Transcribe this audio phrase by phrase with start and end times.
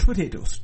[0.00, 0.62] Couch Potatoes.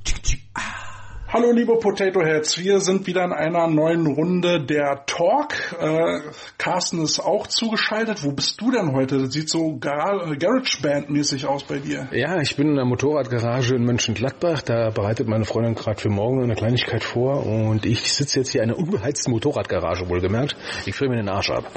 [1.29, 5.55] Hallo liebe Potato Heads, wir sind wieder in einer neuen Runde der Talk.
[5.79, 6.21] Äh,
[6.57, 8.23] Carsten ist auch zugeschaltet.
[8.25, 9.19] Wo bist du denn heute?
[9.19, 12.09] Das sieht so Gar Garage Band mäßig aus bei dir.
[12.13, 14.63] Ja, ich bin in der Motorradgarage in Mönchengladbach.
[14.63, 18.63] Da bereitet meine Freundin gerade für morgen eine Kleinigkeit vor und ich sitze jetzt hier
[18.63, 20.57] in einer unbeheizten Motorradgarage, wohlgemerkt.
[20.87, 21.71] Ich fülle mir den Arsch ab.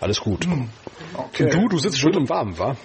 [0.00, 0.46] Alles gut.
[0.46, 0.70] Hm,
[1.16, 1.44] Okay.
[1.44, 2.76] Und du, du sitzt schon im Warmen, wa?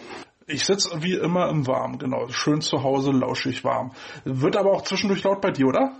[0.47, 2.27] Ich sitze wie immer im Warm, genau.
[2.29, 3.91] Schön zu Hause, lauschig warm.
[4.25, 5.91] Wird aber auch zwischendurch laut bei dir, oder?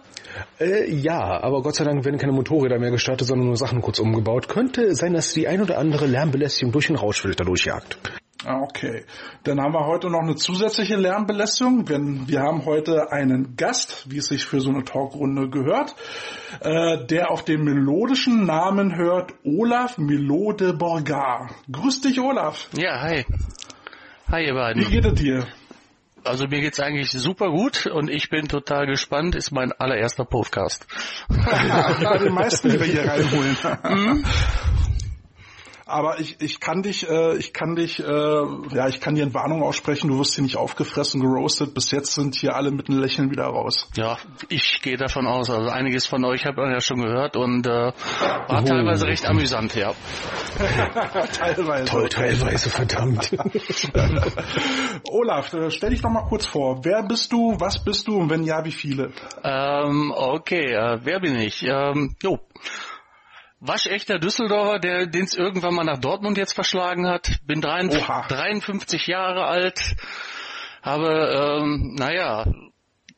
[0.60, 4.00] Äh, ja, aber Gott sei Dank werden keine Motorräder mehr gestartet, sondern nur Sachen kurz
[4.00, 4.48] umgebaut.
[4.48, 7.98] Könnte sein, dass die ein oder andere Lärmbelästigung durch den Rauschfilter durchjagt.
[8.44, 9.06] Ah, Okay,
[9.44, 11.86] dann haben wir heute noch eine zusätzliche Lärmbelästigung.
[11.86, 15.96] Denn wir haben heute einen Gast, wie es sich für so eine Talkrunde gehört,
[16.62, 21.52] äh, der auf den melodischen Namen hört Olaf Melode Borgar.
[21.72, 22.70] Grüß dich, Olaf.
[22.76, 23.26] Ja, hi.
[24.32, 24.90] Hi, ihr Wie beiden.
[24.90, 25.46] geht es dir?
[26.24, 29.36] Also mir geht's eigentlich super gut und ich bin total gespannt.
[29.36, 30.88] Ist mein allererster Podcast.
[31.28, 34.24] Bei den meisten, die wir hier reinholen.
[35.92, 39.34] Aber ich, ich kann dich, äh, ich kann dich, äh, ja, ich kann dir eine
[39.34, 41.74] Warnung aussprechen, du wirst hier nicht aufgefressen, geroastet.
[41.74, 43.90] Bis jetzt sind hier alle mit einem Lächeln wieder raus.
[43.96, 44.18] Ja,
[44.50, 45.50] ich gehe davon aus.
[45.50, 49.76] Also einiges von euch habt ihr ja schon gehört und äh, war teilweise recht amüsant,
[49.76, 49.94] ja.
[51.38, 51.86] Teilweise.
[51.86, 53.32] Toll, teilweise, verdammt.
[55.10, 56.84] Olaf, äh, stell dich doch mal kurz vor.
[56.84, 59.12] Wer bist du, was bist du und wenn ja, wie viele?
[59.44, 61.64] Ähm, okay, äh, wer bin ich?
[61.64, 62.40] Ähm, jo.
[63.62, 67.40] Waschechter Düsseldorfer, der den es irgendwann mal nach Dortmund jetzt verschlagen hat.
[67.46, 68.28] Bin 53, Oha.
[68.28, 69.96] 53 Jahre alt,
[70.82, 72.48] habe, ähm, naja,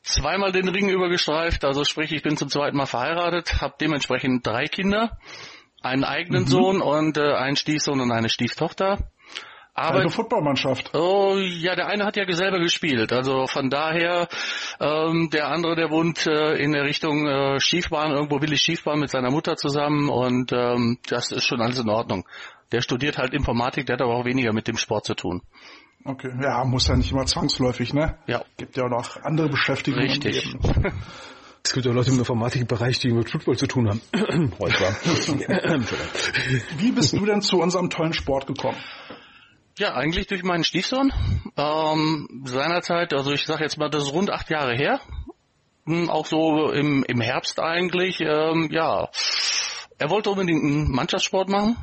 [0.02, 4.66] zweimal den Ring übergestreift, also sprich, ich bin zum zweiten Mal verheiratet, habe dementsprechend drei
[4.66, 5.18] Kinder,
[5.80, 8.98] einen eigenen Sohn und äh, einen Stiefsohn und eine Stieftochter.
[9.76, 10.94] Aber Eine Footballmannschaft.
[10.94, 13.12] Oh, ja, der eine hat ja selber gespielt.
[13.12, 14.28] Also von daher,
[14.78, 19.00] ähm, der andere, der wohnt äh, in der Richtung äh, Schiefbahn, irgendwo will ich Schiefbahn
[19.00, 22.24] mit seiner Mutter zusammen und ähm, das ist schon alles in Ordnung.
[22.70, 25.42] Der studiert halt Informatik, der hat aber auch weniger mit dem Sport zu tun.
[26.04, 28.16] Okay, ja, muss ja nicht immer zwangsläufig, ne?
[28.28, 30.08] Ja, Gibt ja auch noch andere Beschäftigungen.
[30.08, 30.54] richtig.
[31.66, 34.02] Es gibt ja Leute im Informatikbereich, die mit Football zu tun haben.
[34.60, 35.80] Heute war.
[36.76, 38.76] Wie bist du denn zu unserem tollen Sport gekommen?
[39.76, 41.12] Ja, eigentlich durch meinen Stiefsohn.
[41.56, 45.00] Ähm, seinerzeit, also ich sag jetzt mal, das ist rund acht Jahre her.
[45.84, 49.08] Hm, Auch so im, im Herbst eigentlich, ähm, ja.
[49.98, 51.76] Er wollte unbedingt einen Mannschaftssport machen.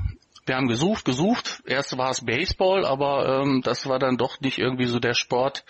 [0.45, 1.61] Wir haben gesucht, gesucht.
[1.65, 5.63] Erst war es Baseball, aber ähm, das war dann doch nicht irgendwie so der Sport.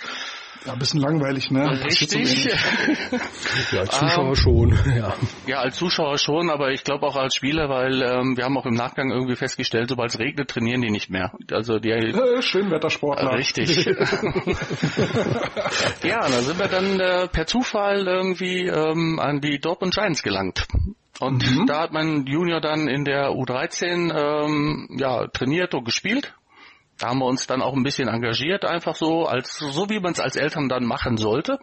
[0.66, 1.68] Ja, ein bisschen langweilig, ne?
[1.84, 2.46] Richtig.
[3.72, 5.14] Ja, als Zuschauer schon, ja.
[5.48, 8.68] ja, als Zuschauer schon, aber ich glaube auch als Spieler, weil ähm, wir haben auch
[8.68, 11.32] im Nachgang irgendwie festgestellt, sobald es regnet, trainieren die nicht mehr.
[11.52, 13.34] Also die Äh, Schönwettersportler.
[13.34, 13.86] Richtig.
[16.04, 20.68] ja, da sind wir dann äh, per Zufall irgendwie ähm, an die Dortmund Giants gelangt.
[21.20, 26.34] Und da hat mein Junior dann in der U13 ähm, ja, trainiert und gespielt.
[27.00, 30.12] Da haben wir uns dann auch ein bisschen engagiert, einfach so, als so wie man
[30.14, 31.60] es als Eltern dann machen sollte.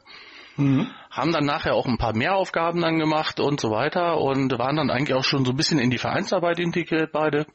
[1.10, 4.90] Haben dann nachher auch ein paar Mehraufgaben dann gemacht und so weiter und waren dann
[4.90, 7.46] eigentlich auch schon so ein bisschen in die Vereinsarbeit integriert beide.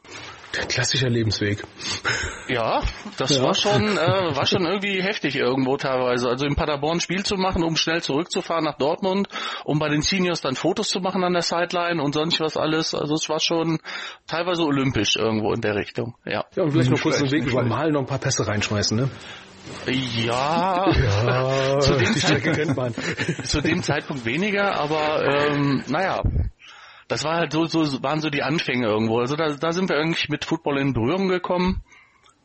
[0.69, 1.63] Klassischer Lebensweg.
[2.47, 2.81] Ja,
[3.17, 3.43] das Ja.
[3.43, 6.29] war schon, äh, war schon irgendwie heftig irgendwo teilweise.
[6.29, 9.27] Also in Paderborn ein Spiel zu machen, um schnell zurückzufahren nach Dortmund,
[9.65, 12.93] um bei den Seniors dann Fotos zu machen an der Sideline und sonst was alles.
[12.93, 13.79] Also es war schon
[14.27, 16.15] teilweise olympisch irgendwo in der Richtung.
[16.25, 16.45] Ja.
[16.55, 17.63] Ja, und vielleicht noch kurz den Weg über.
[17.63, 19.09] Mal noch ein paar Pässe reinschmeißen, ne?
[19.87, 22.93] Ja, Ja, Zu dem die Strecke kennt man.
[23.43, 26.21] zu dem Zeitpunkt weniger, aber ähm, naja.
[27.07, 29.19] Das war halt so, so waren so die Anfänge irgendwo.
[29.19, 31.83] Also da, da sind wir eigentlich mit Football in Berührung gekommen.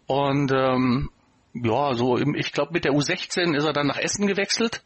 [0.06, 1.10] Und ähm,
[1.54, 4.82] ja, so im, ich glaube mit der U16 ist er dann nach Essen gewechselt,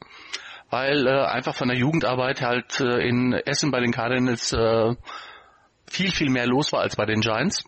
[0.71, 4.94] weil äh, einfach von der Jugendarbeit halt äh, in Essen bei den Cardinals äh,
[5.87, 7.65] viel, viel mehr los war als bei den Giants.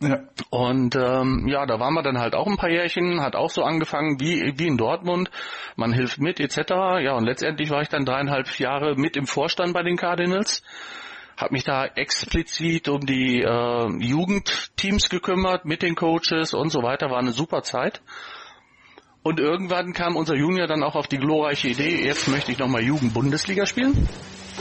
[0.00, 0.20] Ja.
[0.50, 3.62] Und ähm, ja, da waren wir dann halt auch ein paar Jährchen, hat auch so
[3.62, 5.30] angefangen wie, wie in Dortmund.
[5.76, 6.58] Man hilft mit etc.
[7.00, 10.62] Ja, und letztendlich war ich dann dreieinhalb Jahre mit im Vorstand bei den Cardinals.
[11.36, 17.10] Hab mich da explizit um die äh, Jugendteams gekümmert, mit den Coaches und so weiter.
[17.10, 18.00] War eine super Zeit.
[19.22, 22.82] Und irgendwann kam unser Junior dann auch auf die glorreiche Idee, jetzt möchte ich nochmal
[22.82, 24.06] Jugend-Bundesliga spielen.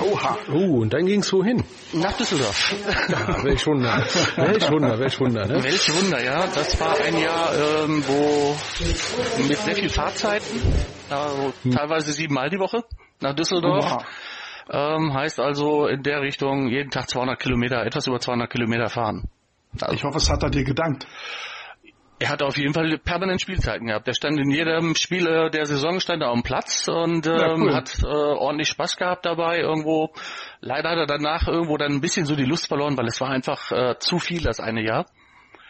[0.01, 0.37] Oha.
[0.51, 1.63] Oh, und dann ging's wohin?
[1.91, 2.73] Nach Düsseldorf.
[3.09, 4.07] Ja, welch Wunder.
[4.37, 5.63] Welch Wunder, welch Wunder, ne?
[5.63, 6.47] Welch Wunder, ja.
[6.47, 8.55] Das war ein Jahr, ähm, wo
[9.47, 10.61] mit sehr viel Fahrzeiten,
[11.09, 12.83] also teilweise siebenmal die Woche
[13.19, 13.85] nach Düsseldorf.
[13.85, 14.05] Oha.
[14.69, 19.29] Ähm, heißt also in der Richtung jeden Tag 200 Kilometer, etwas über 200 Kilometer fahren.
[19.81, 21.07] Also, Ich hoffe, es hat er dir gedankt.
[22.19, 24.07] Er hat auf jeden Fall permanent Spielzeiten gehabt.
[24.07, 27.33] Er stand in jedem Spiel äh, der Saison stand er auf dem Platz und ähm,
[27.33, 27.73] ja, cool.
[27.73, 29.59] hat äh, ordentlich Spaß gehabt dabei.
[29.59, 30.11] Irgendwo
[30.61, 33.29] leider hat er danach irgendwo dann ein bisschen so die Lust verloren, weil es war
[33.29, 35.05] einfach äh, zu viel das eine Jahr.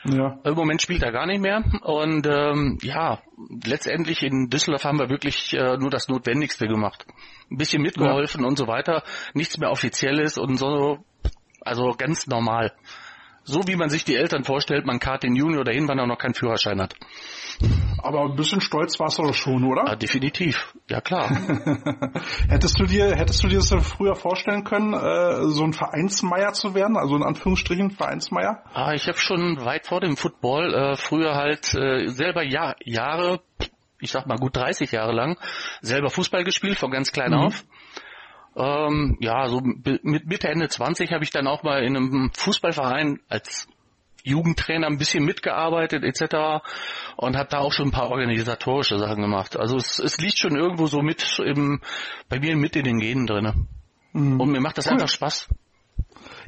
[0.06, 0.38] Ja.
[0.44, 1.64] Im Moment spielt er gar nicht mehr.
[1.82, 3.22] Und ähm, ja,
[3.66, 7.06] letztendlich in Düsseldorf haben wir wirklich äh, nur das Notwendigste gemacht.
[7.50, 8.48] Ein bisschen mitgeholfen ja.
[8.48, 9.04] und so weiter.
[9.34, 11.04] Nichts mehr Offizielles und so.
[11.62, 12.74] Also ganz normal.
[13.46, 16.18] So wie man sich die Eltern vorstellt, man kart den Junior dahin, wenn er noch
[16.18, 16.96] keinen Führerschein hat.
[17.98, 19.86] Aber ein bisschen stolz warst du doch schon, oder?
[19.86, 20.74] Ja, definitiv.
[20.90, 21.30] Ja, klar.
[22.50, 26.74] hättest du dir, hättest du dir das früher vorstellen können, äh, so ein Vereinsmeier zu
[26.74, 26.98] werden?
[26.98, 28.64] Also in Anführungsstrichen Vereinsmeier?
[28.74, 33.42] Ah, ich habe schon weit vor dem Football äh, früher halt äh, selber ja, Jahre,
[34.00, 35.38] ich sag mal gut 30 Jahre lang,
[35.82, 37.38] selber Fußball gespielt, von ganz klein mhm.
[37.40, 37.64] auf.
[38.56, 43.20] Ähm, ja, so mit Mitte, Ende 20 habe ich dann auch mal in einem Fußballverein
[43.28, 43.68] als
[44.24, 46.64] Jugendtrainer ein bisschen mitgearbeitet etc.
[47.18, 49.58] und habe da auch schon ein paar organisatorische Sachen gemacht.
[49.58, 51.82] Also es, es liegt schon irgendwo so mit im,
[52.30, 53.68] bei mir mit in den Genen drinne.
[54.14, 54.40] Mhm.
[54.40, 54.94] Und mir macht das cool.
[54.94, 55.50] einfach Spaß.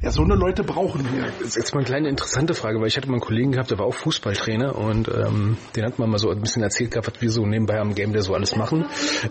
[0.02, 1.24] Ja, so eine Leute brauchen wir.
[1.24, 3.72] Das ist jetzt mal eine kleine interessante Frage, weil ich hatte mal einen Kollegen gehabt,
[3.72, 7.08] der war auch Fußballtrainer und ähm, den hat man mal so ein bisschen erzählt gehabt,
[7.14, 8.86] was wir so nebenbei am Game Day so alles machen.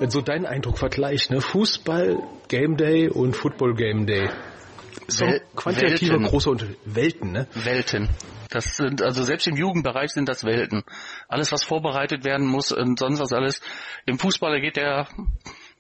[0.09, 1.41] So dein Eindruck, Vergleich, ne?
[1.41, 2.19] Fußball
[2.49, 4.29] Game Day und Football Game Day.
[5.07, 6.27] So Wel quantitative Welten.
[6.27, 7.47] große und Welten, ne?
[7.55, 8.09] Welten.
[8.51, 10.83] Das sind, also selbst im Jugendbereich sind das Welten.
[11.29, 13.61] Alles, was vorbereitet werden muss und sonst was alles.
[14.07, 15.09] Im Fußballer geht der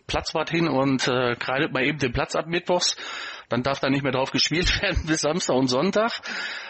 [0.06, 2.96] Platzwart hin und äh, kreidet mal eben den Platz ab mittwochs
[3.48, 6.20] dann darf da nicht mehr drauf gespielt werden bis Samstag und Sonntag.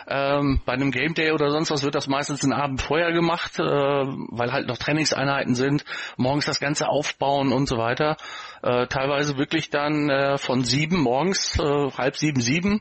[0.07, 3.59] Ähm, bei einem Game Day oder sonst was wird das meistens einen Abend vorher gemacht,
[3.59, 5.85] äh, weil halt noch Trainingseinheiten sind,
[6.17, 8.17] morgens das Ganze aufbauen und so weiter.
[8.63, 12.81] Äh, teilweise wirklich dann äh, von sieben morgens, äh, halb sieben, sieben,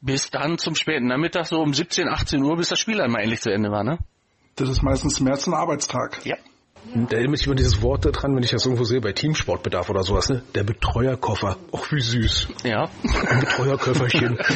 [0.00, 3.40] bis dann zum späten Nachmittag so um 17, 18 Uhr, bis das Spiel einmal endlich
[3.40, 3.98] zu Ende war, ne?
[4.56, 6.24] Das ist meistens mehr als ein Arbeitstag.
[6.24, 6.36] Ja.
[6.92, 10.02] Da erinnere mich immer dieses Wort dran, wenn ich das irgendwo sehe, bei Teamsportbedarf oder
[10.02, 10.42] sowas, ne?
[10.54, 11.56] Der Betreuerkoffer.
[11.72, 12.48] Och, wie süß.
[12.64, 12.88] Ja.
[13.28, 14.36] Ein Betreuerköfferchen.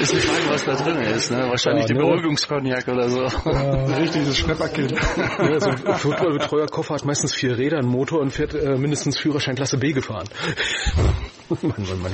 [0.00, 1.48] ist eine Frage, was da drin ist, ne?
[1.48, 2.00] Wahrscheinlich ja, ne?
[2.00, 3.22] Beruhigungskognak oder so.
[3.22, 3.84] Ja.
[3.96, 4.94] Richtig, das Schnapperkind.
[5.38, 9.54] Ja, so ein Footballbetreuerkoffer hat meistens vier Räder, einen Motor und fährt äh, mindestens Führerschein
[9.54, 10.28] Klasse B gefahren.
[11.48, 12.12] Mann, Mann, Mann.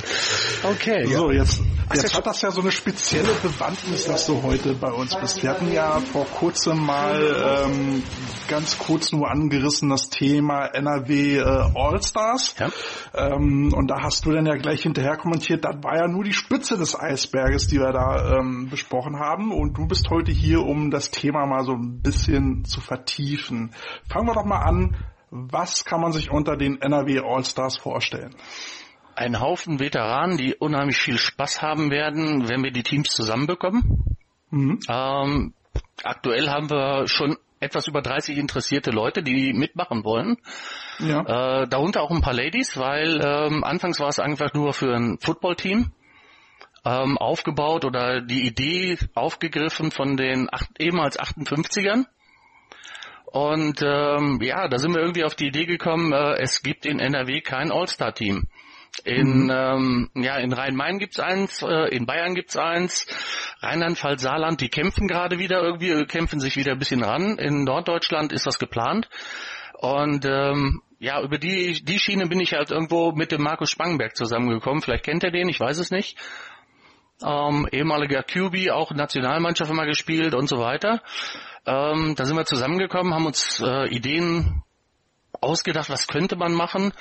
[0.64, 1.06] Okay.
[1.06, 1.60] So, jetzt,
[1.94, 5.42] jetzt hat das ja so eine spezielle Bewandtnis, dass du heute bei uns bist.
[5.42, 8.02] Wir hatten ja vor kurzem mal ähm,
[8.48, 12.56] ganz kurz nur angerissen das Thema NRW äh, All-Stars.
[12.58, 12.70] Ja.
[13.14, 16.32] Ähm, und da hast du dann ja gleich hinterher kommentiert, das war ja nur die
[16.32, 19.52] Spitze des Eisberges, die wir da ähm, besprochen haben.
[19.52, 23.72] Und du bist heute hier, um das Thema mal so ein bisschen zu vertiefen.
[24.08, 24.96] Fangen wir doch mal an.
[25.30, 28.34] Was kann man sich unter den NRW All-Stars vorstellen?
[29.14, 34.16] Ein Haufen Veteranen, die unheimlich viel Spaß haben werden, wenn wir die Teams zusammenbekommen.
[34.50, 34.80] Mhm.
[34.88, 35.54] Ähm,
[36.02, 40.38] aktuell haben wir schon etwas über 30 interessierte Leute, die mitmachen wollen.
[40.98, 41.62] Ja.
[41.62, 45.18] Äh, darunter auch ein paar Ladies, weil ähm, anfangs war es einfach nur für ein
[45.20, 45.92] Footballteam
[46.84, 52.06] ähm, aufgebaut oder die Idee aufgegriffen von den acht, ehemals 58ern.
[53.26, 56.98] Und ähm, ja, da sind wir irgendwie auf die Idee gekommen, äh, es gibt in
[56.98, 58.48] NRW kein All-Star-Team.
[59.04, 59.50] In, mhm.
[59.50, 63.06] ähm, ja, in Rhein-Main gibt's eins, äh, in Bayern gibt's eins,
[63.60, 67.38] Rheinland-Pfalz, Saarland, die kämpfen gerade wieder irgendwie, kämpfen sich wieder ein bisschen ran.
[67.38, 69.08] In Norddeutschland ist das geplant.
[69.78, 74.14] Und ähm, ja, über die, die Schiene bin ich halt irgendwo mit dem Markus Spangenberg
[74.14, 74.82] zusammengekommen.
[74.82, 76.18] Vielleicht kennt er den, ich weiß es nicht.
[77.22, 81.02] Ähm, ehemaliger QB, auch Nationalmannschaft immer gespielt und so weiter.
[81.64, 84.62] Ähm, da sind wir zusammengekommen, haben uns äh, Ideen
[85.40, 86.92] ausgedacht, was könnte man machen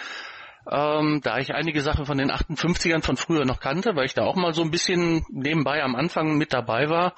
[0.70, 4.24] ähm, da ich einige Sachen von den 58ern von früher noch kannte, weil ich da
[4.24, 7.16] auch mal so ein bisschen nebenbei am Anfang mit dabei war,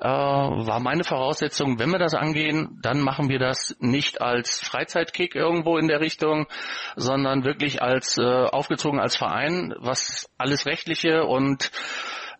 [0.00, 5.34] äh, war meine Voraussetzung, wenn wir das angehen, dann machen wir das nicht als Freizeitkick
[5.34, 6.46] irgendwo in der Richtung,
[6.96, 11.72] sondern wirklich als äh, aufgezogen als Verein, was alles rechtliche und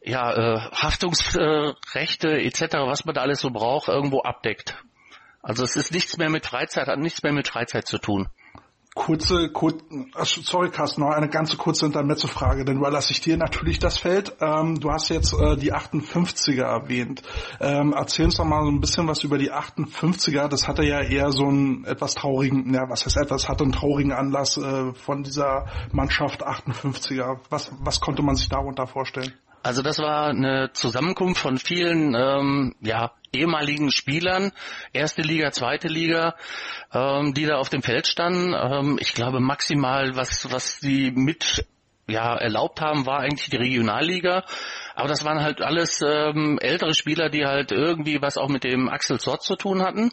[0.02, 4.76] ja, äh, Haftungsrechte äh, etc., was man da alles so braucht, irgendwo abdeckt.
[5.42, 8.28] Also es ist nichts mehr mit Freizeit, hat nichts mehr mit Freizeit zu tun
[8.98, 9.72] kurze, kur
[10.22, 14.36] sorry Carsten, noch eine ganze kurze Intermezzo-Frage, denn überlasse ich dir natürlich das Feld.
[14.40, 17.22] Ähm, du hast jetzt äh, die 58er erwähnt.
[17.60, 20.48] Ähm, erzähl uns doch mal so ein bisschen was über die 58er.
[20.48, 24.12] Das hatte ja eher so einen etwas traurigen, ja was heißt etwas, hatte einen traurigen
[24.12, 27.38] Anlass äh, von dieser Mannschaft 58er.
[27.50, 29.32] Was, was konnte man sich darunter vorstellen?
[29.62, 34.52] Also das war eine Zusammenkunft von vielen ähm, ja, ehemaligen Spielern,
[34.92, 36.34] erste Liga, zweite Liga,
[36.92, 38.54] ähm, die da auf dem Feld standen.
[38.54, 41.66] Ähm, ich glaube maximal, was, was die mit
[42.08, 44.44] ja erlaubt haben, war eigentlich die Regionalliga.
[44.94, 48.88] Aber das waren halt alles ähm, ältere Spieler, die halt irgendwie was auch mit dem
[48.88, 50.10] Axel Sort zu tun hatten.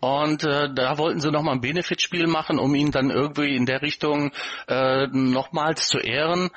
[0.00, 3.82] Und äh, da wollten sie nochmal ein Benefitspiel machen, um ihn dann irgendwie in der
[3.82, 4.30] Richtung
[4.68, 6.50] äh, nochmals zu ehren.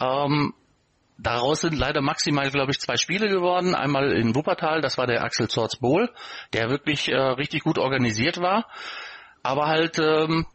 [0.00, 0.54] Ähm,
[1.18, 3.74] daraus sind leider maximal, glaube ich, zwei Spiele geworden.
[3.74, 6.10] Einmal in Wuppertal, das war der Axel Zorts Bowl,
[6.52, 8.66] der wirklich äh, richtig gut organisiert war,
[9.42, 10.46] aber halt ähm,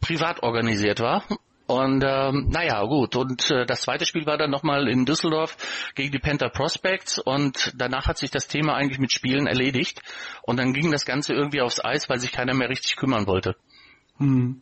[0.00, 1.24] privat organisiert war.
[1.66, 3.16] Und ähm, naja, gut.
[3.16, 5.56] Und äh, das zweite Spiel war dann nochmal in Düsseldorf
[5.94, 10.02] gegen die Panther Prospects und danach hat sich das Thema eigentlich mit Spielen erledigt.
[10.42, 13.56] Und dann ging das Ganze irgendwie aufs Eis, weil sich keiner mehr richtig kümmern wollte.
[14.18, 14.60] Hm.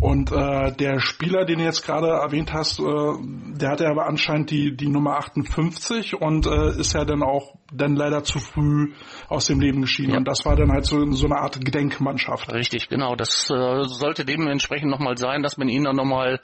[0.00, 4.50] Und äh, der Spieler, den du jetzt gerade erwähnt hast, äh, der hatte aber anscheinend
[4.50, 8.92] die, die Nummer 58 und äh, ist ja dann auch dann leider zu früh
[9.28, 10.12] aus dem Leben geschieden.
[10.12, 10.18] Ja.
[10.18, 12.52] Und das war dann halt so, so eine Art Gedenkmannschaft.
[12.52, 13.16] Richtig, genau.
[13.16, 16.40] Das äh, sollte dementsprechend nochmal sein, dass man ihn dann nochmal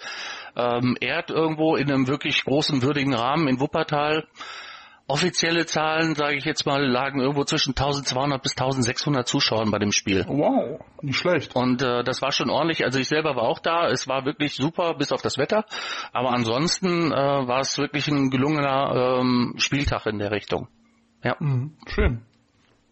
[0.56, 4.24] ähm, ehrt irgendwo in einem wirklich großen, würdigen Rahmen in Wuppertal.
[5.06, 9.92] Offizielle Zahlen, sage ich jetzt mal, lagen irgendwo zwischen 1200 bis 1600 Zuschauern bei dem
[9.92, 10.24] Spiel.
[10.26, 11.54] Wow, nicht schlecht.
[11.54, 12.84] Und äh, das war schon ordentlich.
[12.84, 13.88] Also ich selber war auch da.
[13.88, 15.66] Es war wirklich super, bis auf das Wetter.
[16.12, 20.68] Aber ansonsten äh, war es wirklich ein gelungener ähm, Spieltag in der Richtung.
[21.22, 22.22] Ja, mhm, schön.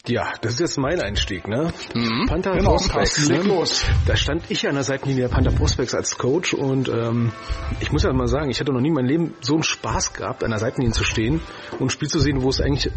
[0.09, 1.73] Ja, das ist jetzt mein Einstieg, ne?
[1.95, 2.27] Mhm.
[2.27, 3.29] Panther genau, Prospects.
[3.29, 3.43] Ne?
[3.43, 3.85] Los.
[4.05, 7.31] Da stand ich an der Seitenlinie der Panther Prospects als Coach und ähm,
[7.79, 10.13] ich muss ja mal sagen, ich hatte noch nie in meinem Leben so einen Spaß
[10.15, 11.41] gehabt, an der Seitenlinie zu stehen
[11.79, 12.91] und ein Spiel zu sehen, wo es eigentlich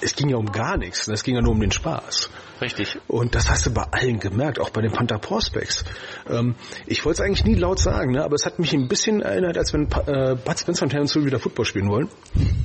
[0.00, 1.14] es ging ja um gar nichts, ne?
[1.14, 2.30] es ging ja nur um den Spaß.
[2.60, 2.98] Richtig.
[3.06, 5.84] Und das hast du bei allen gemerkt, auch bei den Panther Prospects.
[6.28, 6.54] Ähm,
[6.86, 8.24] ich wollte es eigentlich nie laut sagen, ne?
[8.24, 11.26] aber es hat mich ein bisschen erinnert, als wenn äh, Bud Spencer und Terence Hill
[11.26, 12.08] wieder Football spielen wollen,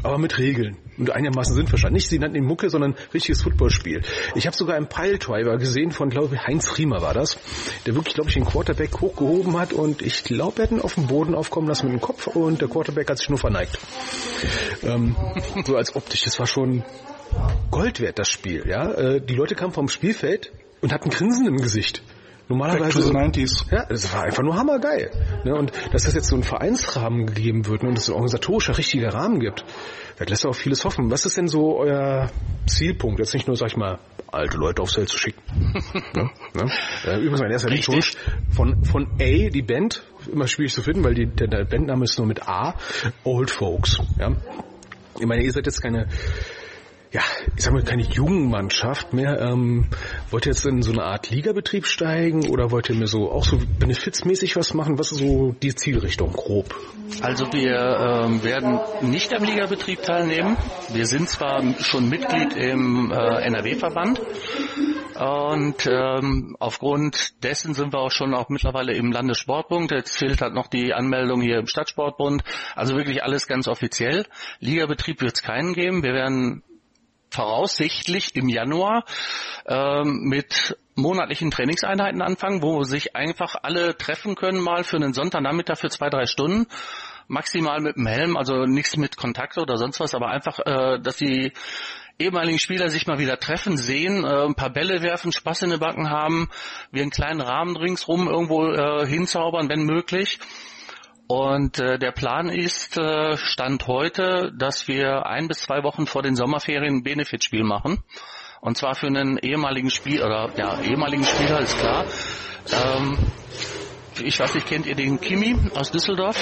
[0.04, 1.96] aber mit Regeln und einigermaßen sinnverstanden.
[1.96, 4.02] Nicht sie nannten ihn Mucke, sondern richtiges Footballspiel.
[4.36, 7.38] Ich habe sogar einen Piledriver gesehen von, glaube ich, Heinz Riemer war das,
[7.86, 10.96] der wirklich, glaube ich, den Quarterback hochgehoben hat und ich glaube, er hat ihn auf
[10.96, 13.78] den Boden aufkommen lassen mit dem Kopf und der Quarterback hat sich nur verneigt.
[14.84, 15.16] Ähm,
[15.66, 16.84] so als optisch, das war schon
[17.70, 18.68] Gold wert, das Spiel.
[18.68, 22.04] Ja, äh, Die Leute kamen vom Spielfeld und hatten Grinsen im Gesicht.
[22.52, 22.84] Normalerweise.
[22.84, 23.72] Back to the 90s.
[23.72, 25.10] Ja, es war einfach nur hammergeil.
[25.46, 25.56] Ne?
[25.56, 27.90] Und dass das jetzt so ein Vereinsrahmen gegeben wird ne?
[27.90, 29.64] und es ein organisatorischer, richtiger Rahmen gibt,
[30.18, 31.10] das lässt auch vieles hoffen.
[31.10, 32.30] Was ist denn so euer
[32.68, 33.20] Zielpunkt?
[33.20, 34.00] Jetzt nicht nur, sag ich mal,
[34.32, 35.42] alte Leute aufs Feld zu schicken.
[36.14, 36.30] ne?
[36.54, 37.18] Ne?
[37.18, 38.14] Übrigens mein erster Liedwunsch
[38.50, 42.18] von, von A, die Band, immer schwierig zu finden, weil die, der, der Bandname ist
[42.18, 42.76] nur mit A,
[43.24, 44.00] Old Folks.
[44.20, 44.36] Ja?
[45.20, 46.08] Ich meine, ihr seid jetzt keine
[47.12, 47.22] ja,
[47.58, 49.40] ich sag mal, keine Jugendmannschaft mehr.
[49.40, 49.88] Ähm,
[50.30, 53.44] wollt ihr jetzt in so eine Art Ligabetrieb steigen oder wollt ihr mir so auch
[53.44, 54.98] so benefitsmäßig was machen?
[54.98, 56.74] Was ist so die Zielrichtung grob?
[57.22, 60.56] Also wir ähm, werden nicht am Ligabetrieb teilnehmen.
[60.94, 64.22] Wir sind zwar schon Mitglied im äh, NRW-Verband
[65.20, 69.92] und ähm, aufgrund dessen sind wir auch schon auch mittlerweile im Landessportbund.
[69.92, 72.44] Jetzt fehlt halt noch die Anmeldung hier im Stadtsportbund.
[72.76, 74.26] Also wirklich alles ganz offiziell.
[74.60, 76.04] Ligabetrieb wird es keinen geben.
[76.04, 76.64] Wir werden
[77.32, 79.06] voraussichtlich im Januar
[79.66, 85.78] ähm, mit monatlichen Trainingseinheiten anfangen, wo sich einfach alle treffen können mal für einen Sonntagnachmittag
[85.78, 86.68] für zwei, drei Stunden.
[87.28, 91.16] Maximal mit dem Helm, also nichts mit Kontakt oder sonst was, aber einfach, äh, dass
[91.16, 91.54] die
[92.20, 95.80] ehemaligen Spieler sich mal wieder treffen, sehen, äh, ein paar Bälle werfen, Spaß in den
[95.80, 96.50] Backen haben,
[96.92, 100.40] wir einen kleinen Rahmen ringsrum irgendwo äh, hinzaubern, wenn möglich.
[101.32, 106.22] Und äh, der Plan ist, äh, Stand heute, dass wir ein bis zwei Wochen vor
[106.22, 108.04] den Sommerferien ein Benefitspiel machen.
[108.60, 112.04] Und zwar für einen ehemaligen Spieler, oder ja, ehemaligen Spieler ist klar.
[112.74, 113.18] Ähm,
[114.22, 116.38] ich weiß nicht, kennt ihr den Kimi aus Düsseldorf?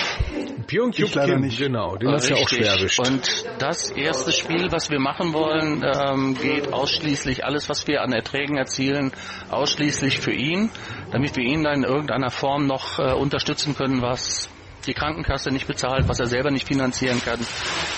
[0.66, 1.60] Björn ich leider nicht.
[1.60, 3.00] Genau, den ist ja auch schwer erwischt.
[3.00, 8.12] Und das erste Spiel, was wir machen wollen, ähm, geht ausschließlich, alles was wir an
[8.12, 9.12] Erträgen erzielen,
[9.52, 10.72] ausschließlich für ihn,
[11.12, 14.50] damit wir ihn dann in irgendeiner Form noch äh, unterstützen können, was
[14.86, 17.40] die Krankenkasse nicht bezahlt, was er selber nicht finanzieren kann,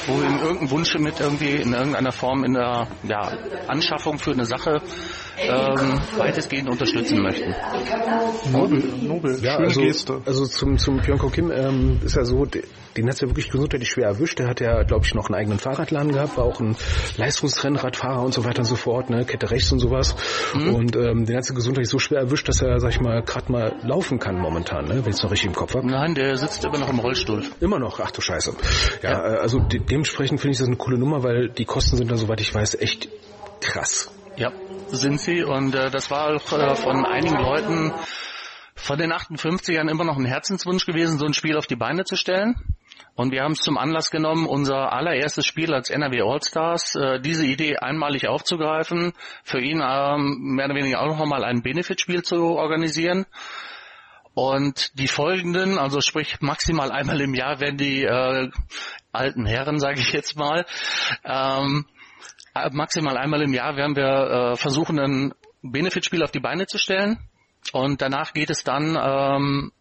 [0.07, 3.31] wo wir ihm irgendeinen Wunsch mit irgendwie in irgendeiner Form in der ja,
[3.67, 4.81] Anschaffung für eine Sache
[5.37, 7.55] ähm, weitestgehend unterstützen möchten.
[8.51, 10.21] Nobel, nobel, ja, schöne also, Geste.
[10.25, 13.89] Also zum, zum Pyeongko Kim ähm, ist ja so, den hat es ja wirklich gesundheitlich
[13.89, 14.39] schwer erwischt.
[14.39, 16.75] Der hat ja, glaube ich, noch einen eigenen Fahrradladen gehabt, war auch ein
[17.17, 20.15] Leistungsrennradfahrer und so weiter und so fort, ne, Kette rechts und sowas.
[20.53, 20.75] Mhm.
[20.75, 23.51] Und ähm, den hat es gesundheitlich so schwer erwischt, dass er, sag ich mal, gerade
[23.51, 25.87] mal laufen kann momentan, ne, wenn ich es noch richtig im Kopf habe.
[25.87, 27.43] Nein, der sitzt immer noch im Rollstuhl.
[27.59, 28.55] Immer noch, ach du Scheiße.
[29.03, 29.35] Ja, ja.
[29.35, 32.15] Äh, also de dementsprechend finde ich das eine coole Nummer, weil die Kosten sind da,
[32.15, 33.09] soweit ich weiß, echt
[33.59, 34.09] krass.
[34.37, 34.51] Ja,
[34.87, 35.43] sind sie.
[35.43, 37.93] Und äh, das war auch äh, von einigen Leuten
[38.75, 42.15] von den 58ern immer noch ein Herzenswunsch gewesen, so ein Spiel auf die Beine zu
[42.15, 42.55] stellen.
[43.13, 47.45] Und wir haben es zum Anlass genommen, unser allererstes Spiel als NRW All-Stars, äh, diese
[47.45, 49.13] Idee einmalig aufzugreifen,
[49.43, 53.25] für ihn ähm, mehr oder weniger auch noch mal ein Benefitspiel zu organisieren.
[54.33, 58.49] Und die folgenden, also sprich maximal einmal im Jahr werden die äh,
[59.11, 60.65] alten Herren, sage ich jetzt mal,
[61.25, 61.85] ähm,
[62.71, 67.19] maximal einmal im Jahr werden wir äh, versuchen, ein Benefitspiel auf die Beine zu stellen.
[67.73, 69.71] Und danach geht es dann ähm,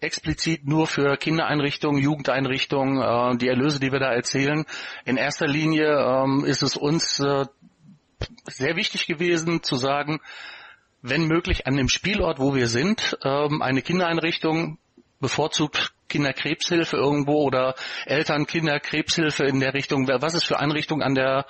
[0.00, 4.64] explizit nur für Kindereinrichtungen, Jugendeinrichtungen, äh, die Erlöse, die wir da erzählen.
[5.04, 7.46] In erster Linie ähm, ist es uns äh,
[8.46, 10.20] sehr wichtig gewesen zu sagen,
[11.02, 14.78] wenn möglich an dem Spielort, wo wir sind, ähm, eine Kindereinrichtung,
[15.20, 17.74] bevorzugt Kinderkrebshilfe irgendwo oder
[18.06, 21.46] Eltern Kinderkrebshilfe in der Richtung, was es für Einrichtungen an der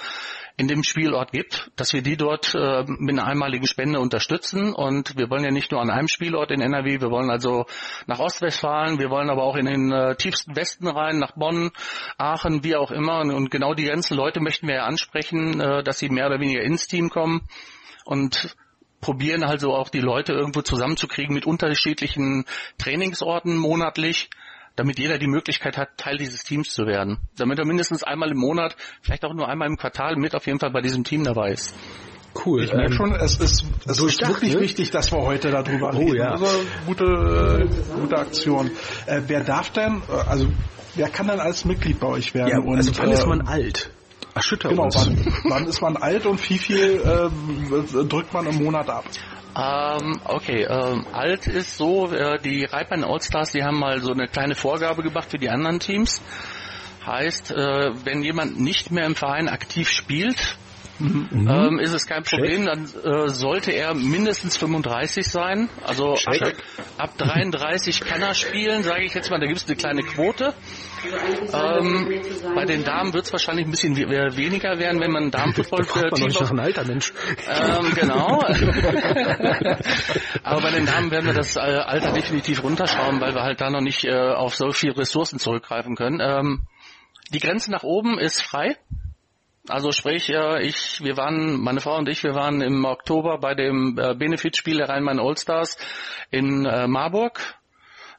[0.57, 4.75] in dem Spielort gibt, dass wir die dort äh, mit einer einmaligen Spende unterstützen.
[4.75, 7.65] Und wir wollen ja nicht nur an einem Spielort in NRW, wir wollen also
[8.07, 11.71] nach Ostwestfalen, wir wollen aber auch in den äh, tiefsten Westen rein, nach Bonn,
[12.19, 13.21] Aachen, wie auch immer.
[13.21, 16.41] Und, und genau die ganzen Leute möchten wir ja ansprechen, äh, dass sie mehr oder
[16.41, 17.49] weniger ins Team kommen.
[18.05, 18.55] Und
[19.01, 22.45] probieren also auch die Leute irgendwo zusammenzukriegen mit unterschiedlichen
[22.79, 24.31] Trainingsorten monatlich,
[24.77, 27.19] damit jeder die Möglichkeit hat, Teil dieses Teams zu werden.
[27.37, 30.59] Damit er mindestens einmal im Monat, vielleicht auch nur einmal im Quartal mit auf jeden
[30.59, 31.75] Fall bei diesem Team dabei ist.
[32.45, 32.63] Cool.
[32.63, 34.61] Ich merke ähm, schon, es ist, es ist wirklich ne?
[34.61, 36.17] wichtig, dass wir heute darüber oh, reden.
[36.17, 36.31] Ja.
[36.33, 36.47] Also
[36.87, 38.71] gute, äh, gute Aktion.
[39.07, 40.47] Äh, wer darf denn, äh, also
[40.95, 42.51] wer kann denn als Mitglied bei euch werden?
[42.51, 43.91] Ja, also wann äh, ist man alt?
[44.35, 48.89] Erschüttert genau, wann, wann, ist man alt und wie viel äh, drückt man im Monat
[48.89, 49.05] ab?
[49.57, 54.29] Ähm, okay, ähm, alt ist so, äh, die Reitbahn Allstars, die haben mal so eine
[54.29, 56.23] kleine Vorgabe gemacht für die anderen Teams.
[57.05, 60.57] Heißt, äh, wenn jemand nicht mehr im Verein aktiv spielt,
[61.01, 61.49] mhm.
[61.49, 65.69] ähm, ist es kein Problem, dann äh, sollte er mindestens 35 sein.
[65.85, 66.53] Also ab,
[66.99, 70.55] ab, 33 kann er spielen, sage ich jetzt mal, da gibt es eine kleine Quote.
[71.53, 72.09] Ähm,
[72.55, 76.29] bei den Damen wird es wahrscheinlich ein bisschen weniger werden, wenn man Damenfußball für Team
[76.29, 77.13] noch ein alter Mensch.
[77.49, 78.41] Ähm, genau.
[80.43, 83.71] Aber bei den Damen werden wir das äh, Alter definitiv runterschrauben, weil wir halt da
[83.71, 86.21] noch nicht äh, auf so viele Ressourcen zurückgreifen können.
[86.21, 86.67] Ähm,
[87.33, 88.77] die Grenze nach oben ist frei.
[89.69, 93.99] Also sprich, ich, wir waren, meine Frau und ich, wir waren im Oktober bei dem
[93.99, 95.77] äh, Benefitspiel der Rhein-Main Allstars
[96.31, 97.41] in äh, Marburg.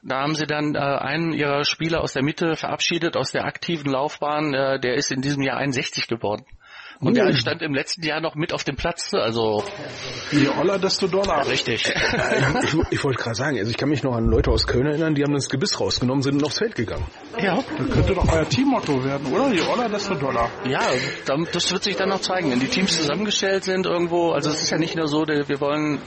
[0.04, 3.92] Da haben sie dann äh, einen ihrer Spieler aus der Mitte verabschiedet, aus der aktiven
[3.92, 4.52] Laufbahn.
[4.52, 6.46] der ist in diesem Jahr 61 geworden.
[7.02, 9.64] Und der stand im letzten Jahr noch mit auf dem Platz, also.
[10.32, 11.48] Je Oller, desto Dollar.
[11.48, 11.92] Richtig.
[12.64, 15.16] ich, ich wollte gerade sagen, also ich kann mich noch an Leute aus Köln erinnern,
[15.16, 17.06] die haben das Gebiss rausgenommen, sind aufs Feld gegangen.
[17.40, 17.64] Ja.
[17.78, 19.52] Das könnte doch euer Teammotto werden, oder?
[19.52, 20.52] Je Oller, desto Dollar.
[20.66, 20.82] Ja,
[21.26, 24.32] das wird sich dann noch zeigen, wenn die Teams zusammengestellt sind irgendwo.
[24.32, 26.00] Also es ist ja nicht nur so, wir wollen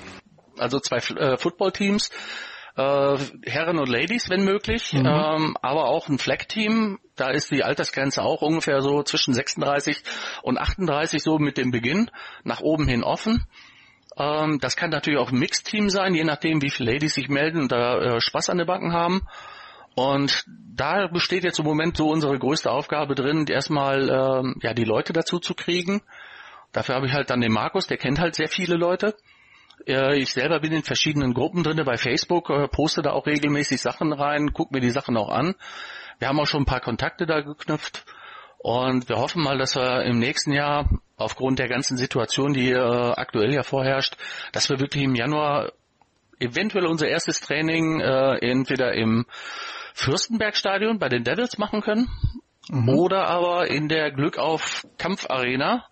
[0.59, 2.11] also zwei äh, Football-Teams,
[2.77, 5.07] äh, Herren und Ladies, wenn möglich, mhm.
[5.07, 6.99] ähm, aber auch ein Flag-Team.
[7.17, 10.03] Da ist die Altersgrenze auch ungefähr so zwischen 36
[10.43, 12.11] und 38 so mit dem Beginn
[12.43, 13.47] nach oben hin offen.
[14.17, 17.63] Ähm, das kann natürlich auch ein Mixed-Team sein, je nachdem, wie viele Ladies sich melden
[17.63, 19.23] und da äh, Spaß an den Backen haben.
[19.95, 24.85] Und da besteht jetzt im Moment so unsere größte Aufgabe drin, erstmal ähm, ja die
[24.85, 26.03] Leute dazu zu kriegen.
[26.73, 29.15] Dafür habe ich halt dann den Markus, der kennt halt sehr viele Leute.
[29.87, 34.13] Ich selber bin in verschiedenen Gruppen drin bei Facebook, äh, poste da auch regelmäßig Sachen
[34.13, 35.55] rein, gucke mir die Sachen auch an.
[36.25, 38.07] Wir haben auch schon ein paar Kontakte da geknüpft
[38.57, 42.79] und wir hoffen mal, dass wir im nächsten Jahr aufgrund der ganzen Situation, die äh,
[42.79, 44.17] aktuell ja vorherrscht,
[44.53, 45.73] dass wir wirklich im Januar
[46.41, 49.27] eventuell unser erstes Training äh, entweder im
[49.93, 52.09] Fürstenbergstadion bei den Devils machen können
[52.71, 52.89] mhm.
[52.89, 55.85] oder aber in der Glück auf Kampfarena,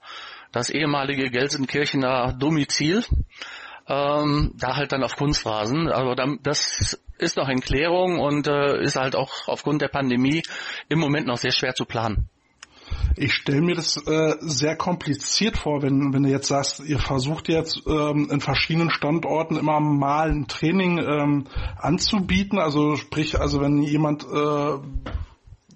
[0.51, 3.05] das ehemalige Gelsenkirchener Domizil
[3.87, 5.88] ähm, da halt dann auf Kunstrasen.
[5.88, 10.42] Aber dann, das ist noch in Klärung und äh, ist halt auch aufgrund der Pandemie
[10.88, 12.28] im Moment noch sehr schwer zu planen.
[13.16, 17.48] Ich stelle mir das äh, sehr kompliziert vor, wenn, wenn du jetzt sagst, ihr versucht
[17.48, 21.44] jetzt ähm, in verschiedenen Standorten immer mal ein Training ähm,
[21.78, 22.58] anzubieten.
[22.58, 24.78] Also sprich, also wenn jemand äh,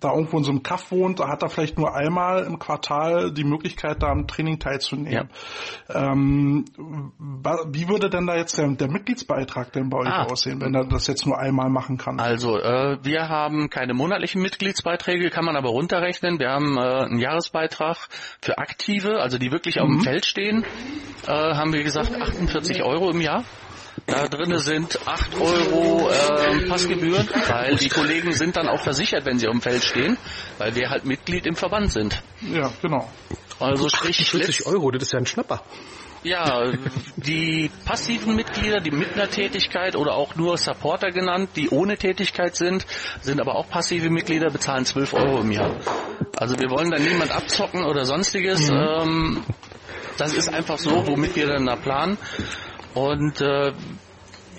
[0.00, 3.32] da irgendwo in so einem Kaff wohnt, da hat er vielleicht nur einmal im Quartal
[3.32, 5.30] die Möglichkeit, da am Training teilzunehmen.
[5.88, 6.12] Ja.
[6.12, 6.64] Ähm,
[7.68, 10.24] wie würde denn da jetzt der, der Mitgliedsbeitrag denn bei euch ah.
[10.24, 12.20] aussehen, wenn er das jetzt nur einmal machen kann?
[12.20, 16.38] Also, äh, wir haben keine monatlichen Mitgliedsbeiträge, kann man aber runterrechnen.
[16.38, 17.96] Wir haben äh, einen Jahresbeitrag
[18.40, 19.82] für Aktive, also die wirklich mhm.
[19.82, 20.02] auf dem mhm.
[20.02, 20.64] Feld stehen,
[21.26, 23.44] äh, haben wir gesagt 48 Euro im Jahr.
[24.06, 29.38] Da drinnen sind 8 Euro äh, Passgebühren, weil die Kollegen sind dann auch versichert, wenn
[29.38, 30.16] sie auf dem Feld stehen,
[30.58, 32.22] weil wir halt Mitglied im Verband sind.
[32.40, 33.10] Ja, genau.
[33.58, 35.62] Also sprich 40 Euro, das ist ja ein Schnapper.
[36.22, 36.72] Ja,
[37.16, 42.56] die passiven Mitglieder, die mit einer Tätigkeit oder auch nur Supporter genannt, die ohne Tätigkeit
[42.56, 42.86] sind,
[43.20, 45.76] sind aber auch passive Mitglieder, bezahlen 12 Euro im Jahr.
[46.36, 48.70] Also wir wollen da niemand abzocken oder sonstiges.
[48.70, 48.76] Mhm.
[48.76, 49.44] Ähm,
[50.16, 52.18] das ist einfach so, womit wir dann da planen.
[52.96, 53.72] Und äh,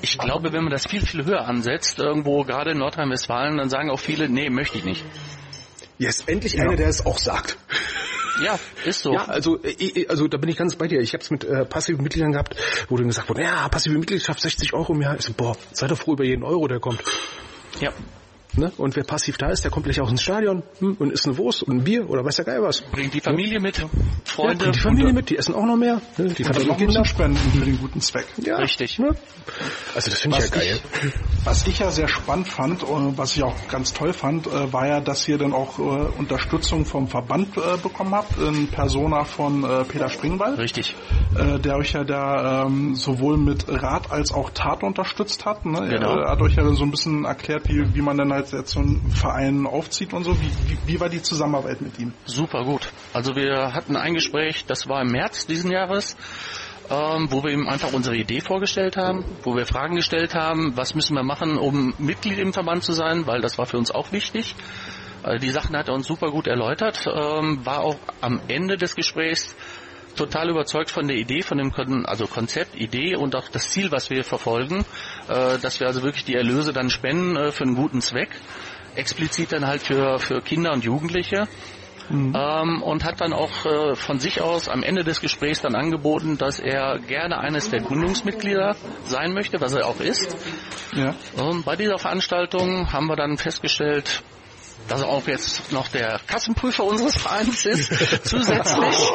[0.03, 3.89] ich glaube, wenn man das viel, viel höher ansetzt, irgendwo gerade in Nordrhein-Westfalen, dann sagen
[3.89, 5.03] auch viele, nee, möchte ich nicht.
[5.97, 6.63] Jetzt endlich ja.
[6.63, 7.57] einer, der es auch sagt.
[8.45, 9.13] Ja, ist so.
[9.13, 11.01] Ja, also, äh, also da bin ich ganz bei dir.
[11.01, 12.55] Ich habe es mit äh, passiven Mitgliedern gehabt,
[12.89, 15.15] wo dann gesagt wurde, ja, passive Mitgliedschaft 60 Euro im Jahr.
[15.15, 17.03] Ich so, boah, sei doch froh über jeden Euro, der kommt.
[17.79, 17.91] Ja.
[18.55, 18.71] Ne?
[18.77, 21.37] Und wer passiv da ist, der kommt gleich auch ins Stadion hm, und isst eine
[21.37, 22.81] Wurst und ein Bier oder weiß der Geil was.
[22.81, 23.59] Bringt die Familie ja.
[23.59, 23.85] mit,
[24.23, 24.53] Freunde.
[24.53, 26.01] Ja, bringt die Familie mit, die essen auch noch mehr.
[26.17, 26.29] Ne?
[26.29, 28.25] Die können auch Kinder spenden für den guten Zweck.
[28.37, 28.57] Ja.
[28.57, 28.97] Richtig.
[28.99, 29.15] Ne?
[29.95, 30.79] Also das finde ich ja geil.
[31.03, 34.73] Ich, was ich ja sehr spannend fand und was ich auch ganz toll fand, äh,
[34.73, 35.81] war ja, dass ihr dann auch äh,
[36.17, 40.57] Unterstützung vom Verband äh, bekommen habt, in Persona von Peter Springwald.
[40.57, 40.95] Richtig.
[41.63, 45.65] Der euch ja da ähm, sowohl mit Rat als auch Tat unterstützt hat.
[45.65, 45.87] Ne?
[45.89, 46.17] Genau.
[46.17, 48.71] Er hat euch ja dann so ein bisschen erklärt, wie, wie man dann halt jetzt
[48.71, 50.39] so einen Verein aufzieht und so.
[50.39, 52.13] Wie, wie, wie war die Zusammenarbeit mit ihm?
[52.25, 52.91] Super gut.
[53.13, 56.15] Also wir hatten ein Gespräch, das war im März diesen Jahres.
[56.89, 60.95] Ähm, wo wir ihm einfach unsere Idee vorgestellt haben, wo wir Fragen gestellt haben, was
[60.95, 64.13] müssen wir machen, um Mitglied im Verband zu sein, weil das war für uns auch
[64.13, 64.55] wichtig.
[65.23, 68.95] Äh, die Sachen hat er uns super gut erläutert, ähm, war auch am Ende des
[68.95, 69.55] Gesprächs
[70.17, 73.91] total überzeugt von der Idee, von dem Kon also Konzept, Idee und auch das Ziel,
[73.91, 74.85] was wir verfolgen,
[75.29, 78.29] äh, dass wir also wirklich die Erlöse dann spenden äh, für einen guten Zweck,
[78.95, 81.47] explizit dann halt für, für Kinder und Jugendliche.
[82.09, 82.33] Mhm.
[82.37, 86.37] Ähm, und hat dann auch äh, von sich aus am Ende des Gesprächs dann angeboten,
[86.37, 90.37] dass er gerne eines der Gründungsmitglieder sein möchte, was er auch ist.
[90.93, 91.13] Ja.
[91.35, 94.23] Und bei dieser Veranstaltung haben wir dann festgestellt,
[94.87, 97.89] dass er auch jetzt noch der Kassenprüfer unseres Vereins ist,
[98.23, 99.11] zusätzlich.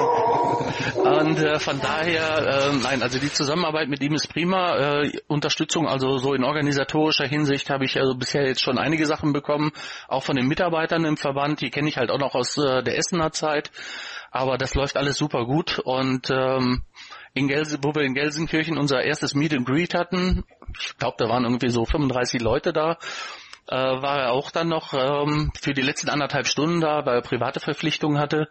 [0.96, 5.02] Und äh, von daher, äh, nein, also die Zusammenarbeit mit ihm ist prima.
[5.02, 9.32] Äh, Unterstützung, also so in organisatorischer Hinsicht habe ich also bisher jetzt schon einige Sachen
[9.32, 9.72] bekommen,
[10.08, 12.96] auch von den Mitarbeitern im Verband, die kenne ich halt auch noch aus äh, der
[12.98, 13.70] Essener Zeit.
[14.30, 16.82] Aber das läuft alles super gut und ähm,
[17.34, 20.44] in Gelsen, wo wir in Gelsenkirchen unser erstes Meet and Greet hatten,
[20.78, 22.98] ich glaube, da waren irgendwie so 35 Leute da
[23.68, 27.22] äh, war er auch dann noch ähm, für die letzten anderthalb Stunden da, weil er
[27.22, 28.48] private Verpflichtungen hatte.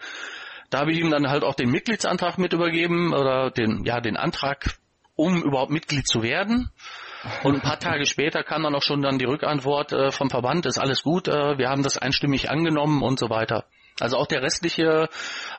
[0.71, 4.17] Da habe ich ihm dann halt auch den Mitgliedsantrag mit übergeben oder den, ja, den
[4.17, 4.77] Antrag,
[5.15, 6.71] um überhaupt Mitglied zu werden.
[7.43, 10.65] Und ein paar Tage später kam dann auch schon dann die Rückantwort äh, vom Verband,
[10.65, 13.65] ist alles gut, äh, wir haben das einstimmig angenommen und so weiter.
[13.99, 15.09] Also auch der restliche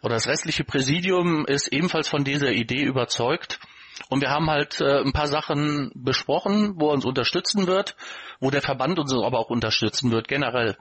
[0.02, 3.60] oder das restliche Präsidium ist ebenfalls von dieser Idee überzeugt.
[4.08, 7.96] Und wir haben halt äh, ein paar Sachen besprochen, wo er uns unterstützen wird,
[8.40, 10.76] wo der Verband uns aber auch unterstützen wird, generell.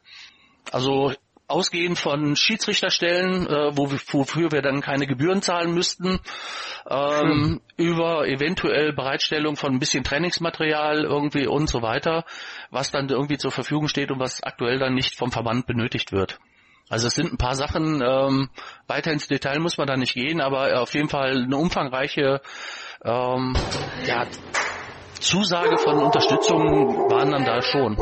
[0.71, 1.13] Also
[1.51, 6.19] ausgehend von Schiedsrichterstellen, äh, wo wofür wir dann keine Gebühren zahlen müssten,
[6.89, 12.25] ähm, über eventuell Bereitstellung von ein bisschen Trainingsmaterial irgendwie und so weiter,
[12.69, 16.39] was dann irgendwie zur Verfügung steht und was aktuell dann nicht vom Verband benötigt wird.
[16.89, 18.49] Also es sind ein paar Sachen, ähm,
[18.87, 22.41] weiter ins Detail muss man da nicht gehen, aber auf jeden Fall eine umfangreiche
[23.05, 23.55] ähm,
[24.05, 24.25] ja,
[25.19, 27.97] Zusage von Unterstützung waren dann da schon.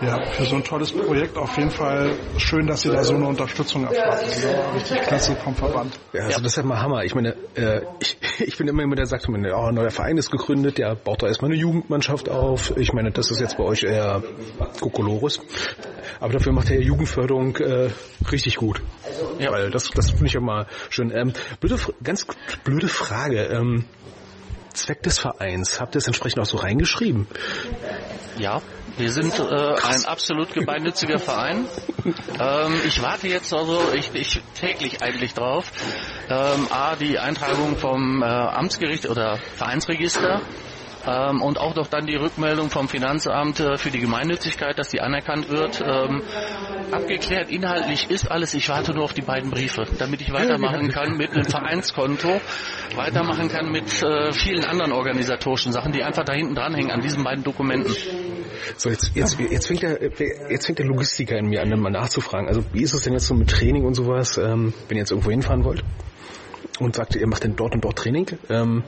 [0.00, 3.26] Ja, für so ein tolles Projekt auf jeden Fall schön, dass Sie da so eine
[3.26, 4.18] Unterstützung erfahren.
[4.22, 5.98] Das ist richtig klasse vom Verband.
[6.12, 6.38] Ja, also ja.
[6.38, 7.04] das ist ja mal Hammer.
[7.04, 10.16] Ich meine, äh, ich, ich bin immer jemand, der sagt, meine, oh, ein neuer Verein
[10.16, 12.76] ist gegründet, der baut da erstmal eine Jugendmannschaft auf.
[12.76, 14.22] Ich meine, das ist jetzt bei euch eher
[14.80, 15.40] Kokolores.
[16.20, 17.90] Aber dafür macht er ja Jugendförderung äh,
[18.30, 18.80] richtig gut.
[19.38, 19.50] Ja.
[19.50, 21.10] Weil das, das finde ich ja mal schön.
[21.10, 22.26] Ähm, blöde, ganz
[22.62, 23.44] blöde Frage.
[23.44, 23.84] Ähm,
[24.74, 27.26] Zweck des Vereins, habt ihr es entsprechend auch so reingeschrieben?
[28.38, 28.62] Ja,
[28.98, 31.66] wir sind äh, ein absolut gemeinnütziger Verein.
[32.40, 35.70] Ähm, ich warte jetzt also ich, ich täglich eigentlich drauf.
[36.28, 40.42] Ähm, A, die Eintragung vom äh, Amtsgericht oder Vereinsregister
[41.06, 45.00] ähm, und auch noch dann die Rückmeldung vom Finanzamt äh, für die Gemeinnützigkeit, dass die
[45.00, 45.80] anerkannt wird.
[45.80, 46.22] Ähm,
[46.90, 48.54] abgeklärt inhaltlich ist alles.
[48.54, 52.40] Ich warte nur auf die beiden Briefe, damit ich weitermachen kann mit einem Vereinskonto,
[52.94, 57.24] weitermachen kann mit äh, vielen anderen organisatorischen Sachen, die einfach da hinten dranhängen an diesen
[57.24, 57.94] beiden Dokumenten.
[58.76, 59.98] So, jetzt, jetzt, jetzt, fängt der,
[60.50, 62.48] jetzt fängt der Logistiker in mir an, mal nachzufragen.
[62.48, 65.10] Also wie ist es denn jetzt so mit Training und sowas, ähm, wenn ihr jetzt
[65.10, 65.84] irgendwo hinfahren wollt?
[66.80, 68.26] Und sagt, ihr macht denn dort und dort Training.
[68.50, 68.84] Ähm,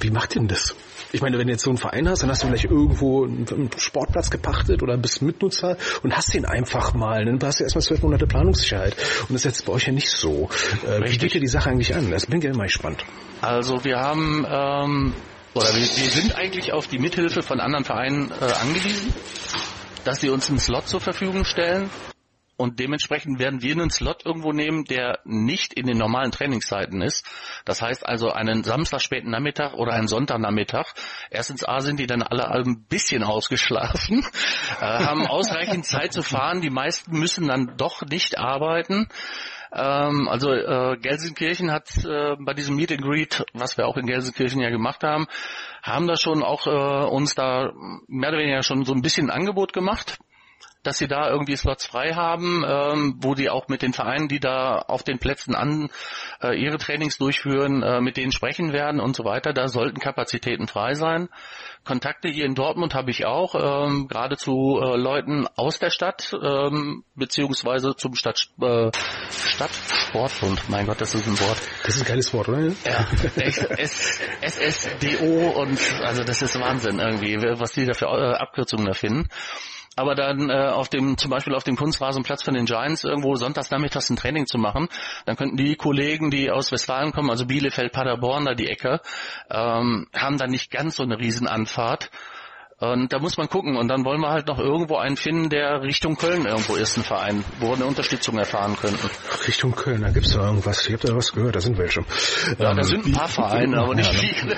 [0.00, 0.74] wie macht ihr denn das?
[1.12, 3.70] Ich meine, wenn du jetzt so einen Verein hast, dann hast du vielleicht irgendwo einen
[3.76, 7.24] Sportplatz gepachtet oder bist Mitnutzer und hast den einfach mal.
[7.24, 8.96] Dann hast du erstmal zwölf Monate Planungssicherheit.
[9.22, 10.48] Und das ist jetzt bei euch ja nicht so.
[10.86, 12.10] Äh, wie geht ihr die Sache eigentlich an?
[12.10, 13.04] Das bin gerne mal gespannt.
[13.40, 15.14] Also wir haben ähm,
[15.54, 19.12] oder wir, wir sind eigentlich auf die Mithilfe von anderen Vereinen äh, angewiesen,
[20.04, 21.90] dass sie uns einen Slot zur Verfügung stellen.
[22.60, 27.26] Und dementsprechend werden wir einen Slot irgendwo nehmen, der nicht in den normalen Trainingszeiten ist.
[27.64, 30.92] Das heißt also einen Samstag späten Nachmittag oder einen Sonntagnachmittag.
[31.30, 34.26] Erstens A sind die dann alle ein bisschen ausgeschlafen,
[34.82, 36.60] äh, haben ausreichend Zeit zu fahren.
[36.60, 39.08] Die meisten müssen dann doch nicht arbeiten.
[39.72, 44.04] Ähm, also äh, Gelsenkirchen hat äh, bei diesem Meet and Greet, was wir auch in
[44.04, 45.28] Gelsenkirchen ja gemacht haben,
[45.82, 47.72] haben da schon auch äh, uns da
[48.06, 50.18] mehr oder weniger schon so ein bisschen ein Angebot gemacht
[50.82, 54.40] dass sie da irgendwie Slots frei haben, ähm, wo die auch mit den Vereinen, die
[54.40, 55.90] da auf den Plätzen an
[56.42, 59.52] äh, ihre Trainings durchführen, äh, mit denen sprechen werden und so weiter.
[59.52, 61.28] Da sollten Kapazitäten frei sein.
[61.84, 66.32] Kontakte hier in Dortmund habe ich auch, ähm, gerade zu äh, Leuten aus der Stadt,
[66.42, 68.90] ähm, beziehungsweise zum Stadt, äh,
[69.30, 70.68] Stadtsportbund.
[70.68, 71.58] Mein Gott, das ist ein Wort.
[71.84, 72.60] Das ist ein geiles Wort, oder?
[72.84, 73.06] Ja,
[74.42, 79.28] SSDO und also das ist Wahnsinn irgendwie, was die da für äh, Abkürzungen erfinden
[80.00, 83.70] aber dann äh, auf dem zum Beispiel auf dem Kunstrasenplatz von den Giants irgendwo sonntags
[83.70, 84.88] nachmittags ein Training zu machen,
[85.26, 89.00] dann könnten die Kollegen, die aus Westfalen kommen, also Bielefeld, Paderborn, da die Ecke,
[89.50, 92.10] ähm, haben dann nicht ganz so eine Riesenanfahrt
[92.80, 93.76] und da muss man gucken.
[93.76, 97.04] Und dann wollen wir halt noch irgendwo einen finden, der Richtung Köln irgendwo ist, ein
[97.04, 99.10] Verein, wo wir eine Unterstützung erfahren könnten.
[99.46, 100.86] Richtung Köln, da gibt's da irgendwas.
[100.86, 102.00] Ich habe da was gehört, da sind welche.
[102.58, 104.56] Ja, ähm, da sind ein paar Vereine, aber nicht viele.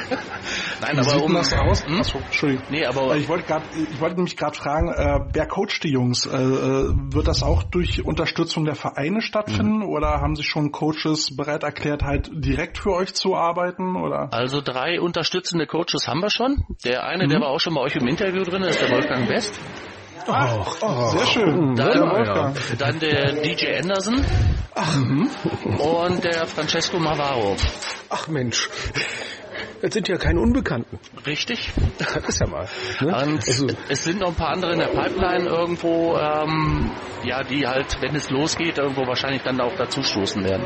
[0.82, 1.86] Nein, aber um das aus.
[1.86, 2.00] Hm?
[2.00, 2.64] Achso, Entschuldigung.
[2.70, 6.26] Nee, aber ich wollte gerade, ich wollte nämlich gerade fragen, äh, wer coacht die Jungs?
[6.26, 9.88] Äh, äh, wird das auch durch Unterstützung der Vereine stattfinden mhm.
[9.88, 13.96] oder haben sich schon Coaches bereit erklärt, halt direkt für euch zu arbeiten?
[13.96, 14.32] Oder?
[14.32, 16.64] Also drei unterstützende Coaches haben wir schon.
[16.84, 17.30] Der eine, mhm.
[17.30, 19.54] der war auch schon bei euch im Interview drin, ist der Wolfgang West.
[20.26, 21.74] Ach, oh, sehr schön.
[21.74, 24.24] Dann, ja, dann der DJ Anderson.
[24.74, 24.96] Ach.
[24.96, 25.28] Mhm.
[25.78, 27.56] Und der Francesco Mavaro.
[28.08, 28.68] Ach Mensch.
[29.80, 30.98] Das sind ja keine Unbekannten.
[31.26, 31.70] Richtig.
[31.98, 32.68] Das ist ja mal.
[33.00, 33.06] Ne?
[33.08, 33.66] Und also.
[33.88, 36.90] es sind noch ein paar andere in der Pipeline irgendwo, ähm,
[37.24, 40.64] ja, die halt, wenn es losgeht, irgendwo wahrscheinlich dann auch dazu stoßen werden.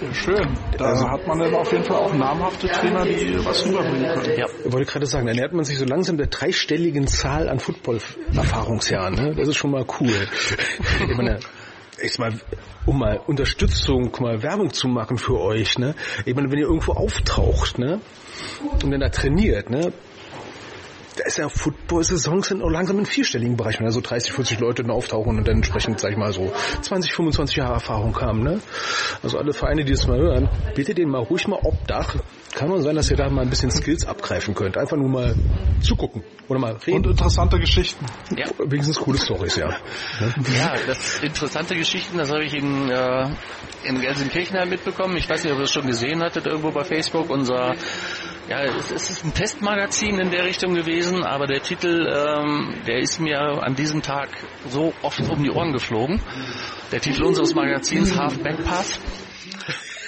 [0.00, 0.58] Ja, schön.
[0.76, 4.38] Da also, hat man dann auf jeden Fall auch namhafte Trainer, die was rüberbringen können.
[4.38, 7.58] Ja, ich wollte gerade sagen, da nähert man sich so langsam der dreistelligen Zahl an
[7.60, 9.14] Football-Erfahrungsjahren.
[9.14, 9.34] Ne?
[9.34, 10.10] Das ist schon mal cool.
[11.08, 11.38] ich meine,
[12.00, 12.38] ich mal,
[12.84, 15.94] um mal Unterstützung, mal Werbung zu machen für euch, ne?
[16.24, 18.00] Ich meine, wenn ihr irgendwo auftaucht, ne?
[18.82, 19.92] Und dann da trainiert, ne?
[21.16, 24.60] Da ist ja Football-Saison sind auch langsam im vierstelligen Bereich, wenn da so 30, 40
[24.60, 26.52] Leute dann auftauchen und dann entsprechend, sag ich mal, so
[26.82, 28.60] 20, 25 Jahre Erfahrung haben, ne?
[29.22, 32.16] Also alle Vereine, die das mal hören, bitte den mal ruhig mal Obdach.
[32.54, 34.78] Kann man sein, dass ihr da mal ein bisschen Skills abgreifen könnt.
[34.78, 35.34] Einfach nur mal
[35.80, 36.98] zugucken oder mal reden.
[36.98, 38.06] Und interessante Geschichten.
[38.36, 38.46] Ja.
[38.58, 39.76] Wenigstens coole Stories, ja.
[40.56, 43.28] Ja, das interessante Geschichten, das habe ich in, äh,
[43.84, 45.16] in Gelsenkirchen halt mitbekommen.
[45.16, 47.30] Ich weiß nicht, ob ihr das schon gesehen hattet irgendwo bei Facebook.
[47.30, 47.74] Unser
[48.48, 53.20] ja, es, ist ein Testmagazin in der Richtung gewesen, aber der Titel, ähm, der ist
[53.20, 54.28] mir an diesem Tag
[54.68, 56.20] so oft um die Ohren geflogen.
[56.92, 59.00] Der Titel unseres Magazins Half Back Path.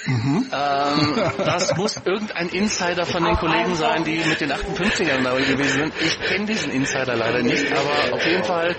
[0.05, 0.47] Mhm.
[0.51, 5.79] Ähm, das muss irgendein Insider von den Kollegen sein, die mit den 58ern dabei gewesen
[5.79, 5.93] sind.
[5.99, 8.75] Ich kenne diesen Insider leider nicht, aber auf jeden Fall,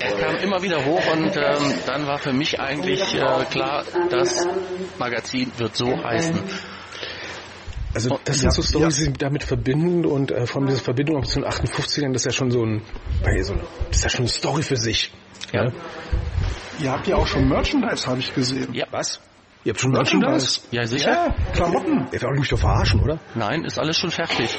[0.00, 4.46] er kam immer wieder hoch und ähm, dann war für mich eigentlich äh, klar, das
[4.98, 6.42] Magazin wird so heißen.
[7.94, 11.26] Also das sind so Storys, die sich damit verbinden und äh, von dieser Verbindung auch
[11.26, 12.82] zu den 58ern, das ist ja schon so ein,
[13.42, 13.54] so
[13.88, 15.12] das ist ja schon eine Story für sich.
[15.52, 15.70] Ja.
[16.80, 18.74] Ihr habt ja auch schon Merchandise, habe ich gesehen.
[18.74, 19.20] Ja, was?
[19.64, 20.60] Ihr habt schon Merchandise?
[20.72, 21.10] Ja, sicher.
[21.10, 22.06] Ja, Klamotten.
[22.12, 23.18] Ihr werdet mich doch verarschen, oder?
[23.34, 24.58] Nein, ist alles schon fertig.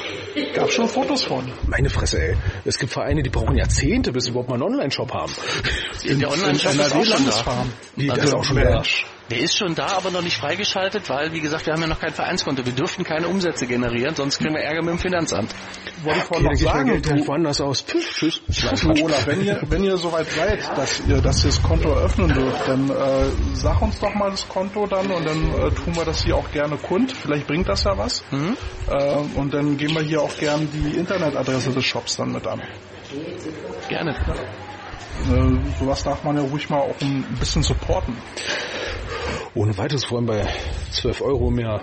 [0.54, 1.52] Gab schon Fotos von.
[1.68, 2.36] Meine Fresse, ey.
[2.64, 5.32] Es gibt Vereine, die brauchen Jahrzehnte, bis sie überhaupt mal einen Online-Shop haben.
[6.02, 7.66] In der Online-Shop ist auch schon da.
[7.94, 8.82] Wie, das ist auch schon da.
[9.30, 11.98] Der ist schon da, aber noch nicht freigeschaltet, weil, wie gesagt, wir haben ja noch
[11.98, 12.64] kein Vereinskonto.
[12.64, 15.52] Wir dürften keine Umsätze generieren, sonst kriegen wir Ärger mit dem Finanzamt.
[16.04, 17.84] Wollte ich vorhin noch sagen, Geld du, woanders aus.
[17.84, 18.80] Tschüss, tschüss.
[18.82, 22.28] Du, Olaf, wenn ihr, wenn ihr soweit seid, dass ihr, dass ihr das Konto eröffnen
[22.28, 22.94] dürft, dann äh,
[23.54, 26.50] sag uns doch mal das Konto dann und dann äh, tun wir das hier auch
[26.52, 27.12] gerne kund.
[27.12, 28.22] Vielleicht bringt das ja was.
[28.30, 28.56] Mhm.
[28.88, 32.62] Äh, und dann gehen wir hier auch gerne die Internetadresse des Shops dann mit an.
[33.88, 34.14] Gerne.
[35.24, 38.16] Äh, sowas darf man ja ruhig mal auch ein bisschen supporten.
[39.54, 40.46] Ohne weiteres, vor allem bei
[40.92, 41.80] 12 Euro mehr.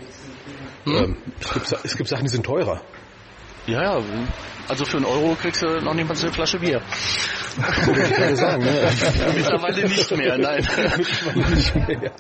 [0.86, 0.96] Hm?
[0.96, 2.82] Ähm, es, gibt, es gibt Sachen, die sind teurer.
[3.66, 4.04] Ja, ja.
[4.68, 6.82] Also für einen Euro kriegst du noch nicht mal eine Flasche Bier.
[7.58, 8.90] Wollte ich gerade sagen, ne?
[9.36, 10.68] Mittlerweile nicht mehr, nein.
[10.98, 12.12] Mittlerweile nicht mehr.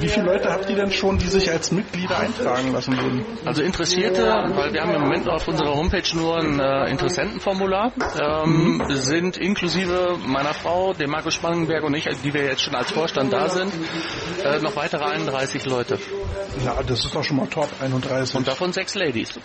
[0.00, 3.24] Wie viele Leute habt ihr denn schon, die sich als Mitglieder eintragen lassen würden?
[3.44, 4.22] Also Interessierte,
[4.54, 8.94] weil wir haben im Moment auf unserer Homepage nur ein äh, Interessentenformular, ähm, mhm.
[8.94, 13.32] sind inklusive meiner Frau, dem Markus Spangenberg und ich, die wir jetzt schon als Vorstand
[13.32, 13.72] da sind,
[14.44, 15.98] äh, noch weitere 31 Leute.
[16.64, 18.34] Ja, das ist doch schon mal top, 31.
[18.34, 19.38] Und davon sechs Ladies.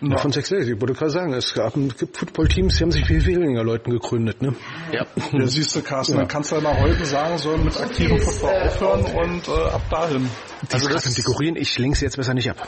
[0.00, 0.16] Ja.
[0.18, 3.20] Von sechs Ladies, ich wollte gerade sagen, es, gab, gibt Footballteams, die haben sich viel,
[3.20, 4.54] viel weniger Leuten gegründet, ne?
[4.92, 5.06] Ja.
[5.32, 6.20] ja siehst du, Carsten, ja.
[6.20, 10.30] dann kannst du ja heute sagen, soll mit aktivem Football aufhören und äh, ab dahin.
[10.72, 12.56] Also das dekorieren, ich links jetzt besser nicht ab.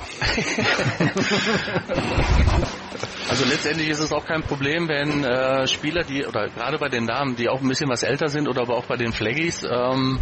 [3.28, 7.07] also letztendlich ist es auch kein Problem, wenn äh, Spieler, die oder gerade bei den
[7.07, 10.18] Damen, die auch ein bisschen was älter sind oder aber auch bei den Flaggies, ähm,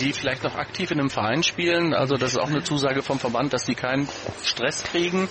[0.00, 1.94] die vielleicht noch aktiv in einem Verein spielen.
[1.94, 4.08] Also das ist auch eine Zusage vom Verband, dass die keinen
[4.42, 5.28] Stress kriegen.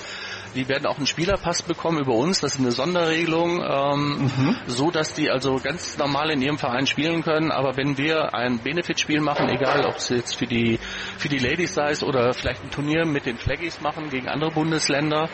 [0.56, 2.40] Die werden auch einen Spielerpass bekommen über uns.
[2.42, 4.56] Das ist eine Sonderregelung, ähm, mhm.
[4.68, 7.52] so dass die also ganz normal in ihrem Verein spielen können.
[7.52, 10.80] Aber wenn wir ein Benefitspiel machen, egal ob es jetzt für die
[11.18, 15.30] für die Ladies sei oder vielleicht ein Turnier mit den Flaggies machen gegen andere Bundesländer,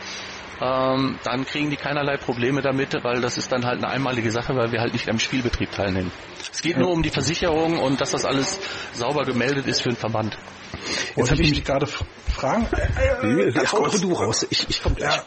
[0.61, 4.55] ähm, dann kriegen die keinerlei Probleme damit, weil das ist dann halt eine einmalige Sache,
[4.55, 6.11] weil wir halt nicht am Spielbetrieb teilnehmen.
[6.51, 8.59] Es geht nur um die Versicherung und dass das alles
[8.93, 10.37] sauber gemeldet ist für den Verband.
[11.15, 12.67] Jetzt habe ich mich gerade fragen.
[13.23, 14.45] Äh, äh, hau du raus.
[14.49, 15.21] Ich, ich komme gleich.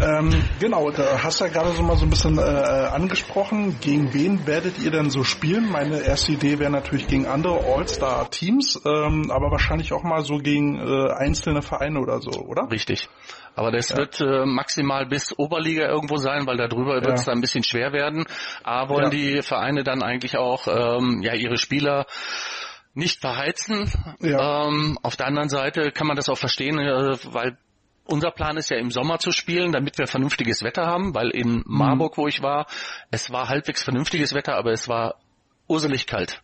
[0.00, 3.78] Ja, ähm, genau, da hast du ja gerade so mal so ein bisschen äh, angesprochen.
[3.80, 5.70] Gegen wen werdet ihr denn so spielen?
[5.70, 10.78] Meine erste Idee wäre natürlich gegen andere All-Star-Teams, ähm, aber wahrscheinlich auch mal so gegen
[10.78, 12.68] äh, einzelne Vereine oder so, oder?
[12.70, 13.08] Richtig.
[13.58, 13.96] Aber das ja.
[13.96, 17.32] wird äh, maximal bis Oberliga irgendwo sein, weil darüber wird es ja.
[17.32, 18.24] dann ein bisschen schwer werden.
[18.62, 19.10] A wollen ja.
[19.10, 22.06] die Vereine dann eigentlich auch ähm, ja ihre Spieler
[22.94, 23.90] nicht verheizen.
[24.20, 24.68] Ja.
[24.68, 27.58] Ähm, auf der anderen Seite kann man das auch verstehen, äh, weil
[28.04, 31.62] unser Plan ist ja im Sommer zu spielen, damit wir vernünftiges Wetter haben, weil in
[31.66, 32.66] Marburg, wo ich war,
[33.10, 35.16] es war halbwegs vernünftiges Wetter, aber es war
[35.66, 36.40] urselig kalt.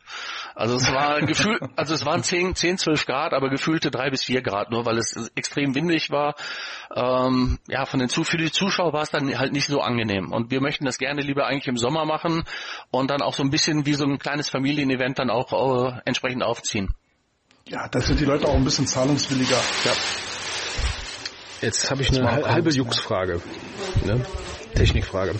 [0.54, 4.24] Also es war gefühlt, also es waren 10, 10, 12 Grad, aber gefühlte drei bis
[4.24, 6.36] vier Grad, nur weil es extrem windig war.
[6.94, 10.32] Ähm, ja, von den für die Zuschauer war es dann halt nicht so angenehm.
[10.32, 12.44] Und wir möchten das gerne lieber eigentlich im Sommer machen
[12.90, 16.44] und dann auch so ein bisschen wie so ein kleines Familienevent dann auch äh, entsprechend
[16.44, 16.94] aufziehen.
[17.66, 19.56] Ja, da sind die Leute auch ein bisschen zahlungswilliger.
[19.84, 19.92] Ja.
[21.62, 23.40] Jetzt habe ich eine halbe Jux-Frage.
[24.04, 24.24] Ne?
[24.74, 25.34] Technikfrage.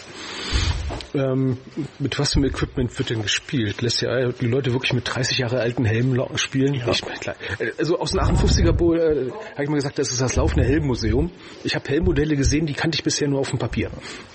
[1.14, 1.59] Ähm,
[1.99, 3.83] mit was für einem Equipment wird denn gespielt?
[3.83, 6.75] Lässt ja die Leute wirklich mit 30 Jahre alten Helmen spielen?
[6.75, 6.88] Ja.
[6.88, 7.37] Ich, klar.
[7.79, 11.31] Also aus dem 58er Bowl äh, habe ich mal gesagt, das ist das laufende Helmmuseum.
[11.62, 13.90] Ich habe Helmmodelle gesehen, die kannte ich bisher nur auf dem Papier.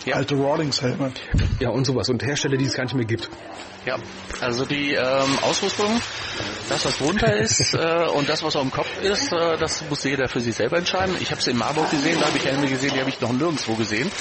[0.05, 0.15] Ja.
[0.15, 1.12] Alte Rawlings-Helme.
[1.59, 2.09] Ja, und sowas.
[2.09, 3.29] Und Hersteller, die es gar nicht mehr gibt.
[3.85, 3.97] Ja,
[4.41, 5.89] also die ähm, Ausrüstung,
[6.67, 10.03] das was drunter ist äh, und das was auf dem Kopf ist, äh, das muss
[10.03, 11.15] jeder für sich selber entscheiden.
[11.19, 13.31] Ich habe es in Marburg gesehen, da habe ich Helme gesehen, die habe ich noch
[13.31, 14.12] nirgendwo gesehen.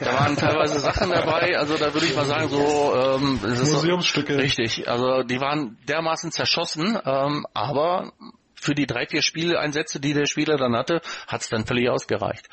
[0.00, 4.38] Da waren teilweise Sachen dabei, also da würde ich mal sagen, so ähm, Museumsstücke.
[4.38, 8.12] Richtig, also die waren dermaßen zerschossen, ähm, aber
[8.54, 12.48] für die drei, vier Spieleinsätze, die der Spieler dann hatte, hat es dann völlig ausgereicht.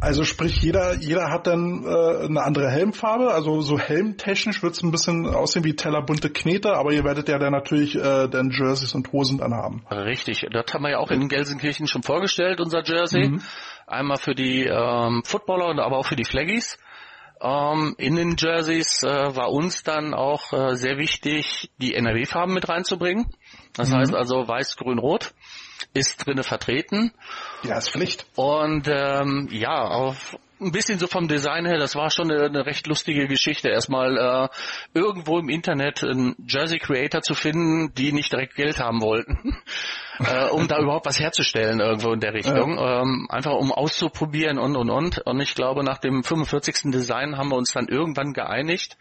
[0.00, 3.32] Also sprich, jeder, jeder hat dann äh, eine andere Helmfarbe.
[3.32, 7.38] Also so helmtechnisch wird es ein bisschen aussehen wie tellerbunte Knete, aber ihr werdet ja
[7.38, 9.84] dann natürlich äh, dann Jerseys und Hosen dann haben.
[9.90, 13.28] Richtig, das haben wir ja auch in Gelsenkirchen schon vorgestellt, unser Jersey.
[13.28, 13.42] Mhm.
[13.88, 16.78] Einmal für die ähm, Footballer und aber auch für die Flaggies.
[17.40, 22.68] Ähm, in den Jerseys äh, war uns dann auch äh, sehr wichtig, die NRW-Farben mit
[22.68, 23.26] reinzubringen.
[23.74, 23.96] Das mhm.
[23.96, 25.32] heißt also weiß, grün, rot
[25.94, 27.12] ist drinne vertreten.
[27.62, 28.26] Ja, ist Pflicht.
[28.34, 32.66] Und ähm, ja, auf ein bisschen so vom Design her, das war schon eine, eine
[32.66, 33.68] recht lustige Geschichte.
[33.68, 34.48] Erstmal äh,
[34.98, 39.56] irgendwo im Internet einen Jersey Creator zu finden, die nicht direkt Geld haben wollten,
[40.18, 42.76] äh, um da überhaupt was herzustellen irgendwo in der Richtung.
[42.76, 43.02] Ja.
[43.02, 45.18] Ähm, einfach um auszuprobieren und und und.
[45.26, 46.90] Und ich glaube, nach dem 45.
[46.90, 48.96] Design haben wir uns dann irgendwann geeinigt,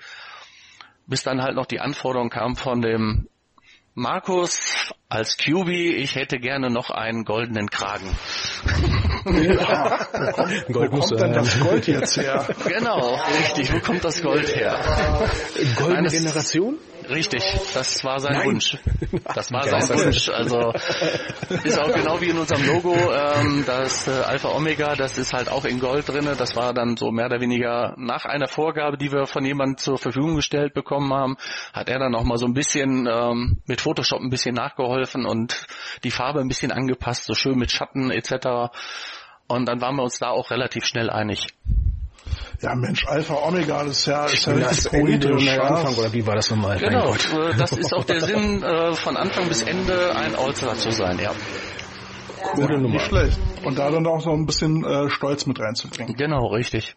[1.07, 3.27] bis dann halt noch die Anforderung kam von dem
[3.99, 8.15] Markus als QB, ich hätte gerne noch einen goldenen Kragen.
[9.25, 12.47] Ja, wo kommt, Gold wo kommt denn das Gold jetzt her?
[12.67, 13.73] Genau, richtig.
[13.73, 14.79] Wo kommt das Gold her?
[15.77, 16.77] Goldene Eines, Generation?
[17.09, 17.43] Richtig,
[17.73, 18.47] das war sein Nein.
[18.47, 18.77] Wunsch.
[19.33, 20.29] Das war sein Wunsch.
[20.29, 20.73] Also
[21.63, 25.49] ist auch genau wie in unserem Logo, ähm, das äh, Alpha Omega, das ist halt
[25.49, 26.35] auch in Gold drinne.
[26.35, 29.97] Das war dann so mehr oder weniger nach einer Vorgabe, die wir von jemandem zur
[29.97, 31.37] Verfügung gestellt bekommen haben,
[31.73, 35.67] hat er dann noch mal so ein bisschen ähm, mit Photoshop ein bisschen nachgeholfen und
[36.03, 38.71] die Farbe ein bisschen angepasst, so schön mit Schatten etc.
[39.47, 41.47] Und dann waren wir uns da auch relativ schnell einig.
[42.61, 45.47] Ja, Mensch, Alpha Omega, das ist ja, ist ja richtig poetisch.
[45.59, 46.79] Anfang, oder wie war das nochmal?
[46.79, 50.91] Genau, äh, das ist auch der Sinn, äh, von Anfang bis Ende ein All-Star zu
[50.91, 51.33] sein, ja.
[52.41, 52.95] Coole ja, Nummer.
[52.95, 53.37] Nicht schlecht.
[53.63, 56.15] Und da dann auch so ein bisschen äh, Stolz mit reinzubringen.
[56.15, 56.95] Genau, richtig.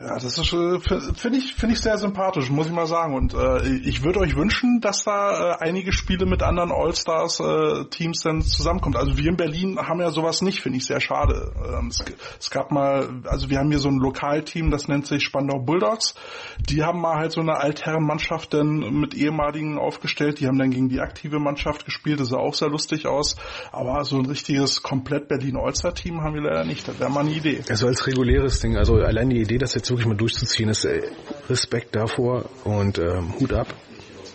[0.00, 0.80] Ja, das ist äh,
[1.14, 3.14] finde ich finde ich sehr sympathisch, muss ich mal sagen.
[3.14, 7.84] Und äh, ich würde euch wünschen, dass da äh, einige Spiele mit anderen All-Stars äh,
[8.24, 8.96] dann zusammenkommt.
[8.96, 11.52] Also wir in Berlin haben ja sowas nicht, finde ich sehr schade.
[11.78, 12.04] Ähm, es,
[12.40, 16.16] es, gab mal, also wir haben hier so ein Lokalteam, das nennt sich Spandau Bulldogs.
[16.58, 20.40] Die haben mal halt so eine Altherrenmannschaft dann mit ehemaligen aufgestellt.
[20.40, 22.18] Die haben dann gegen die aktive Mannschaft gespielt.
[22.18, 23.36] Das sah auch sehr lustig aus.
[23.70, 26.88] Aber so ein richtiges komplett Berlin All-Star Team haben wir leider nicht.
[26.88, 27.62] Das wäre mal eine Idee.
[27.68, 28.76] Also als reguläres Ding.
[28.76, 31.02] Also allein die Idee, dass jetzt wirklich mal durchzuziehen, ist ey,
[31.48, 33.68] Respekt davor und ähm, Hut ab.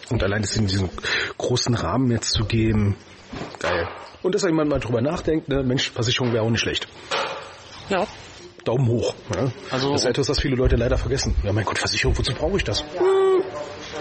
[0.09, 0.89] Und allein das in diesen
[1.37, 2.95] großen Rahmen jetzt zu geben,
[3.59, 3.87] geil.
[4.21, 6.87] Und dass jemand mal drüber nachdenkt, ne, Mensch, Versicherung wäre auch nicht schlecht.
[7.89, 8.07] Ja.
[8.65, 9.13] Daumen hoch.
[9.35, 9.51] Ne?
[9.71, 11.35] Also, das ist etwas, was viele Leute leider vergessen.
[11.43, 12.83] Ja, mein Gott, Versicherung, wozu brauche ich das?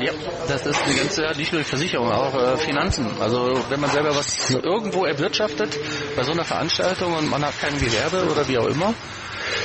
[0.01, 0.13] Ja,
[0.47, 3.07] das ist eine ganze, nicht nur Versicherung, auch äh, Finanzen.
[3.21, 5.77] Also wenn man selber was irgendwo erwirtschaftet
[6.15, 8.95] bei so einer Veranstaltung und man hat kein Gewerbe oder wie auch immer,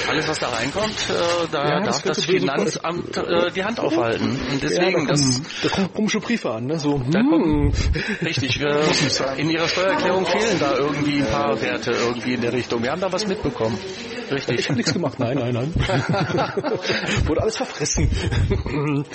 [0.10, 4.40] alles, was da reinkommt, äh, da ja, darf das, das Finanzamt äh, die Hand aufhalten.
[4.52, 6.80] Und deswegen, ja, da, das, da kommen komische Briefe an, ne?
[6.80, 7.94] So, da kommen, hm.
[8.26, 12.84] richtig, äh, in Ihrer Steuererklärung fehlen da irgendwie ein paar Werte irgendwie in der Richtung.
[12.84, 13.78] Wir haben da was mitbekommen.
[14.32, 14.60] Richtig.
[14.60, 15.20] Ich habe nichts gemacht.
[15.20, 15.74] Nein, nein, nein.
[17.26, 18.10] Wurde alles verfressen.
[18.66, 19.06] nun,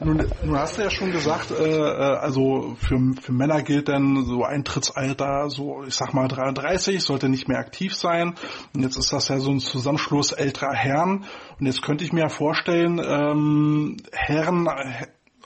[0.00, 4.24] nun, nun, hast du ja schon gesagt, äh, äh, also für, für Männer gilt dann
[4.24, 8.34] so Eintrittsalter, so ich sag mal 33, sollte nicht mehr aktiv sein.
[8.74, 11.24] Und jetzt ist das ja so ein Zusammenschluss älterer Herren.
[11.58, 14.68] Und jetzt könnte ich mir ja vorstellen, ähm, Herren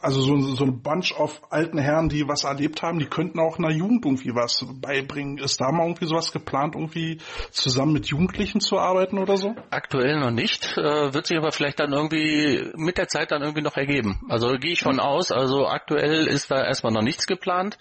[0.03, 3.59] also so, so eine Bunch of alten Herren, die was erlebt haben, die könnten auch
[3.59, 5.38] einer Jugend irgendwie was beibringen.
[5.38, 7.18] Ist da mal irgendwie sowas geplant, irgendwie
[7.51, 9.55] zusammen mit Jugendlichen zu arbeiten oder so?
[9.70, 13.62] Aktuell noch nicht, äh, wird sich aber vielleicht dann irgendwie mit der Zeit dann irgendwie
[13.62, 14.20] noch ergeben.
[14.28, 17.78] Also gehe ich von aus, also aktuell ist da erstmal noch nichts geplant.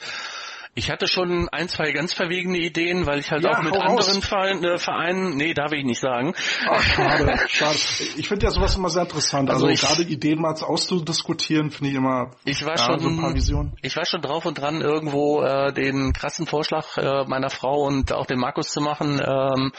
[0.73, 4.21] Ich hatte schon ein, zwei ganz verwegene Ideen, weil ich halt ja, auch mit anderen
[4.21, 6.33] Vereinen, äh, Vereinen, nee, darf ich nicht sagen.
[6.65, 7.77] Ach, schade, schade.
[8.15, 9.49] Ich finde ja sowas immer sehr interessant.
[9.49, 13.09] Also, also ich, gerade Ideen mal auszudiskutieren, finde ich immer ich war ja, schon, so
[13.09, 13.73] ein paar Visionen.
[13.81, 18.13] Ich war schon drauf und dran, irgendwo äh, den krassen Vorschlag äh, meiner Frau und
[18.13, 19.73] auch den Markus zu machen, ähm,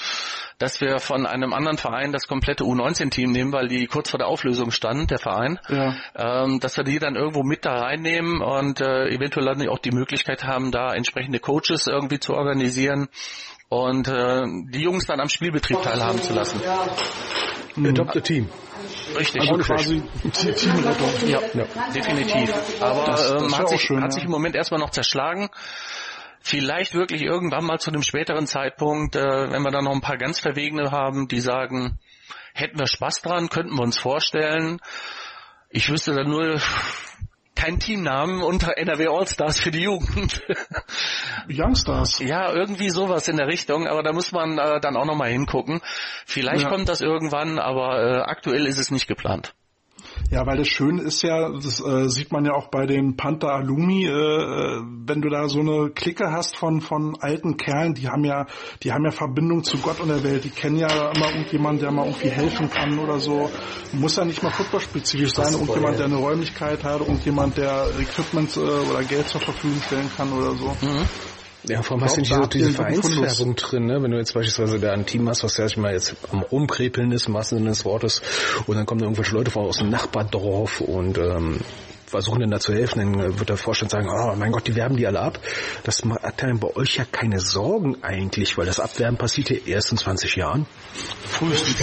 [0.59, 4.28] dass wir von einem anderen Verein das komplette U19-Team nehmen, weil die kurz vor der
[4.28, 5.95] Auflösung stand, der Verein, ja.
[6.14, 9.90] ähm, dass wir die dann irgendwo mit da reinnehmen und äh, eventuell dann auch die
[9.90, 13.08] Möglichkeit haben, da entsprechende Coaches irgendwie zu organisieren
[13.68, 16.60] und äh, die Jungs dann am Spielbetrieb teilhaben zu lassen.
[17.76, 18.48] Adopt a Team.
[19.16, 19.40] Richtig.
[19.40, 20.02] Also quasi
[20.32, 21.08] Teamrettung.
[21.26, 21.64] Ja, ja,
[21.94, 22.52] definitiv.
[22.80, 25.48] Aber das, das ähm, hat, sich, schön, hat sich im Moment erstmal noch zerschlagen
[26.42, 30.18] vielleicht wirklich irgendwann mal zu einem späteren Zeitpunkt, äh, wenn wir da noch ein paar
[30.18, 31.98] ganz Verwegene haben, die sagen,
[32.52, 34.80] hätten wir Spaß dran, könnten wir uns vorstellen.
[35.70, 36.60] Ich wüsste dann nur
[37.55, 40.42] keinen Teamnamen unter NRW Allstars für die Jugend.
[41.48, 42.18] Youngstars.
[42.20, 45.80] Ja, irgendwie sowas in der Richtung, aber da muss man äh, dann auch nochmal hingucken.
[46.26, 46.68] Vielleicht ja.
[46.68, 49.55] kommt das irgendwann, aber äh, aktuell ist es nicht geplant.
[50.30, 53.52] Ja, weil das Schöne ist ja, das äh, sieht man ja auch bei den Panther
[53.52, 58.08] Alumi, äh, äh, wenn du da so eine Clique hast von von alten Kerlen, die
[58.08, 58.46] haben ja,
[58.82, 61.92] die haben ja Verbindung zu Gott und der Welt, die kennen ja immer irgendjemanden, der
[61.92, 63.50] mal irgendwie helfen kann oder so.
[63.92, 68.60] Muss ja nicht mal footballspezifisch sein, irgendjemand, der eine Räumlichkeit hat, irgendjemand, der Equipment äh,
[68.60, 70.68] oder Geld zur Verfügung stellen kann oder so.
[70.80, 71.31] Mhm.
[71.64, 74.02] Ja, vor allem hast du nicht so diese Vereinswerbung drin, ne?
[74.02, 77.28] Wenn du jetzt beispielsweise da ein Team hast, was ja mal jetzt am Rumkrepeln ist,
[77.28, 78.20] im wahrsten Sinne des Wortes,
[78.66, 81.60] und dann kommen da irgendwelche Leute aus dem Nachbardorf und ähm,
[82.12, 84.96] versuchen dann da zu helfen, dann wird der Vorstand sagen, oh mein Gott, die werben
[84.96, 85.38] die alle ab.
[85.82, 89.92] Das hat dann bei euch ja keine Sorgen eigentlich, weil das Abwerben passiert ja erst
[89.92, 90.66] in 20 Jahren.
[91.24, 91.74] Frühestens.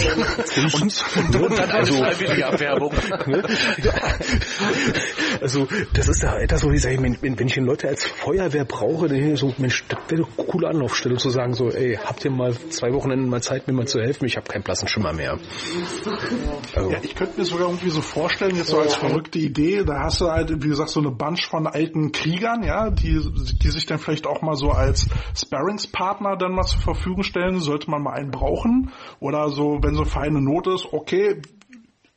[0.46, 1.04] Frühestens.
[1.16, 2.92] Und, und dann also, Abwerbung.
[3.26, 3.42] Ne?
[5.40, 8.64] also das ist ja etwas, wo ich sage, wenn, wenn ich den Leute als Feuerwehr
[8.64, 12.30] brauche, dann so, Mensch, das wäre eine coole Anlaufstelle zu sagen, so, ey, habt ihr
[12.30, 14.26] mal zwei Wochenenden mal Zeit, mir mal zu helfen?
[14.26, 15.38] Ich habe keinen blassen Schimmer mehr.
[16.74, 16.90] Also.
[16.90, 20.19] Ja, ich könnte mir sogar irgendwie so vorstellen, jetzt so als verrückte Idee, da hast
[20.20, 23.20] du halt, wie gesagt, so eine Bunch von alten Kriegern, ja, die,
[23.62, 27.90] die sich dann vielleicht auch mal so als Sparringspartner dann mal zur Verfügung stellen, sollte
[27.90, 28.90] man mal einen brauchen.
[29.20, 31.40] Oder so, wenn so feine Not ist, okay,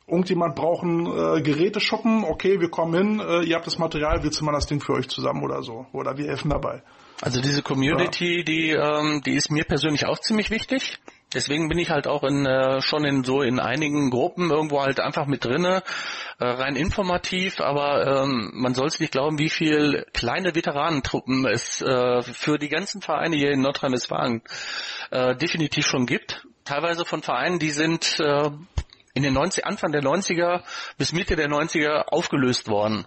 [0.06, 4.30] irgendjemand braucht einen äh, Geräteschuppen, okay, wir kommen hin, äh, ihr habt das Material, wir
[4.30, 5.86] zimmern das Ding für euch zusammen oder so.
[5.92, 6.82] Oder wir helfen dabei.
[7.22, 8.42] Also diese Community, ja.
[8.42, 10.98] die, ähm, die ist mir persönlich auch ziemlich wichtig.
[11.34, 15.00] Deswegen bin ich halt auch in, äh, schon in so in einigen Gruppen irgendwo halt
[15.00, 15.82] einfach mit drinne,
[16.38, 21.82] äh, rein informativ, aber ähm, man soll es nicht glauben, wie viel kleine Veteranentruppen es
[21.82, 24.42] äh, für die ganzen Vereine hier in Nordrhein-Westfalen
[25.10, 26.46] äh, definitiv schon gibt.
[26.64, 28.50] Teilweise von Vereinen, die sind äh,
[29.14, 30.62] in den 90, Anfang der 90er
[30.98, 33.06] bis Mitte der 90er aufgelöst worden.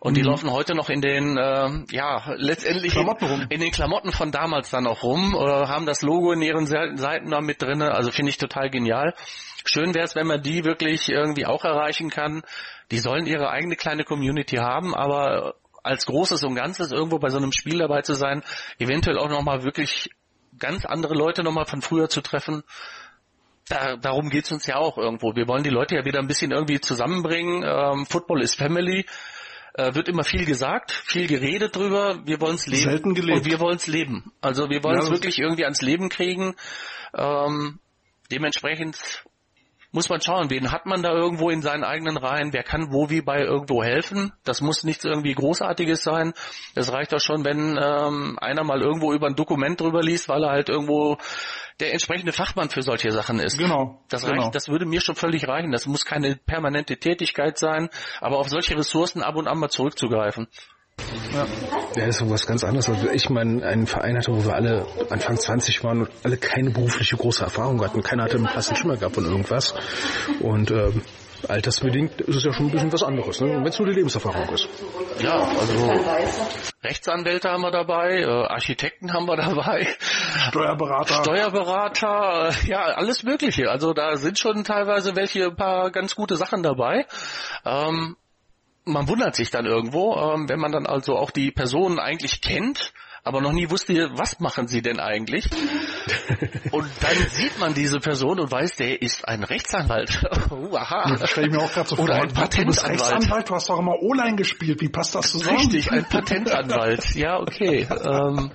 [0.00, 0.28] Und die mhm.
[0.28, 4.86] laufen heute noch in den, äh, ja, letztendlich in, in, den Klamotten von damals dann
[4.86, 7.92] auch rum, äh, haben das Logo in ihren Seiten da mit drinne.
[7.92, 9.14] Also finde ich total genial.
[9.64, 12.42] Schön wäre es, wenn man die wirklich irgendwie auch erreichen kann.
[12.90, 17.38] Die sollen ihre eigene kleine Community haben, aber als Großes und Ganzes irgendwo bei so
[17.38, 18.42] einem Spiel dabei zu sein,
[18.78, 20.10] eventuell auch nochmal wirklich
[20.58, 22.62] ganz andere Leute nochmal von früher zu treffen.
[23.68, 25.34] Da, darum geht's uns ja auch irgendwo.
[25.34, 27.62] Wir wollen die Leute ja wieder ein bisschen irgendwie zusammenbringen.
[27.64, 29.04] Ähm, Football is Family
[29.78, 32.20] äh, wird immer viel gesagt, viel geredet drüber.
[32.24, 32.82] Wir wollen es leben.
[32.82, 33.38] Selten gelebt.
[33.38, 34.32] Und wir wollen es leben.
[34.40, 36.56] Also wir wollen es ja, wirklich irgendwie ans Leben kriegen.
[37.16, 37.78] Ähm,
[38.30, 39.22] dementsprechend
[39.92, 43.08] muss man schauen, wen hat man da irgendwo in seinen eigenen Reihen, wer kann wo
[43.08, 44.32] wie bei irgendwo helfen.
[44.44, 46.34] Das muss nichts irgendwie Großartiges sein.
[46.74, 50.42] Das reicht doch schon, wenn ähm, einer mal irgendwo über ein Dokument drüber liest, weil
[50.42, 51.16] er halt irgendwo
[51.80, 53.58] der entsprechende Fachmann für solche Sachen ist.
[53.58, 54.02] Genau.
[54.08, 54.42] Das genau.
[54.42, 55.70] reicht, das würde mir schon völlig reichen.
[55.70, 57.88] Das muss keine permanente Tätigkeit sein,
[58.20, 60.48] aber auf solche Ressourcen ab und an mal zurückzugreifen.
[61.32, 61.46] Ja.
[61.94, 62.88] ja, das ist was ganz anderes.
[62.88, 66.70] Also ich meine, einen Verein hatte, wo wir alle Anfang 20 waren und alle keine
[66.70, 68.02] berufliche große Erfahrung hatten.
[68.02, 69.74] Keiner hatte einen passenden Schimmer gehabt von irgendwas.
[70.40, 71.02] Und ähm,
[71.46, 73.48] altersbedingt ist es ja schon ein bisschen was anderes, ne?
[73.48, 74.68] wenn es nur die Lebenserfahrung ist.
[75.20, 75.92] Ja, also
[76.82, 79.88] Rechtsanwälte haben wir dabei, äh, Architekten haben wir dabei,
[80.50, 83.70] Steuerberater, Steuerberater, äh, ja, alles Mögliche.
[83.70, 87.06] Also da sind schon teilweise welche ein paar ganz gute Sachen dabei.
[87.64, 88.16] Ähm,
[88.84, 92.92] man wundert sich dann irgendwo, ähm, wenn man dann also auch die Personen eigentlich kennt,
[93.28, 95.48] aber noch nie wusste, was machen sie denn eigentlich.
[96.72, 100.22] Und dann sieht man diese Person und weiß, der ist ein Rechtsanwalt.
[100.50, 101.16] uh, aha.
[101.18, 102.04] Das stelle ich mir auch gerade so vor.
[102.04, 102.58] Oder ein Patentanwalt.
[102.58, 104.80] Du bist Rechtsanwalt, du hast doch immer O-Line gespielt.
[104.80, 105.58] Wie passt das zusammen?
[105.58, 107.14] Richtig, ein Patentanwalt.
[107.14, 107.86] Ja, okay.
[107.90, 108.50] Ähm,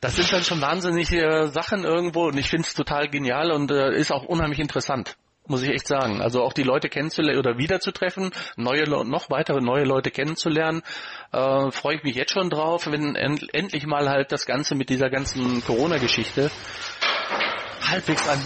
[0.00, 3.94] das sind dann schon wahnsinnige Sachen irgendwo und ich finde es total genial und äh,
[3.94, 5.16] ist auch unheimlich interessant
[5.46, 6.20] muss ich echt sagen.
[6.20, 10.82] Also auch die Leute kennenzulernen oder wiederzutreffen, neue noch weitere neue Leute kennenzulernen,
[11.32, 14.88] äh, freue ich mich jetzt schon drauf, wenn end endlich mal halt das Ganze mit
[14.88, 16.50] dieser ganzen Corona-Geschichte
[17.90, 18.38] halbwegs an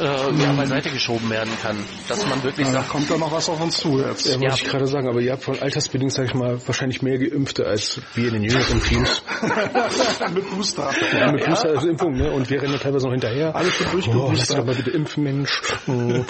[0.00, 1.76] äh, ja, beiseite geschoben werden kann.
[2.08, 4.26] Dass man wirklich ja, sagt, da kommt da noch was auf uns zu jetzt.
[4.26, 4.54] Ja, wollte ja.
[4.54, 8.00] ich gerade sagen, aber ihr habt von altersbedingt, sag ich mal, wahrscheinlich mehr Geimpfte als
[8.14, 9.22] wir in den jüngeren Teams.
[10.34, 10.90] mit Booster.
[11.12, 12.30] Ja, mit Booster als Impfung, ne?
[12.30, 13.54] Und wir rennen teilweise noch hinterher.
[13.54, 14.30] Alles schon durchgeboostert.
[14.30, 15.60] Oh, lass doch mal bitte impfen, Mensch.
[15.86, 16.24] oh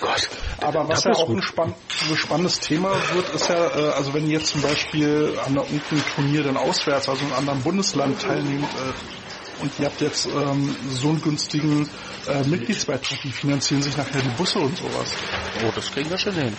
[0.00, 0.28] Gott.
[0.62, 1.74] Aber was ja auch ein spann
[2.14, 6.42] spannendes Thema wird, ist ja, äh, also wenn ihr jetzt zum Beispiel an irgendeinem Turnier
[6.42, 8.92] dann auswärts, also in einem anderen Bundesland teilnehmt, äh,
[9.60, 11.88] und ihr habt jetzt ähm, so einen günstigen
[12.26, 15.14] äh, Mitgliedsbeitrag, die finanzieren sich nachher die Busse und sowas.
[15.64, 16.56] Oh, das kriegen wir schon hin.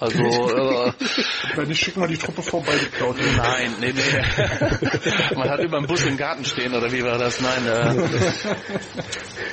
[0.00, 0.92] Also, äh,
[1.56, 3.16] Wenn nicht, schicken wir die Truppe vorbei, die klaut.
[3.36, 5.34] Nein, nee, nee.
[5.36, 7.40] Man hat über einen Bus im Garten stehen, oder wie war das?
[7.40, 7.66] Nein.
[7.66, 8.54] Äh,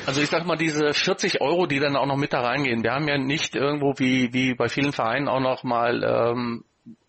[0.05, 2.91] also ich sag mal, diese 40 Euro, die dann auch noch mit da reingehen, wir
[2.91, 6.63] haben ja nicht irgendwo wie, wie bei vielen Vereinen auch noch mal ähm,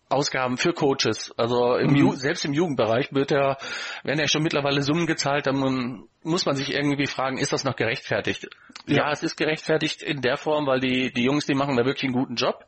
[0.09, 1.33] Ausgaben für Coaches.
[1.37, 2.11] Also im mhm.
[2.11, 3.57] selbst im Jugendbereich wird ja,
[4.03, 7.75] werden ja schon mittlerweile Summen gezahlt, dann muss man sich irgendwie fragen, ist das noch
[7.75, 8.47] gerechtfertigt?
[8.85, 8.97] Ja.
[8.97, 12.03] ja, es ist gerechtfertigt in der Form, weil die, die Jungs, die machen da wirklich
[12.03, 12.65] einen guten Job.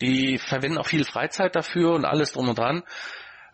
[0.00, 2.82] Die verwenden auch viel Freizeit dafür und alles drum und dran.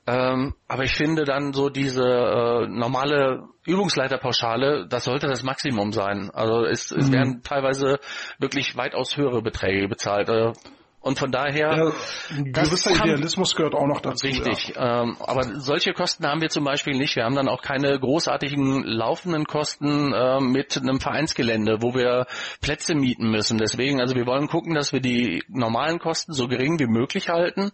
[0.06, 6.30] Ähm, aber ich finde dann so diese äh, normale Übungsleiterpauschale, das sollte das Maximum sein.
[6.32, 6.98] Also es, mhm.
[6.98, 8.00] es werden teilweise
[8.38, 10.28] wirklich weitaus höhere Beträge bezahlt.
[10.28, 10.52] Äh,
[11.00, 11.76] und von daher.
[11.76, 11.92] Ja,
[12.36, 14.26] ein gewisser Idealismus gehört auch noch dazu.
[14.26, 14.74] Richtig.
[14.76, 15.02] Ja.
[15.02, 17.16] Ähm, aber solche Kosten haben wir zum Beispiel nicht.
[17.16, 22.26] Wir haben dann auch keine großartigen laufenden Kosten äh, mit einem Vereinsgelände, wo wir
[22.60, 23.56] Plätze mieten müssen.
[23.56, 27.72] Deswegen, also wir wollen gucken, dass wir die normalen Kosten so gering wie möglich halten.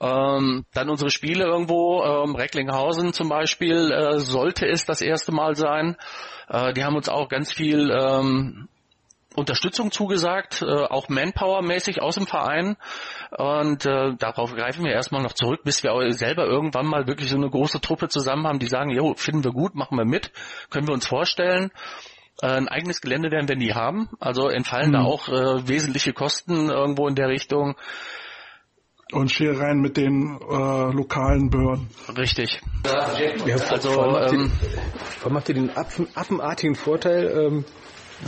[0.00, 5.54] Ähm, dann unsere Spiele irgendwo, ähm, Recklinghausen zum Beispiel, äh, sollte es das erste Mal
[5.54, 5.96] sein.
[6.48, 8.68] Äh, die haben uns auch ganz viel ähm,
[9.34, 12.76] Unterstützung zugesagt, äh, auch Manpower-mäßig aus dem Verein.
[13.36, 17.36] Und äh, darauf greifen wir erstmal noch zurück, bis wir selber irgendwann mal wirklich so
[17.36, 20.30] eine große Truppe zusammen haben, die sagen, jo, finden wir gut, machen wir mit,
[20.70, 21.70] können wir uns vorstellen.
[22.42, 24.08] Äh, ein eigenes Gelände werden wir nie haben.
[24.20, 24.92] Also entfallen mhm.
[24.94, 27.74] da auch äh, wesentliche Kosten irgendwo in der Richtung.
[29.12, 31.88] Und Scherereien mit den äh, lokalen Behörden.
[32.16, 32.60] Richtig.
[32.84, 34.52] Ja, also, vor allem habt ihr, ähm,
[35.18, 37.64] vor allem habt ihr den affenartigen Vorteil, ähm,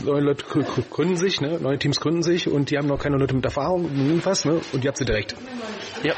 [0.04, 1.58] neue Leute gründen sich, ne?
[1.60, 4.60] neue Teams gründen sich und die haben noch keine Leute mit Erfahrung, irgendwas, ne?
[4.72, 5.34] und ihr habt sie direkt.
[6.02, 6.14] Ja.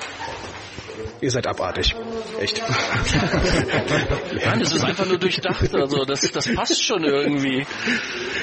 [1.21, 1.95] Ihr seid abartig.
[2.41, 2.63] Echt.
[4.45, 5.75] Nein, es ist einfach nur durchdacht.
[5.75, 7.67] Also das, das passt schon irgendwie.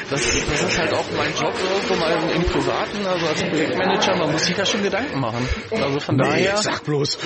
[0.09, 4.17] Das, das ist halt auch mein Job irgendwo mal im, im Privaten, also als Projektmanager,
[4.17, 5.47] man muss sich da schon Gedanken machen.
[5.71, 6.57] Also von nee, daher.
[6.57, 7.17] Sag bloß.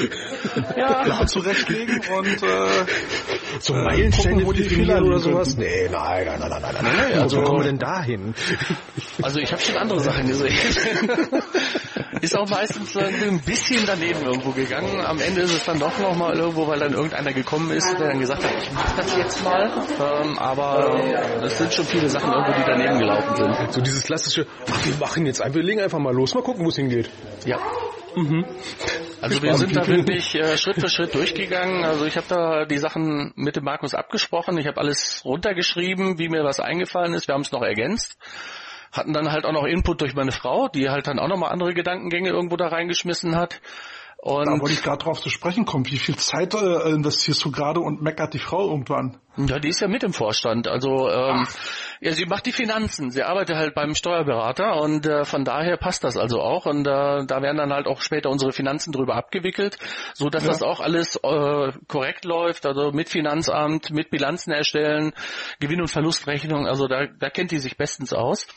[0.77, 1.25] Ja.
[1.25, 2.85] Zurechtlegen und äh,
[3.59, 5.57] so Meilensteine wo die Fehler oder sowas.
[5.57, 6.83] Nee, nein, nein, nein, nein, nein.
[6.83, 7.19] nein.
[7.19, 8.33] Also, wo kommen wir denn dahin?
[9.21, 10.53] Also ich habe schon andere Sachen gesehen.
[12.21, 14.99] ist auch meistens ein bisschen daneben irgendwo gegangen.
[15.01, 18.19] Am Ende ist es dann doch nochmal irgendwo, weil dann irgendeiner gekommen ist, der dann
[18.19, 19.71] gesagt hat, ich mach das jetzt mal.
[19.99, 20.99] Ähm, aber
[21.43, 23.73] es sind schon viele Sachen irgendwo, die daneben gelaufen sind.
[23.73, 26.65] So dieses klassische, ach, wir machen jetzt einfach, wir legen einfach mal los, mal gucken,
[26.65, 27.09] wo es hingeht.
[27.45, 27.57] Ja.
[28.15, 28.45] Mhm.
[29.21, 31.83] Also wir sind da wirklich äh, Schritt für Schritt durchgegangen.
[31.83, 34.57] Also ich habe da die Sachen mit dem Markus abgesprochen.
[34.57, 37.27] Ich habe alles runtergeschrieben, wie mir was eingefallen ist.
[37.27, 38.17] Wir haben es noch ergänzt
[38.91, 41.73] hatten dann halt auch noch Input durch meine Frau, die halt dann auch nochmal andere
[41.73, 43.61] Gedankengänge irgendwo da reingeschmissen hat.
[44.21, 45.85] Und da wollte ich gerade drauf zu sprechen kommen.
[45.89, 49.17] Wie viel Zeit äh, investierst du gerade und meckert die Frau irgendwann?
[49.37, 50.67] Ja, die ist ja mit im Vorstand.
[50.67, 51.47] Also ähm,
[52.01, 53.11] Ja, sie macht die Finanzen.
[53.11, 56.65] Sie arbeitet halt beim Steuerberater und äh, von daher passt das also auch.
[56.65, 59.77] Und äh, da werden dann halt auch später unsere Finanzen drüber abgewickelt,
[60.13, 60.49] so dass ja.
[60.49, 62.65] das auch alles äh, korrekt läuft.
[62.65, 65.13] Also mit Finanzamt, mit Bilanzen erstellen,
[65.61, 66.67] Gewinn- und Verlustrechnung.
[66.67, 68.47] Also da, da kennt die sich bestens aus.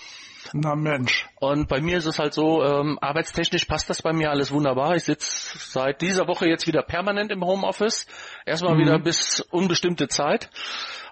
[0.52, 1.28] Na Mensch.
[1.40, 4.96] Und bei mir ist es halt so, ähm, arbeitstechnisch passt das bei mir alles wunderbar.
[4.96, 8.06] Ich sitze seit dieser Woche jetzt wieder permanent im Homeoffice.
[8.44, 8.80] Erstmal mhm.
[8.80, 10.50] wieder bis unbestimmte Zeit.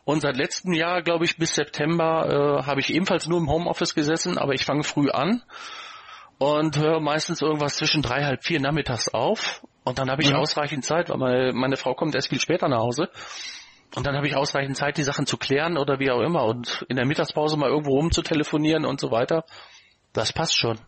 [0.05, 3.95] Und seit letztem Jahr, glaube ich, bis September äh, habe ich ebenfalls nur im Homeoffice
[3.95, 5.43] gesessen, aber ich fange früh an
[6.39, 9.63] und höre meistens irgendwas zwischen drei, halb vier nachmittags auf.
[9.85, 10.37] Und dann habe ich ja.
[10.37, 13.09] ausreichend Zeit, weil meine, meine Frau kommt erst viel später nach Hause.
[13.97, 16.45] Und dann habe ich ausreichend Zeit, die Sachen zu klären oder wie auch immer.
[16.45, 19.45] Und in der Mittagspause mal irgendwo rum zu telefonieren und so weiter.
[20.13, 20.79] Das passt schon.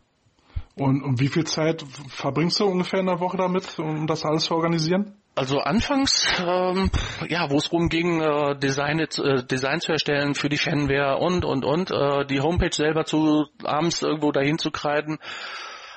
[0.75, 4.45] Und, und wie viel Zeit verbringst du ungefähr in der Woche damit, um das alles
[4.45, 5.17] zu organisieren?
[5.35, 6.91] Also anfangs, ähm,
[7.29, 11.65] ja, wo es rumging, äh, Design, äh, Design zu erstellen für die Fanware und und
[11.65, 15.19] und, äh, die Homepage selber zu abends irgendwo dahin zu kreiden.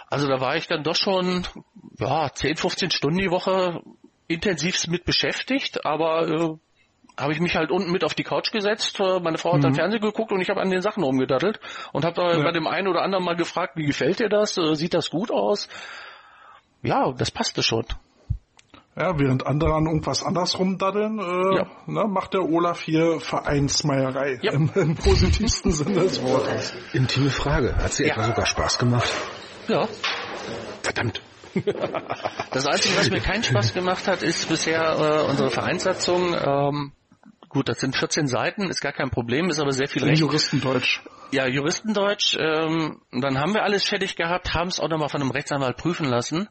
[0.09, 1.45] Also da war ich dann doch schon
[1.99, 3.81] ja 10, 15 Stunden die Woche
[4.27, 6.57] intensiv mit beschäftigt, aber äh,
[7.17, 8.99] habe ich mich halt unten mit auf die Couch gesetzt.
[8.99, 9.63] Äh, meine Frau hat mhm.
[9.63, 11.59] dann Fernsehen geguckt und ich habe an den Sachen rumgedattelt
[11.93, 12.43] und habe ja.
[12.43, 14.57] bei dem einen oder anderen mal gefragt, wie gefällt dir das?
[14.57, 15.67] Äh, sieht das gut aus?
[16.81, 17.85] Ja, das passte schon.
[18.97, 21.67] Ja, während andere an irgendwas anders rumdaddeln, äh, ja.
[21.85, 24.53] ne, macht der Olaf hier Vereinsmeierei ja.
[24.53, 26.73] im, im, positivsten Sinne des Wortes.
[26.93, 27.75] Intime Frage.
[27.75, 28.13] Hat sie ja.
[28.13, 29.11] etwa sogar Spaß gemacht?
[29.67, 29.85] Ja.
[30.81, 31.21] Verdammt.
[32.51, 36.33] Das Einzige, was mir keinen Spaß gemacht hat, ist bisher äh, unsere Vereinssatzung.
[36.33, 36.91] Ähm,
[37.55, 40.19] gut, das sind 14 Seiten, ist gar kein Problem, ist aber sehr viel Recht.
[40.19, 40.99] Juristendeutsch.
[41.31, 42.35] Ja, Juristendeutsch.
[42.37, 46.05] Ähm, dann haben wir alles fertig gehabt, haben es auch nochmal von einem Rechtsanwalt prüfen
[46.05, 46.49] lassen,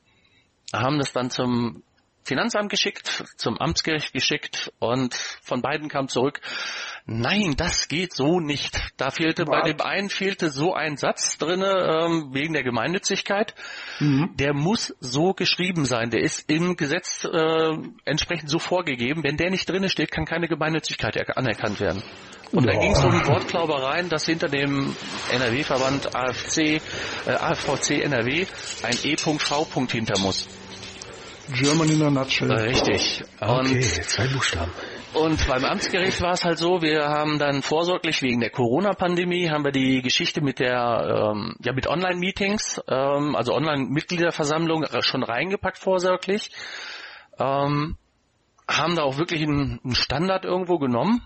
[0.72, 1.82] haben das dann zum
[2.24, 6.40] Finanzamt geschickt, zum Amtsgericht geschickt und von beiden kam zurück,
[7.04, 8.78] nein, das geht so nicht.
[8.96, 9.60] Da fehlte, Was?
[9.60, 13.54] bei dem einen fehlte so ein Satz drinne ähm, wegen der Gemeinnützigkeit.
[14.00, 14.30] Mhm.
[14.36, 16.10] Der muss so geschrieben sein.
[16.10, 19.22] Der ist im Gesetz äh, entsprechend so vorgegeben.
[19.22, 22.02] Wenn der nicht drinne steht, kann keine Gemeinnützigkeit anerkannt werden.
[22.52, 24.94] Und dann ging es um Wortklaubereien, dass hinter dem
[25.32, 26.80] NRW-Verband AFC, äh,
[27.26, 28.46] AFVC NRW
[28.82, 29.36] ein E.V.
[29.90, 30.48] hinter muss.
[31.52, 32.50] German in a nutshell.
[32.50, 33.22] Richtig.
[33.40, 34.72] Okay, zwei Buchstaben.
[35.14, 39.64] Und beim Amtsgericht war es halt so, wir haben dann vorsorglich wegen der Corona-Pandemie haben
[39.64, 46.50] wir die Geschichte mit der ähm, ja mit Online-Meetings, ähm, also Online-Mitgliederversammlung schon reingepackt vorsorglich,
[47.38, 47.96] ähm,
[48.66, 51.22] haben da auch wirklich einen, einen Standard irgendwo genommen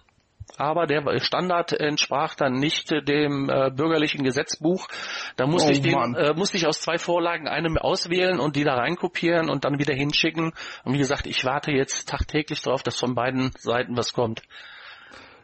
[0.57, 4.89] aber der Standard entsprach dann nicht dem äh, bürgerlichen Gesetzbuch.
[5.37, 8.65] Da musste oh, ich den, äh, musste ich aus zwei Vorlagen eine auswählen und die
[8.65, 10.53] da reinkopieren und dann wieder hinschicken.
[10.85, 14.43] Und wie gesagt, ich warte jetzt tagtäglich darauf, dass von beiden Seiten was kommt.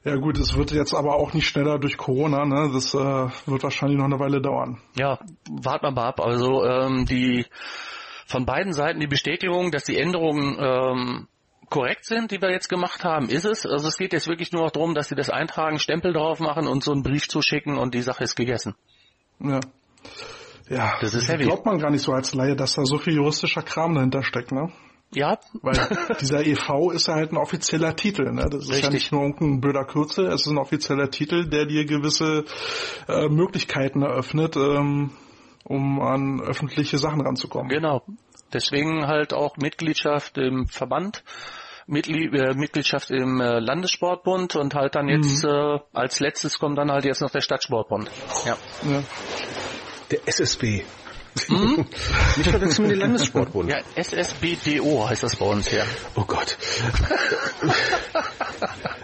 [0.05, 2.71] Ja gut, es wird jetzt aber auch nicht schneller durch Corona, ne?
[2.75, 4.83] Das äh, wird wahrscheinlich noch eine Weile dauern.
[4.97, 5.19] Ja,
[5.51, 6.21] warten wir mal ab.
[6.21, 7.47] Also ähm, die
[8.27, 11.29] von beiden Seiten die Bestätigung, dass die Änderungen ähm,
[11.75, 13.67] korrekt sind, die wir jetzt gemacht haben, ist es.
[13.67, 16.69] Also es geht jetzt wirklich nur noch darum, dass sie das eintragen, Stempel drauf machen
[16.69, 18.77] und so einen Brief zuschicken und die Sache ist gegessen.
[19.41, 19.59] Ja.
[20.69, 21.47] Ja, das ist heavy.
[21.47, 24.53] glaubt man gar nicht so als Laie, dass da so viel juristischer Kram dahinter steckt,
[24.53, 24.73] ne?
[25.13, 25.37] Ja.
[25.63, 25.75] Weil
[26.21, 28.49] dieser EV ist ja halt ein offizieller Titel, ne?
[28.49, 28.85] Das ist Richtig.
[28.85, 32.45] ja nicht nur irgendein blöder Kürzel, es ist ein offizieller Titel, der dir gewisse
[33.09, 35.11] äh, Möglichkeiten eröffnet, ähm,
[35.65, 37.69] um an öffentliche Sachen ranzukommen.
[37.69, 38.05] Genau.
[38.53, 41.25] Deswegen halt auch Mitgliedschaft im Verband,
[41.87, 45.51] äh, Mitgliedschaft im äh, Landessportbund und halt dann jetzt mhm.
[45.51, 48.11] äh, als letztes kommt dann halt jetzt noch der Stadtsportbund.
[48.47, 48.57] Ja.
[48.89, 49.03] ja.
[50.11, 50.85] Der SSB.
[51.49, 51.87] Hm?
[52.37, 53.71] Nicht verwechseln mit dem Landessportbund.
[53.71, 55.85] Ja, SSBDO heißt das bei uns, ja.
[56.15, 56.57] Oh Gott.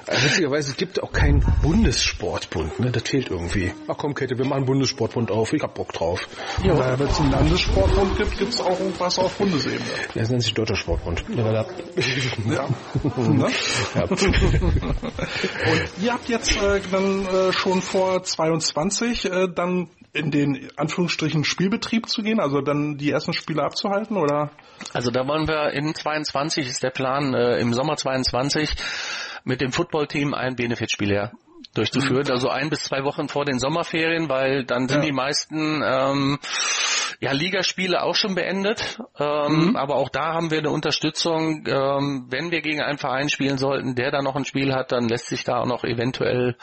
[0.06, 2.90] Witzigerweise, es gibt auch keinen Bundessportbund, ne?
[2.90, 3.72] Das fehlt irgendwie.
[3.88, 6.28] Ach komm, Kette, wir machen Bundessportbund auf, ich hab Bock drauf.
[6.64, 9.90] Ja, ja wenn es einen Landessportbund gibt, gibt es auch irgendwas auf Bundesebene.
[10.14, 11.24] Ja, das nennt sich Deutscher Sportbund.
[11.34, 11.52] Ja.
[12.50, 12.68] ja.
[13.16, 13.50] ne?
[13.94, 14.02] ja.
[14.04, 14.20] Und
[16.02, 22.08] ihr habt jetzt äh, dann äh, schon vor 22 äh, dann in den Anführungsstrichen Spielbetrieb
[22.08, 24.50] zu gehen, also dann die ersten Spiele abzuhalten, oder?
[24.92, 28.74] Also da wollen wir in 22 ist der Plan, äh, im Sommer 22
[29.44, 31.30] mit dem Footballteam ein Benefitspiel ja
[31.74, 32.32] durchzuführen, mhm.
[32.32, 35.06] also ein bis zwei Wochen vor den Sommerferien, weil dann sind ja.
[35.06, 36.38] die meisten ähm,
[37.20, 39.76] ja, Ligaspiele auch schon beendet, ähm, mhm.
[39.76, 41.64] aber auch da haben wir eine Unterstützung.
[41.66, 45.08] Ähm, wenn wir gegen einen Verein spielen sollten, der da noch ein Spiel hat, dann
[45.08, 46.56] lässt sich da auch noch eventuell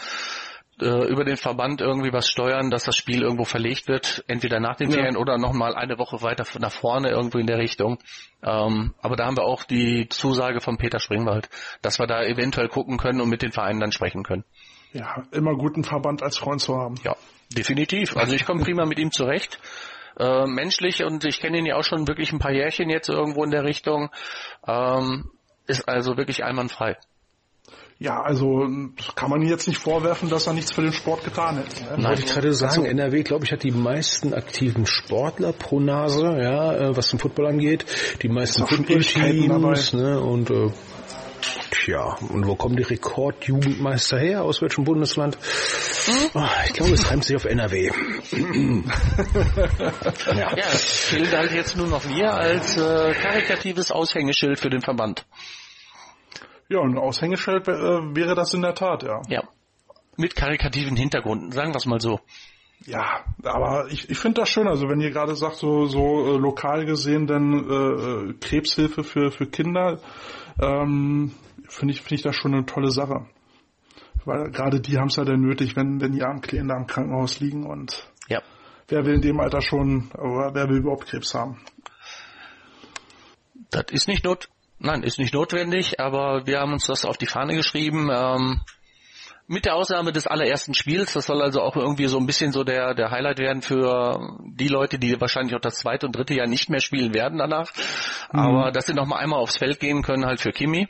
[0.81, 4.75] äh, über den Verband irgendwie was steuern, dass das Spiel irgendwo verlegt wird, entweder nach
[4.75, 5.19] den Ferien ja.
[5.19, 7.97] oder nochmal eine Woche weiter nach vorne irgendwo in der Richtung.
[8.43, 11.49] Ähm, aber da haben wir auch die Zusage von Peter Springwald,
[11.81, 14.43] dass wir da eventuell gucken können und mit den Vereinen dann sprechen können.
[14.93, 16.95] Ja, immer guten Verband als Freund zu haben.
[17.03, 17.15] Ja,
[17.55, 18.15] definitiv.
[18.15, 19.59] Also ich komme prima mit ihm zurecht.
[20.19, 23.43] Äh, menschlich und ich kenne ihn ja auch schon wirklich ein paar Jährchen jetzt irgendwo
[23.43, 24.09] in der Richtung.
[24.67, 25.31] Ähm,
[25.67, 26.97] ist also wirklich einwandfrei.
[27.99, 28.67] Ja, also
[29.15, 31.99] kann man jetzt nicht vorwerfen, dass er nichts für den Sport getan hätte.
[31.99, 32.07] Ne?
[32.07, 36.25] Wollte ich gerade sagen, also, NRW, glaube ich, hat die meisten aktiven Sportler pro Nase,
[36.39, 37.85] ja, äh, was den Football angeht.
[38.21, 40.69] Die meisten Football-Teams, ne, und äh,
[41.71, 44.43] Tja, und wo kommen die Rekordjugendmeister her?
[44.43, 45.37] Aus welchem Bundesland?
[46.33, 47.85] Oh, ich glaube, es reimt sich auf NRW.
[50.27, 50.55] ja.
[50.55, 55.25] ja, es fehlt halt jetzt nur noch wir als äh, karikatives Aushängeschild für den Verband.
[56.69, 57.71] Ja, ein Aushängeschild äh,
[58.15, 59.21] wäre das in der Tat, ja.
[59.29, 59.43] Ja.
[60.17, 62.19] Mit karikativen Hintergründen, sagen wir es mal so.
[62.85, 66.37] Ja, aber ich, ich finde das schön, also wenn ihr gerade sagt, so, so äh,
[66.37, 69.99] lokal gesehen, dann äh, äh Krebshilfe für, für Kinder,
[70.61, 71.33] ähm,
[71.67, 73.27] finde ich, finde ich das schon eine tolle Sache.
[74.25, 77.39] Weil gerade die haben es ja dann nötig, wenn, wenn die armen Kinder im Krankenhaus
[77.39, 78.41] liegen und ja.
[78.89, 81.59] wer will in dem Alter schon, oder wer will überhaupt Krebs haben?
[83.69, 84.49] Das ist nicht not
[84.79, 88.09] Nein, ist nicht notwendig, aber wir haben uns das auf die Fahne geschrieben.
[88.11, 88.61] Ähm,
[89.47, 92.63] mit der Ausnahme des allerersten Spiels, das soll also auch irgendwie so ein bisschen so
[92.65, 96.47] der, der Highlight werden für die Leute, die wahrscheinlich auch das zweite und dritte Jahr
[96.47, 97.71] nicht mehr spielen werden danach.
[98.33, 98.39] Mhm.
[98.39, 100.89] Aber dass sie noch mal einmal aufs Feld gehen können, halt für Kimi.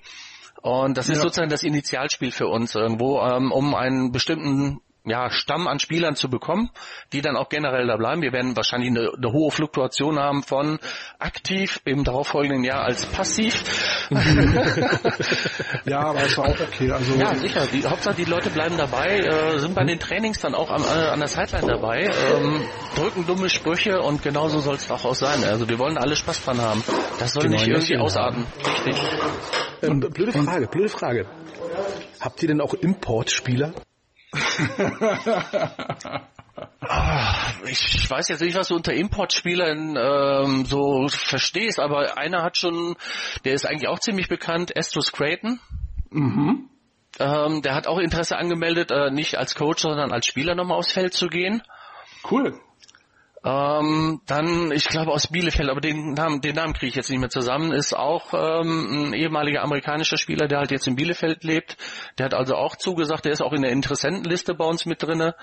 [0.62, 1.22] Und das ist ja.
[1.22, 6.30] sozusagen das Initialspiel für uns irgendwo, ähm, um einen bestimmten ja, Stamm an Spielern zu
[6.30, 6.70] bekommen,
[7.14, 8.22] die dann auch generell da bleiben.
[8.22, 10.80] Wir werden wahrscheinlich eine, eine hohe Fluktuation haben von
[11.18, 13.64] aktiv im darauffolgenden Jahr als passiv.
[15.86, 16.91] ja, aber ist auch okay.
[16.91, 17.66] Also ja, sicher.
[17.72, 21.08] Die, Hauptsache die Leute bleiben dabei, äh, sind bei den Trainings dann auch am, äh,
[21.08, 22.62] an der Sideline dabei, ähm,
[22.95, 25.43] drücken dumme Sprüche und genauso soll es auch, auch sein.
[25.45, 26.84] Also wir wollen alle Spaß dran haben.
[27.20, 28.45] Das soll genau, nicht irgendwie ausarten.
[28.86, 29.01] Richtig.
[29.82, 31.26] Ähm, blöde Frage, blöde Frage.
[32.20, 33.74] Habt ihr denn auch Importspieler?
[36.82, 42.58] Ah, ich weiß jetzt nicht, was du unter Importspielern ähm, so verstehst, aber einer hat
[42.58, 42.96] schon,
[43.46, 45.60] der ist eigentlich auch ziemlich bekannt, Estus Creighton.
[46.10, 46.70] Mhm.
[47.20, 50.94] Ähm, der hat auch Interesse angemeldet, äh, nicht als Coach, sondern als Spieler nochmal aufs
[50.94, 51.62] Feld zu gehen.
[52.30, 52.60] Cool.
[53.44, 57.20] Ähm, dann, ich glaube aus Bielefeld, aber den Namen, den Namen kriege ich jetzt nicht
[57.20, 61.78] mehr zusammen, ist auch ähm, ein ehemaliger amerikanischer Spieler, der halt jetzt in Bielefeld lebt.
[62.18, 65.36] Der hat also auch zugesagt, der ist auch in der Interessentenliste bei uns mit drinne.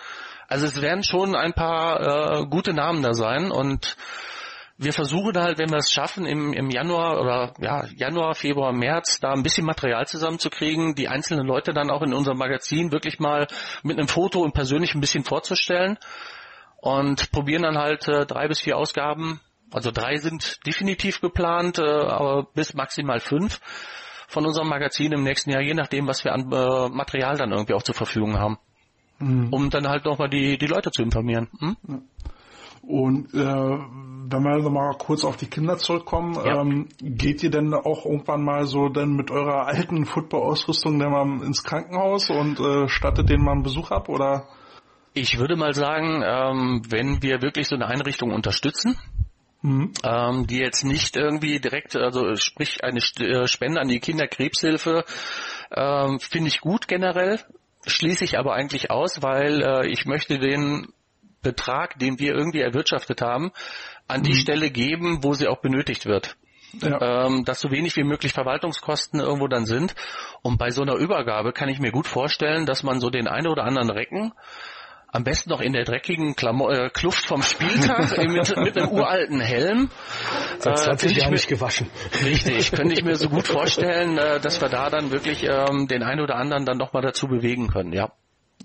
[0.49, 3.97] Also es werden schon ein paar äh, gute Namen da sein und
[4.77, 9.21] wir versuchen halt, wenn wir es schaffen, im, im Januar oder ja, Januar, Februar, März
[9.21, 13.47] da ein bisschen Material zusammenzukriegen, die einzelnen Leute dann auch in unserem Magazin wirklich mal
[13.85, 15.97] mit einem Foto und persönlich ein bisschen vorzustellen
[16.85, 19.41] und probieren dann halt äh, drei bis vier Ausgaben.
[19.73, 23.59] Also drei sind definitiv geplant, äh, aber bis maximal fünf
[24.29, 27.73] von unserem Magazin im nächsten Jahr, je nachdem, was wir an äh, Material dann irgendwie
[27.73, 28.59] auch zur Verfügung haben.
[29.19, 29.49] Mhm.
[29.51, 31.49] Um dann halt nochmal die, die Leute zu informieren.
[31.59, 31.77] Hm?
[32.83, 36.61] Und äh, wenn wir nochmal kurz auf die Kinder zurückkommen, ja.
[36.61, 41.47] ähm, geht ihr denn auch irgendwann mal so denn mit eurer alten Football-Ausrüstung dann mal
[41.47, 44.49] ins Krankenhaus und äh, stattet denen mal einen Besuch ab oder?
[45.15, 48.99] Ich würde mal sagen, ähm, wenn wir wirklich so eine Einrichtung unterstützen,
[49.63, 49.93] mhm.
[50.03, 55.05] ähm, die jetzt nicht irgendwie direkt, also sprich eine äh, Spende an die Kinderkrebshilfe,
[55.71, 57.39] ähm, finde ich gut generell,
[57.87, 60.89] schließe ich aber eigentlich aus, weil äh, ich möchte den
[61.43, 63.53] Betrag, den wir irgendwie erwirtschaftet haben,
[64.09, 64.39] an die mhm.
[64.39, 66.37] Stelle geben, wo sie auch benötigt wird.
[66.83, 67.27] Ja.
[67.27, 69.95] Ähm, dass so wenig wie möglich Verwaltungskosten irgendwo dann sind.
[70.43, 73.47] Und bei so einer Übergabe kann ich mir gut vorstellen, dass man so den einen
[73.47, 74.33] oder anderen Recken
[75.15, 79.41] am besten noch in der dreckigen Klamo äh, Kluft vom Spieltag mit, mit einem uralten
[79.41, 79.89] Helm.
[80.59, 81.89] Seit 20 äh, Jahren nicht gewaschen.
[82.25, 86.03] Richtig, könnte ich mir so gut vorstellen, äh, dass wir da dann wirklich ähm, den
[86.03, 88.11] einen oder anderen dann nochmal dazu bewegen können, ja.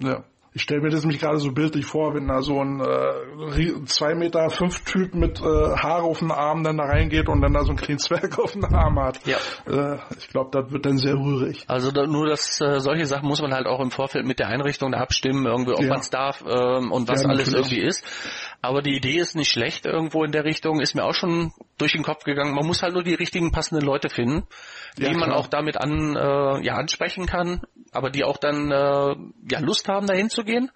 [0.02, 0.24] Ja.
[0.54, 4.16] Ich stelle mir das mich gerade so bildlich vor, wenn da so ein äh, zwei
[4.16, 7.64] Meter fünf Typ mit äh, Haare auf den Arm dann da reingeht und dann da
[7.64, 9.20] so ein kleinen Zwerg auf den Arm hat.
[9.28, 9.38] Ja.
[9.68, 11.66] Äh, ich glaube, das wird dann sehr rührig.
[11.68, 14.48] Also da, nur dass äh, solche Sachen muss man halt auch im Vorfeld mit der
[14.48, 15.90] Einrichtung abstimmen, irgendwie, ob ja.
[15.90, 18.04] man es darf ähm, und was ja, alles irgendwie ist.
[18.62, 21.94] Aber die Idee ist nicht schlecht irgendwo in der Richtung, ist mir auch schon durch
[21.94, 22.54] den Kopf gegangen.
[22.54, 24.44] Man muss halt nur die richtigen passenden Leute finden,
[25.00, 29.16] die ja, man auch damit an, äh, ja, ansprechen kann, aber die auch dann äh,
[29.52, 30.72] ja Lust haben, dahin zu gehen.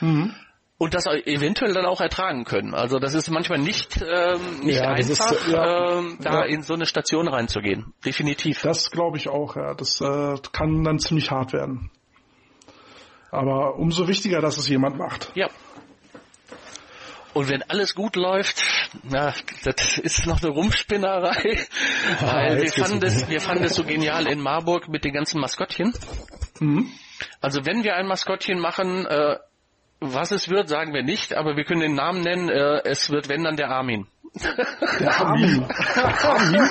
[0.00, 0.34] Mhm
[0.82, 2.74] und das eventuell dann auch ertragen können.
[2.74, 6.74] Also das ist manchmal nicht, ähm, nicht ja, einfach, ist, ja, ähm, da in so
[6.74, 7.94] eine Station reinzugehen.
[8.04, 8.62] Definitiv.
[8.62, 9.74] Das glaube ich auch, ja.
[9.74, 11.92] Das äh, kann dann ziemlich hart werden.
[13.30, 15.30] Aber umso wichtiger, dass es jemand macht.
[15.36, 15.48] Ja.
[17.34, 18.62] Und wenn alles gut läuft,
[19.02, 19.32] na,
[19.64, 21.66] das ist noch eine Rumspinnerei.
[22.20, 25.40] Ah, weil wir fanden, das, wir fanden das so genial in Marburg mit den ganzen
[25.40, 25.94] Maskottchen.
[26.60, 26.90] Mhm.
[27.40, 29.36] Also wenn wir ein Maskottchen machen, äh,
[30.00, 32.48] was es wird, sagen wir nicht, aber wir können den Namen nennen.
[32.48, 34.06] Äh, es wird, wenn dann der Armin.
[34.34, 35.64] Der Armin.
[35.94, 36.70] Armin?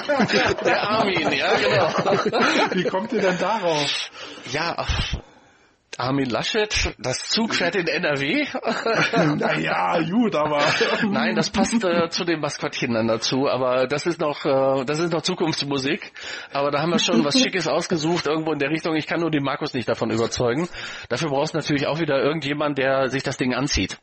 [0.66, 2.74] Der Armin, ja genau.
[2.74, 4.10] Wie kommt ihr denn darauf?
[4.52, 4.86] Ja,
[5.98, 8.46] Armin Laschet, das Zug fährt in NRW.
[9.38, 10.64] naja, gut, aber.
[11.10, 15.00] Nein, das passt äh, zu den Maskottchen dann dazu, aber das ist noch, äh, das
[15.00, 16.14] ist noch Zukunftsmusik.
[16.54, 18.96] Aber da haben wir schon was Schickes ausgesucht, irgendwo in der Richtung.
[18.96, 20.70] Ich kann nur den Markus nicht davon überzeugen.
[21.10, 23.98] Dafür brauchst du natürlich auch wieder irgendjemand, der sich das Ding anzieht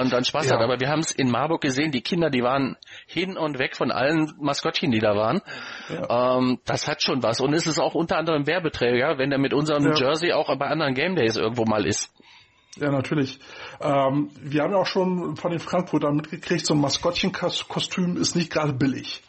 [0.00, 0.56] und dann Spaß ja.
[0.56, 0.62] hat.
[0.62, 2.76] Aber wir haben es in Marburg gesehen, die Kinder, die waren
[3.06, 5.40] hin und weg von allen Maskottchen, die da waren.
[5.88, 6.38] Ja.
[6.38, 7.40] Ähm, das hat schon was.
[7.40, 9.94] Und es ist auch unter anderem Werbeträger, wenn der mit unserem ja.
[9.94, 12.12] Jersey auch bei anderen Game Days irgendwo mal ist.
[12.76, 13.38] Ja, natürlich.
[13.80, 18.50] Ähm, wir haben ja auch schon von den Frankfurtern mitgekriegt, so ein Maskottchenkostüm ist nicht
[18.50, 19.22] gerade billig.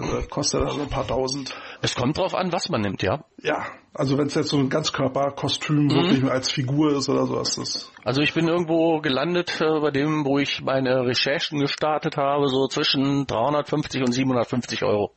[0.00, 1.54] Das kostet also ein paar tausend.
[1.82, 3.24] Es kommt drauf an, was man nimmt, ja.
[3.42, 5.90] Ja, also wenn es jetzt so ein Ganzkörperkostüm mhm.
[5.90, 7.92] wirklich als Figur ist oder so, ist das.
[8.04, 12.66] Also ich bin irgendwo gelandet äh, bei dem, wo ich meine Recherchen gestartet habe, so
[12.68, 15.14] zwischen 350 und 750 Euro.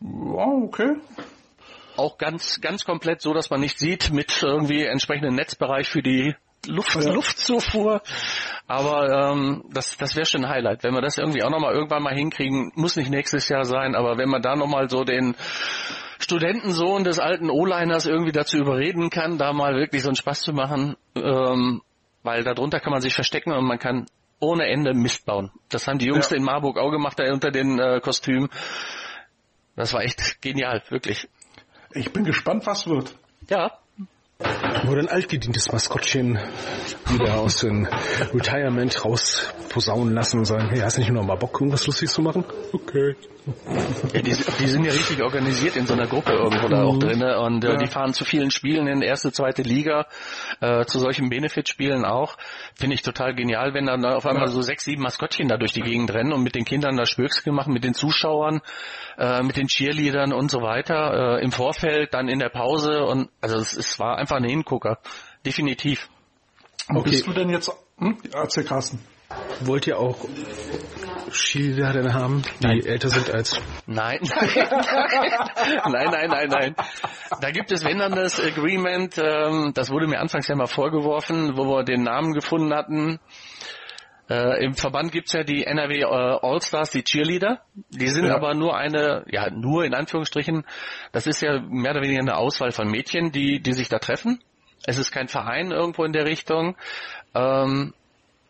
[0.00, 0.96] Wow, okay.
[1.96, 6.34] Auch ganz, ganz komplett so, dass man nicht sieht, mit irgendwie entsprechendem Netzbereich für die
[6.66, 7.12] Luft, ja.
[7.12, 8.02] Luftzufuhr.
[8.66, 10.84] Aber ähm, das, das wäre schon ein Highlight.
[10.84, 14.18] Wenn wir das irgendwie auch nochmal irgendwann mal hinkriegen, muss nicht nächstes Jahr sein, aber
[14.18, 15.34] wenn man da nochmal so den
[16.18, 20.52] Studentensohn des alten O-Liners irgendwie dazu überreden kann, da mal wirklich so einen Spaß zu
[20.52, 21.82] machen, ähm,
[22.22, 24.06] weil darunter kann man sich verstecken und man kann
[24.38, 25.50] ohne Ende Mist bauen.
[25.70, 26.36] Das haben die Jungs ja.
[26.36, 28.48] in Marburg auch gemacht, da unter den äh, Kostümen.
[29.76, 31.28] Das war echt genial, wirklich.
[31.92, 33.16] Ich bin gespannt, was wird.
[33.48, 33.79] Ja,
[34.84, 36.38] Wurde ein altgedientes Maskottchen
[37.10, 37.86] wieder aus dem
[38.32, 42.14] Retirement raus posaunen lassen und sagen, hey, hast du nicht nur mal Bock, irgendwas Lustiges
[42.14, 42.44] zu machen?
[42.72, 43.16] Okay.
[44.12, 47.00] Ja, die, die, sind ja richtig organisiert in so einer Gruppe irgendwo da auch mhm.
[47.00, 47.76] drin und äh, ja.
[47.76, 50.06] die fahren zu vielen Spielen in erste, zweite Liga,
[50.60, 52.36] äh, zu solchen Benefit-Spielen auch.
[52.74, 54.52] Finde ich total genial, wenn dann auf einmal ja.
[54.52, 57.52] so sechs, sieben Maskottchen da durch die Gegend rennen und mit den Kindern da Spöksel
[57.52, 58.60] machen, mit den Zuschauern,
[59.18, 63.30] äh, mit den Cheerleadern und so weiter, äh, im Vorfeld, dann in der Pause und
[63.40, 64.98] also es, es war einfach ein Hingucker.
[65.46, 66.08] Definitiv.
[66.88, 67.10] Okay.
[67.10, 68.18] Bist du denn jetzt, hm?
[68.32, 69.00] Erzähl Carsten.
[69.60, 70.16] Wollt ihr auch
[71.30, 72.84] Skiladen haben, die nein.
[72.84, 73.60] älter sind als...
[73.86, 74.18] Nein,
[75.84, 76.74] nein, nein, nein, nein.
[77.40, 81.56] Da gibt es, wenn dann das Agreement, ähm, das wurde mir anfangs ja mal vorgeworfen,
[81.56, 83.20] wo wir den Namen gefunden hatten.
[84.28, 87.60] Äh, Im Verband gibt's ja die NRW äh, All-Stars, die Cheerleader.
[87.90, 88.34] Die sind ja.
[88.34, 90.64] aber nur eine, ja nur in Anführungsstrichen,
[91.12, 94.40] das ist ja mehr oder weniger eine Auswahl von Mädchen, die, die sich da treffen.
[94.86, 96.76] Es ist kein Verein irgendwo in der Richtung.
[97.34, 97.92] Ähm,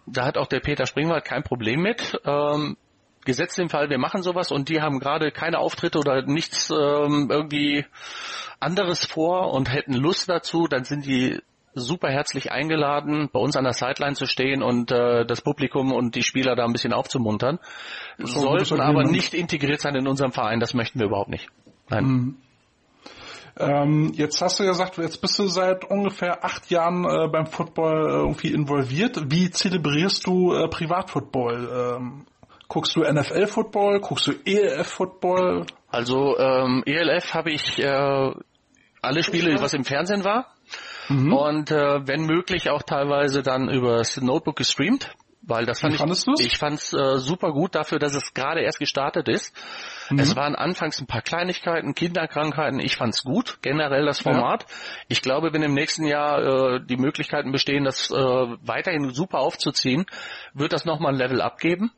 [0.06, 2.20] da hat auch der Peter Springwald kein Problem mit.
[2.24, 2.76] Ähm,
[3.24, 7.28] gesetzt im Fall, wir machen sowas und die haben gerade keine Auftritte oder nichts ähm,
[7.30, 7.84] irgendwie
[8.60, 11.40] anderes vor und hätten Lust dazu, dann sind die
[11.74, 16.14] super herzlich eingeladen, bei uns an der Sideline zu stehen und äh, das Publikum und
[16.14, 17.58] die Spieler da ein bisschen aufzumuntern.
[18.18, 21.48] Sollten aber nicht integriert sein in unserem Verein, das möchten wir überhaupt nicht.
[21.88, 22.04] Nein.
[22.04, 22.36] Mhm.
[23.60, 28.06] Ähm, jetzt hast du gesagt, jetzt bist du seit ungefähr acht Jahren äh, beim Football
[28.06, 29.20] äh, irgendwie involviert.
[29.30, 31.96] Wie zelebrierst du äh, Privatfootball?
[31.96, 32.26] Ähm,
[32.68, 34.00] guckst du NFL-Football?
[34.00, 35.66] Guckst du ELF-Football?
[35.88, 38.32] Also ähm, ELF habe ich äh,
[39.02, 40.46] alle Spiele, was im Fernsehen war.
[41.08, 41.32] Mhm.
[41.32, 45.10] Und äh, wenn möglich auch teilweise dann über das Notebook gestreamt
[45.50, 46.40] weil das fand ich, du's?
[46.40, 49.54] ich fand's äh, super gut dafür, dass es gerade erst gestartet ist.
[50.08, 50.20] Mhm.
[50.20, 52.80] Es waren anfangs ein paar Kleinigkeiten, Kinderkrankheiten.
[52.80, 54.62] Ich fand's gut, generell das Format.
[54.62, 54.76] Ja.
[55.08, 60.06] Ich glaube, wenn im nächsten Jahr äh, die Möglichkeiten bestehen, das äh, weiterhin super aufzuziehen,
[60.54, 61.90] wird das nochmal ein Level abgeben.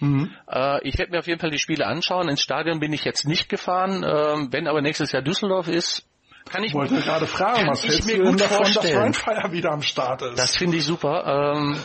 [0.00, 0.34] Mhm.
[0.50, 2.28] Äh, ich werde mir auf jeden Fall die Spiele anschauen.
[2.28, 4.02] Ins Stadion bin ich jetzt nicht gefahren.
[4.02, 6.06] Äh, wenn aber nächstes Jahr Düsseldorf ist,
[6.48, 10.22] kann ich wollte gerade fragen, was hältst du denn davon, dass Rheinfire wieder am Start
[10.22, 10.38] ist?
[10.38, 11.54] Das finde ich super.
[11.56, 11.76] Ähm,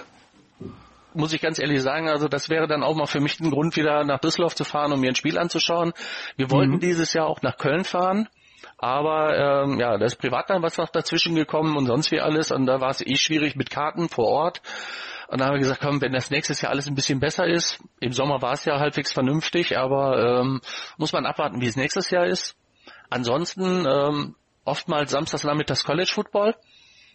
[1.14, 3.76] muss ich ganz ehrlich sagen, also das wäre dann auch mal für mich ein Grund,
[3.76, 5.94] wieder nach Düsseldorf zu fahren, um mir ein Spiel anzuschauen.
[6.38, 6.80] Wir wollten mhm.
[6.80, 8.28] dieses Jahr auch nach Köln fahren.
[8.78, 12.52] Aber ähm, ja, da ist privat dann was noch dazwischen gekommen und sonst wie alles.
[12.52, 14.62] Und da war es eh schwierig mit Karten vor Ort.
[15.28, 17.80] Und dann haben wir gesagt, komm, wenn das nächstes Jahr alles ein bisschen besser ist,
[18.00, 20.62] im Sommer war es ja halbwegs vernünftig, aber ähm,
[20.98, 22.58] muss man abwarten, wie es nächstes Jahr ist.
[23.10, 24.36] Ansonsten ähm,
[24.66, 26.56] oftmals samstags nachmittags College Football.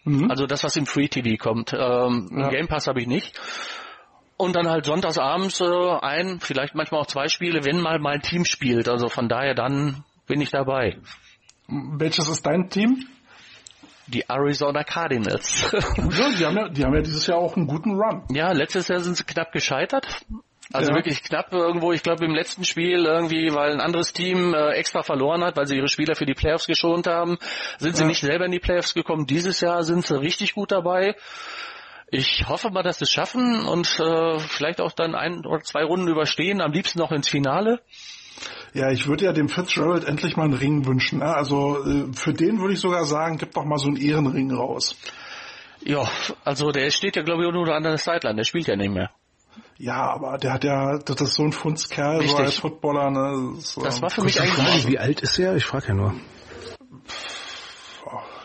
[0.05, 0.31] Mhm.
[0.31, 1.73] Also das, was im Free TV kommt.
[1.73, 2.49] Ähm, ja.
[2.49, 3.39] Game Pass habe ich nicht.
[4.37, 8.45] Und dann halt sonntagsabends äh, ein, vielleicht manchmal auch zwei Spiele, wenn mal mein Team
[8.45, 8.89] spielt.
[8.89, 10.99] Also von daher dann bin ich dabei.
[11.69, 13.07] Welches ist dein Team?
[14.09, 15.69] Die Arizona Cardinals.
[15.73, 18.25] ja, die, haben ja, die haben ja dieses Jahr auch einen guten Run.
[18.31, 20.07] Ja, letztes Jahr sind sie knapp gescheitert.
[20.73, 20.97] Also ja.
[20.97, 21.93] wirklich knapp irgendwo.
[21.93, 25.67] Ich glaube im letzten Spiel irgendwie, weil ein anderes Team äh, extra verloren hat, weil
[25.67, 27.39] sie ihre Spieler für die Playoffs geschont haben,
[27.79, 28.09] sind sie ja.
[28.09, 29.27] nicht selber in die Playoffs gekommen.
[29.27, 31.15] Dieses Jahr sind sie richtig gut dabei.
[32.19, 35.85] Ich hoffe mal, dass sie es schaffen und äh, vielleicht auch dann ein oder zwei
[35.85, 37.83] Runden überstehen, am liebsten noch ins Finale.
[38.73, 41.19] Ja, ich würde ja dem Fitzgerald endlich mal einen Ring wünschen.
[41.19, 41.27] Ne?
[41.27, 44.97] Also äh, für den würde ich sogar sagen, gib doch mal so einen Ehrenring raus.
[45.85, 46.09] Ja,
[46.43, 49.11] also der steht ja glaube ich nur an der Sideline, der spielt ja nicht mehr.
[49.77, 52.31] Ja, aber der hat ja, das ist so ein Fundskerl, Richtig.
[52.31, 53.11] so als Footballer.
[53.11, 53.57] Ne?
[53.57, 54.89] Das, das war für mich eigentlich...
[54.89, 55.55] Wie alt ist er?
[55.55, 56.15] Ich frage ja nur.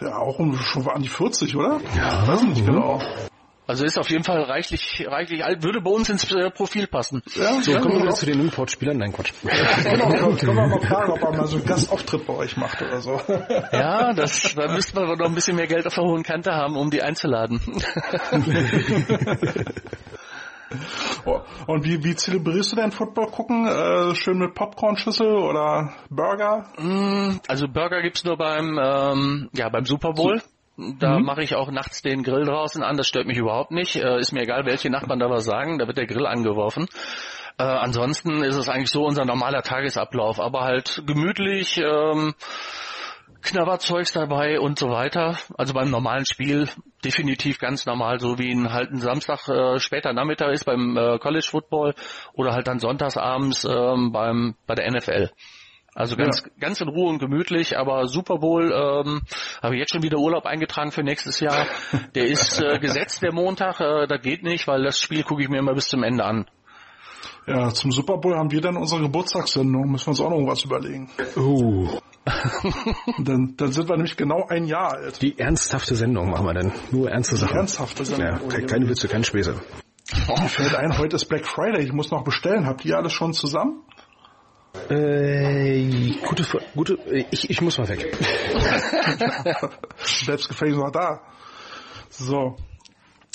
[0.01, 1.79] Ja, auch um, schon an die 40, oder?
[1.95, 2.99] Ja, weiß nicht genau.
[3.71, 7.23] Also ist auf jeden Fall reichlich, reichlich alt, würde bei uns ins äh, Profil passen.
[7.35, 8.97] Ja, so, kommen wir wieder zu den Importspielern.
[8.97, 9.31] Nein, Quatsch.
[9.43, 12.81] Ja, genau, können wir mal fragen, ob er mal so einen Gastauftritt bei euch macht
[12.81, 13.21] oder so.
[13.71, 16.75] Ja, das, da müssten wir noch ein bisschen mehr Geld auf der hohen Kante haben,
[16.75, 17.61] um die einzuladen.
[21.25, 23.67] Oh, und wie, wie zelebrierst du dein Football gucken?
[23.67, 26.65] Äh, schön mit Popcorn-Schüssel oder Burger?
[26.77, 30.41] Mm, also Burger gibt's nur beim, ähm, ja, beim Super Bowl.
[30.77, 31.25] Da mhm.
[31.25, 33.95] mache ich auch nachts den Grill draußen an, das stört mich überhaupt nicht.
[33.97, 36.87] Äh, ist mir egal, welche Nachbarn da was sagen, da wird der Grill angeworfen.
[37.57, 42.33] Äh, ansonsten ist es eigentlich so unser normaler Tagesablauf, aber halt gemütlich, ähm,
[43.41, 45.37] Knabberzeugs dabei und so weiter.
[45.57, 46.69] Also beim normalen Spiel
[47.03, 51.17] definitiv ganz normal, so wie ein halt ein Samstag äh, später Nachmittag ist beim äh,
[51.17, 51.95] College Football
[52.33, 55.31] oder halt dann sonntagsabends ähm, beim bei der NFL.
[55.93, 56.51] Also ganz, ja.
[56.59, 59.21] ganz in Ruhe und gemütlich, aber Super Bowl ähm,
[59.61, 61.67] habe ich jetzt schon wieder Urlaub eingetragen für nächstes Jahr.
[62.15, 63.81] Der ist äh, gesetzt, der Montag.
[63.81, 66.45] Äh, das geht nicht, weil das Spiel gucke ich mir immer bis zum Ende an.
[67.45, 69.91] Ja, zum Super Bowl haben wir dann unsere Geburtstagssendung.
[69.91, 71.09] Müssen wir uns auch noch was überlegen.
[71.35, 71.99] Uh.
[73.17, 75.21] dann, dann sind wir nämlich genau ein Jahr alt.
[75.21, 76.71] Die ernsthafte Sendung machen wir dann.
[76.91, 77.53] Nur ernste Sachen.
[77.53, 78.27] Die ernsthafte Sendung.
[78.27, 79.59] Ja, keine, keine Witze, keine Späße.
[80.27, 81.83] Oh, mir fällt ein, heute ist Black Friday.
[81.83, 82.67] Ich muss noch bestellen.
[82.67, 83.81] Habt ihr alles schon zusammen?
[84.89, 86.45] Äh, gute,
[86.75, 86.97] gute,
[87.31, 88.17] ich, ich muss mal weg.
[89.97, 91.21] Selbstgefällig noch da.
[92.09, 92.55] So.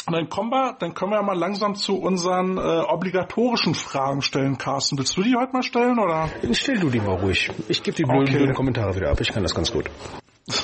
[0.06, 4.56] Und dann kommen wir, dann können wir mal langsam zu unseren äh, obligatorischen Fragen stellen,
[4.56, 4.96] Carsten.
[4.98, 6.30] Willst du die heute mal stellen oder?
[6.52, 7.50] Stell du die mal ruhig.
[7.68, 8.36] Ich gebe die blöden, okay.
[8.36, 9.20] blöden Kommentare wieder ab.
[9.20, 9.90] Ich kann das ganz gut.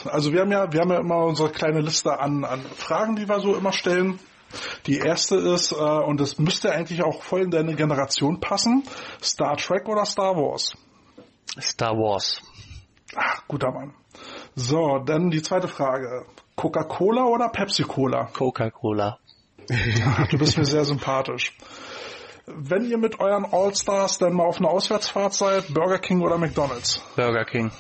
[0.05, 3.29] Also wir haben ja, wir haben ja immer unsere kleine Liste an, an Fragen, die
[3.29, 4.21] wir so immer stellen.
[4.87, 8.85] Die erste ist, äh, und das müsste eigentlich auch voll in deine Generation passen,
[9.23, 10.75] Star Trek oder Star Wars?
[11.61, 12.41] Star Wars.
[13.15, 13.95] Ach, guter Mann.
[14.55, 16.27] So, dann die zweite Frage.
[16.57, 18.27] Coca-Cola oder Pepsi-Cola?
[18.33, 19.19] Coca-Cola.
[20.31, 21.57] du bist mir sehr sympathisch.
[22.47, 27.03] Wenn ihr mit euren All-Stars dann mal auf einer Auswärtsfahrt seid, Burger King oder McDonalds?
[27.17, 27.71] Burger King.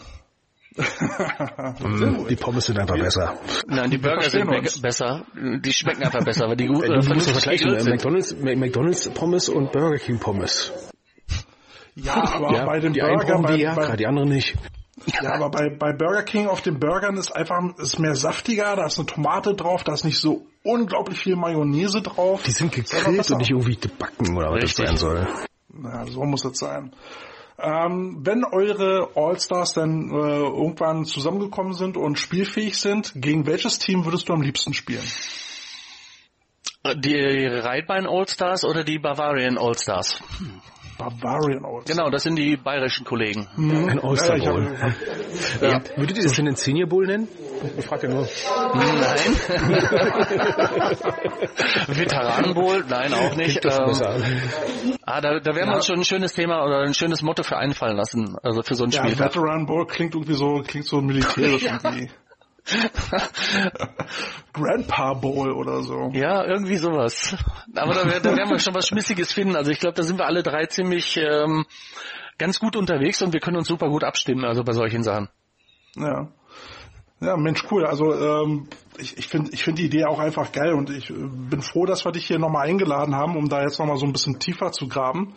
[1.82, 3.38] Mm, die Pommes sind einfach besser.
[3.66, 5.24] Nein, die Burger sind besser.
[5.34, 7.72] Die schmecken einfach besser, weil die gut äh, du musst vergleichen.
[7.88, 10.72] McDonald's, McDonald's Pommes und Burger King Pommes.
[11.94, 14.56] Ja, aber ja, bei den die Burger, einen bei, bei, die anderen nicht.
[15.20, 18.86] Ja, aber bei, bei Burger King auf den Burgern ist einfach ist mehr saftiger, da
[18.86, 22.42] ist eine Tomate drauf, da ist nicht so unglaublich viel Mayonnaise drauf.
[22.44, 25.26] Die sind gegrillt und nicht irgendwie gebacken oder was das sein soll.
[25.72, 26.94] Na, so muss es sein.
[27.58, 34.04] Ähm, wenn eure All-Stars dann äh, irgendwann zusammengekommen sind und spielfähig sind, gegen welches Team
[34.04, 35.06] würdest du am liebsten spielen?
[36.96, 40.22] Die Rhein All-Stars oder die Bavarian All-Stars?
[41.10, 41.96] Bavarian All-Stars.
[41.96, 43.48] Genau, das sind die bayerischen Kollegen.
[43.56, 43.88] Mhm.
[43.88, 44.76] Ein All-Star Bowl.
[45.60, 45.80] Ja, ja.
[45.96, 47.28] Würdet ihr das denn den Senior Bowl nennen?
[47.76, 48.28] Ich frage ja nur.
[48.74, 49.36] Nein.
[51.96, 52.84] Veteranen Bowl?
[52.88, 53.64] Nein, auch nicht.
[53.64, 53.70] Ähm,
[55.02, 57.56] ah, da, da werden wir uns schon ein schönes Thema oder ein schönes Motto für
[57.56, 58.36] einfallen lassen.
[58.42, 59.18] Also für so ein Spiel.
[59.18, 61.78] Veteran Bowl klingt irgendwie so, klingt so militärisch ja.
[61.82, 62.10] irgendwie.
[64.52, 66.10] Grandpa Bowl oder so.
[66.12, 67.36] Ja, irgendwie sowas.
[67.74, 69.56] Aber da, da werden wir schon was Schmissiges finden.
[69.56, 71.64] Also ich glaube, da sind wir alle drei ziemlich ähm,
[72.38, 75.28] ganz gut unterwegs und wir können uns super gut abstimmen, also bei solchen Sachen.
[75.96, 76.28] Ja.
[77.22, 77.86] Ja, Mensch, cool.
[77.86, 78.66] Also ähm,
[78.98, 81.86] ich, ich finde ich find die Idee auch einfach geil und ich äh, bin froh,
[81.86, 84.72] dass wir dich hier nochmal eingeladen haben, um da jetzt nochmal so ein bisschen tiefer
[84.72, 85.32] zu graben,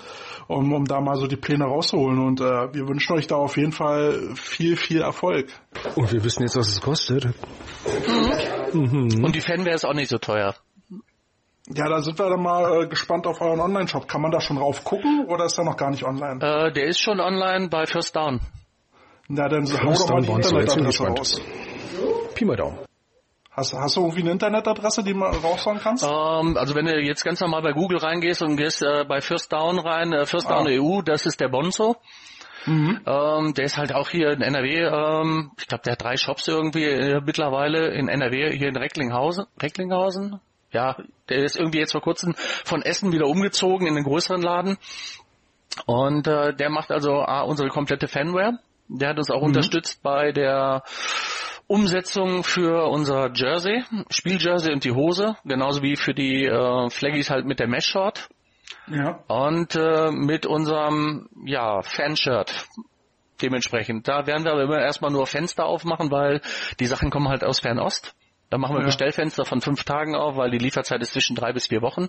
[0.48, 2.20] um, um da mal so die Pläne rauszuholen.
[2.20, 5.48] Und äh, wir wünschen euch da auf jeden Fall viel, viel Erfolg.
[5.96, 7.26] Und wir wissen jetzt, was es kostet.
[8.74, 8.82] Mhm.
[8.82, 9.24] Mhm.
[9.24, 10.56] Und die Fan wäre es auch nicht so teuer.
[11.68, 14.08] Ja, da sind wir dann mal äh, gespannt auf euren Online-Shop.
[14.08, 16.40] Kann man da schon drauf gucken oder ist der noch gar nicht online?
[16.42, 18.40] Äh, der ist schon online bei First Down.
[19.28, 21.42] Na, dann hau doch mal die Internetadresse raus.
[22.34, 22.80] Pi mal Daumen.
[23.52, 26.04] Hast, hast du irgendwie eine Internetadresse, die man raushauen kannst?
[26.04, 29.22] Um, ähm, also wenn du jetzt ganz normal bei Google reingehst und gehst äh, bei
[29.22, 30.72] First Down rein, äh, First Down ah.
[30.72, 31.96] EU, das ist der Bonzo.
[32.66, 33.00] Mhm.
[33.06, 36.48] Ähm, der ist halt auch hier in NRW, ähm, ich glaube, der hat drei Shops
[36.48, 39.46] irgendwie äh, mittlerweile in NRW, hier in Recklinghausen.
[39.62, 40.42] Recklinghausen?
[40.76, 40.98] ja,
[41.30, 44.78] der ist irgendwie jetzt vor kurzem von Essen wieder umgezogen in einen größeren Laden.
[45.86, 48.60] Und äh, der macht also ah, unsere komplette Fanware.
[48.88, 49.48] Der hat uns auch mhm.
[49.48, 50.84] unterstützt bei der
[51.68, 57.46] Umsetzung für unser Jersey, Spieljersey und die Hose, genauso wie für die äh, Flaggies halt
[57.46, 58.30] mit der Mesh Short.
[58.88, 59.24] Ja.
[59.28, 62.68] Und äh, mit unserem ja, Fanshirt
[63.42, 64.08] dementsprechend.
[64.08, 66.42] Da werden wir aber immer erstmal nur Fenster aufmachen, weil
[66.80, 68.16] die Sachen kommen halt aus Fernost.
[68.50, 68.86] Da machen wir ja.
[68.86, 72.08] Bestellfenster von fünf Tagen auf, weil die Lieferzeit ist zwischen drei bis vier Wochen.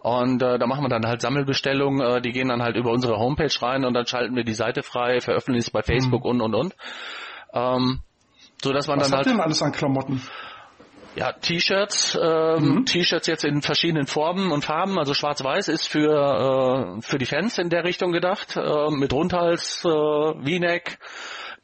[0.00, 3.18] Und äh, da machen wir dann halt Sammelbestellungen, äh, die gehen dann halt über unsere
[3.18, 6.30] Homepage rein und dann schalten wir die Seite frei, veröffentlichen es bei Facebook mhm.
[6.30, 6.76] und und und.
[7.52, 8.00] Ähm,
[8.62, 9.36] so dass man Was dann habt halt.
[9.36, 10.22] denn alles an Klamotten?
[11.14, 12.86] Ja, T-Shirts, ähm, mhm.
[12.86, 14.98] T-Shirts jetzt in verschiedenen Formen und Farben.
[14.98, 19.84] Also Schwarz-Weiß ist für äh, für die Fans in der Richtung gedacht, äh, mit Rundhals,
[19.84, 20.98] äh, V-Neck,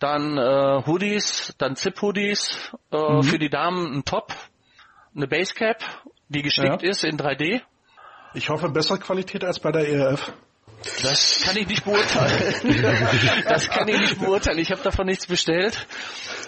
[0.00, 3.22] dann äh, Hoodies, dann Zip-Hoodies, äh, mhm.
[3.22, 4.32] für die Damen ein Top,
[5.14, 5.84] eine Basecap,
[6.28, 6.90] die gestickt ja.
[6.90, 7.60] ist in 3D.
[8.34, 10.32] Ich hoffe, bessere Qualität als bei der ERF.
[11.02, 13.44] Das kann ich nicht beurteilen.
[13.48, 14.58] das kann ich nicht beurteilen.
[14.58, 15.86] Ich habe davon nichts bestellt.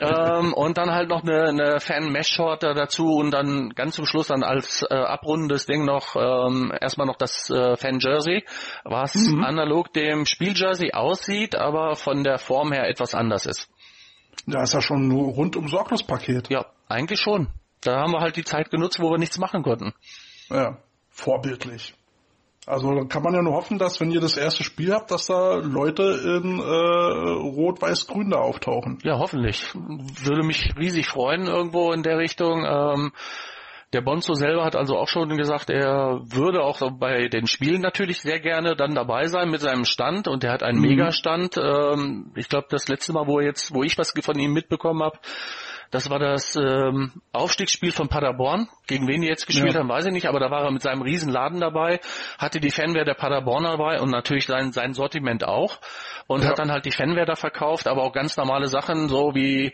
[0.01, 4.43] Ähm, und dann halt noch eine, eine Fan-Mesh-Short dazu und dann ganz zum Schluss dann
[4.43, 8.45] als äh, abrundendes Ding noch ähm, erstmal noch das äh, Fan-Jersey,
[8.85, 9.43] was mhm.
[9.43, 13.69] analog dem Spiel-Jersey aussieht, aber von der Form her etwas anders ist.
[14.47, 16.51] Da ist ja schon ein rundum sorglos Paket.
[16.51, 17.49] Ja, eigentlich schon.
[17.81, 19.93] Da haben wir halt die Zeit genutzt, wo wir nichts machen konnten.
[20.51, 20.79] Ja,
[21.11, 21.95] vorbildlich.
[22.67, 25.55] Also kann man ja nur hoffen, dass wenn ihr das erste Spiel habt, dass da
[25.55, 28.99] Leute in äh, Rot-Weiß-Grün da auftauchen.
[29.05, 29.73] Ja, hoffentlich.
[29.75, 32.65] Würde mich riesig freuen irgendwo in der Richtung.
[32.65, 33.13] Ähm,
[33.93, 38.21] der Bonzo selber hat also auch schon gesagt, er würde auch bei den Spielen natürlich
[38.21, 40.89] sehr gerne dann dabei sein mit seinem Stand und er hat einen mhm.
[40.89, 41.57] Megastand.
[41.57, 45.19] Ähm, ich glaube, das letzte Mal, wo jetzt, wo ich was von ihm mitbekommen habe,
[45.91, 48.69] das war das ähm, Aufstiegsspiel von Paderborn.
[48.87, 49.81] Gegen wen die jetzt gespielt ja.
[49.81, 52.01] haben, weiß ich nicht, aber da war er mit seinem Riesenladen dabei,
[52.39, 55.81] hatte die Fanware der Paderborner dabei und natürlich sein, sein Sortiment auch
[56.27, 56.51] und ja.
[56.51, 59.73] hat dann halt die Fanware da verkauft, aber auch ganz normale Sachen, so wie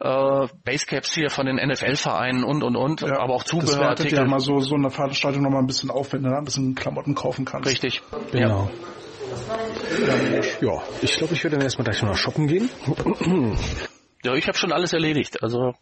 [0.00, 3.18] äh, Basecaps hier von den NFL-Vereinen und und und, ja.
[3.18, 3.94] aber auch Zubehör.
[3.94, 6.44] Das ja mal so, so eine Veranstaltung nochmal ein bisschen auf, wenn du da ein
[6.44, 7.68] bisschen Klamotten kaufen kannst.
[7.68, 8.02] Richtig.
[8.32, 8.70] Genau.
[10.60, 12.70] Ja, ich glaube, ich werde dann erstmal gleich mal shoppen gehen.
[14.24, 15.42] Ja, ich habe schon alles erledigt.
[15.42, 15.74] Also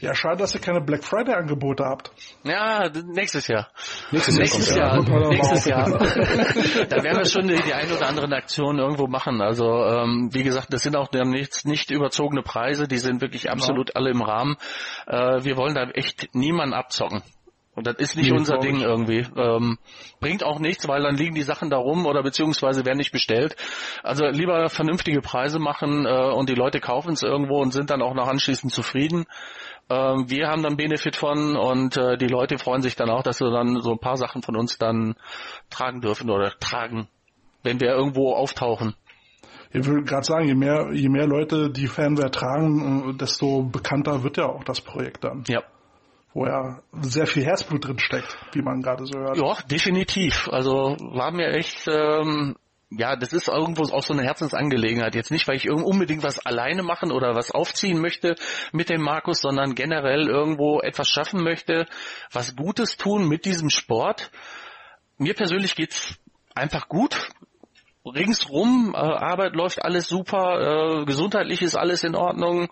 [0.00, 2.10] ja, schade, dass ihr keine Black Friday Angebote habt.
[2.42, 3.68] Ja, nächstes Jahr.
[4.10, 4.96] Nächstes, nächstes Jahr.
[4.96, 5.28] Jahr.
[5.28, 5.86] Nächstes Jahr.
[6.88, 9.40] da werden wir schon die, die ein oder andere Aktion irgendwo machen.
[9.40, 12.88] Also ähm, wie gesagt, das sind auch nicht, nicht überzogene Preise.
[12.88, 13.94] Die sind wirklich absolut ja.
[13.96, 14.56] alle im Rahmen.
[15.06, 17.22] Äh, wir wollen da echt niemanden abzocken.
[17.74, 19.26] Und das ist nicht nee, unser Ding irgendwie.
[19.34, 19.78] Ähm,
[20.20, 23.56] bringt auch nichts, weil dann liegen die Sachen da rum oder beziehungsweise werden nicht bestellt.
[24.02, 28.02] Also lieber vernünftige Preise machen äh, und die Leute kaufen es irgendwo und sind dann
[28.02, 29.24] auch noch anschließend zufrieden.
[29.88, 33.38] Ähm, wir haben dann Benefit von und äh, die Leute freuen sich dann auch, dass
[33.38, 35.14] sie dann so ein paar Sachen von uns dann
[35.70, 37.08] tragen dürfen oder tragen,
[37.62, 38.94] wenn wir irgendwo auftauchen.
[39.70, 44.22] Ich würde gerade sagen, je mehr, je mehr Leute die Fanware tragen, äh, desto bekannter
[44.22, 45.44] wird ja auch das Projekt dann.
[45.48, 45.62] Ja
[46.34, 49.36] wo ja sehr viel Herzblut drin steckt, wie man gerade so hört.
[49.36, 50.48] Ja, definitiv.
[50.50, 52.56] Also war mir echt, ähm,
[52.90, 55.14] ja, das ist irgendwo auch so eine Herzensangelegenheit.
[55.14, 58.34] Jetzt nicht, weil ich unbedingt was alleine machen oder was aufziehen möchte
[58.72, 61.86] mit dem Markus, sondern generell irgendwo etwas schaffen möchte,
[62.32, 64.30] was Gutes tun mit diesem Sport.
[65.18, 66.14] Mir persönlich geht's
[66.54, 67.28] einfach gut
[68.04, 72.68] ringsrum, äh, Arbeit läuft alles super, äh, gesundheitlich ist alles in Ordnung.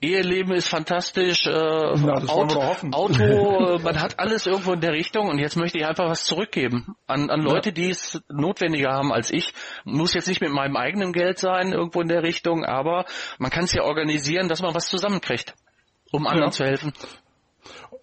[0.00, 2.60] Eheleben ist fantastisch, äh, ja, Auto,
[2.92, 3.22] Auto
[3.76, 6.94] äh, man hat alles irgendwo in der Richtung und jetzt möchte ich einfach was zurückgeben
[7.06, 7.74] an, an Leute, ja.
[7.74, 9.52] die es notwendiger haben als ich.
[9.84, 13.06] Muss jetzt nicht mit meinem eigenen Geld sein, irgendwo in der Richtung, aber
[13.38, 15.54] man kann es ja organisieren, dass man was zusammenkriegt,
[16.12, 16.52] um anderen ja.
[16.52, 16.92] zu helfen.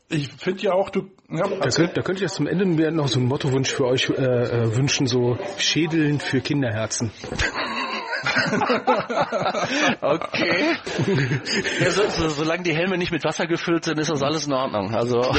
[0.09, 1.09] Ich finde ja auch, du.
[1.29, 4.09] Ja, da, könnt, da könnte ich jetzt zum Ende noch so einen Mottowunsch für euch
[4.09, 7.11] äh, äh, wünschen, so Schädeln für Kinderherzen.
[10.01, 10.75] okay.
[11.79, 14.53] Ja, so, so, solange die Helme nicht mit Wasser gefüllt sind, ist das alles in
[14.53, 14.93] Ordnung.
[14.93, 15.21] Also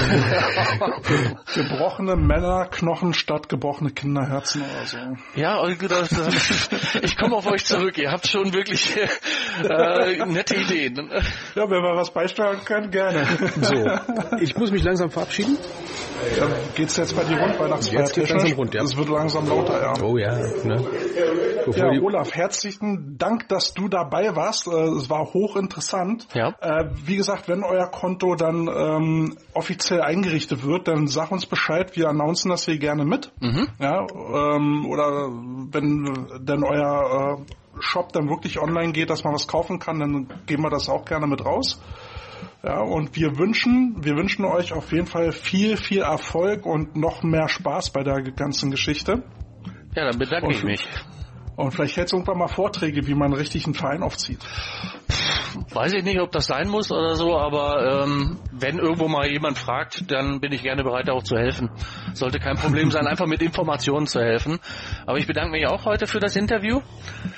[1.55, 4.99] gebrochene Männerknochen statt gebrochene Kinderherzen oder so.
[5.35, 6.71] Ja, das,
[7.03, 7.99] ich komme auf euch zurück.
[7.99, 11.11] Ihr habt schon wirklich äh, nette Ideen.
[11.55, 13.27] Ja, wenn wir was beisteuern können, gerne.
[13.61, 13.85] So,
[14.41, 15.59] ich muss mich langsam verabschieden.
[16.39, 18.01] Ja, geht's jetzt bei dir rund, Weihnachtsfeier?
[18.01, 18.83] Jetzt geht's langsam rund, ja.
[18.83, 19.95] Es wird langsam lauter, ja.
[20.03, 20.83] Oh ja, ne?
[21.75, 22.35] ja, Olaf,
[22.77, 24.67] herzlichen Dank, dass du dabei warst.
[24.67, 26.29] Äh, es war hochinteressant.
[26.35, 26.55] Ja.
[26.61, 31.97] Äh, wie gesagt, wenn euer Konto dann ähm, offiziell eingerichtet wird, dann sag uns Bescheid.
[31.97, 33.33] Wir announcen das hier gerne mit.
[33.41, 33.69] Mhm.
[33.79, 35.29] Ja, ähm, oder
[35.73, 40.29] wenn denn euer äh, Shop dann wirklich online geht, dass man was kaufen kann, dann
[40.47, 41.81] geben wir das auch gerne mit raus.
[42.63, 47.23] Ja, und wir wünschen, wir wünschen euch auf jeden Fall viel, viel Erfolg und noch
[47.23, 49.23] mehr Spaß bei der ganzen Geschichte.
[49.95, 50.87] Ja, dann bedanke und, ich mich.
[51.57, 54.39] Und vielleicht hältst du irgendwann mal Vorträge, wie man richtig einen Verein aufzieht.
[55.73, 59.59] Weiß ich nicht, ob das sein muss oder so, aber ähm, wenn irgendwo mal jemand
[59.59, 61.71] fragt, dann bin ich gerne bereit, auch zu helfen.
[62.13, 64.59] Sollte kein Problem sein, einfach mit Informationen zu helfen.
[65.07, 66.83] Aber ich bedanke mich auch heute für das Interview.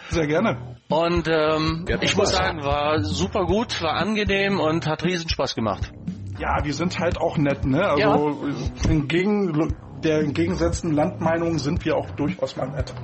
[0.08, 0.76] Sehr gerne.
[0.88, 5.92] Und ähm, ich muss sagen, war super gut, war angenehm und hat riesen Spaß gemacht.
[6.38, 7.84] Ja, wir sind halt auch nett, ne?
[7.84, 8.90] Also ja.
[8.90, 12.94] entgegen der entgegengesetzten Landmeinung sind wir auch durchaus mal nett.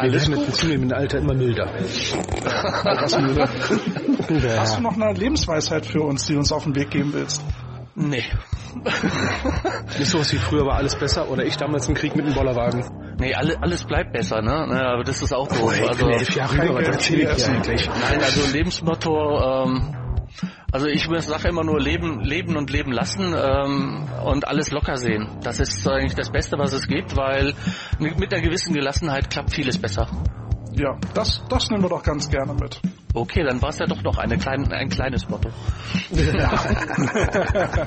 [0.00, 1.66] Alles wir werden mit zunehmendem Alter immer milder.
[4.28, 4.60] milder.
[4.60, 7.42] Hast du noch eine Lebensweisheit für uns, die du uns auf den Weg geben willst?
[7.94, 8.24] Nee.
[9.98, 12.34] Nicht so was wie früher war alles besser oder ich damals im Krieg mit dem
[12.34, 12.84] Bollerwagen.
[13.18, 14.68] Nee, alle, alles bleibt besser, ne?
[14.70, 15.64] Ja, aber das ist auch so.
[15.64, 17.86] Oh, also, elf Jahre über, was erzähle ich eigentlich?
[17.88, 19.94] Nein, also Lebensmotto, ähm,
[20.72, 25.28] also ich sage immer nur leben, leben und leben lassen ähm, und alles locker sehen.
[25.42, 27.54] Das ist eigentlich das Beste, was es gibt, weil
[27.98, 30.08] mit einer gewissen Gelassenheit klappt vieles besser.
[30.72, 32.80] Ja, das, das nehmen wir doch ganz gerne mit.
[33.12, 35.48] Okay, dann war es ja doch noch eine klein, ein kleines Motto.
[36.12, 36.52] Ja.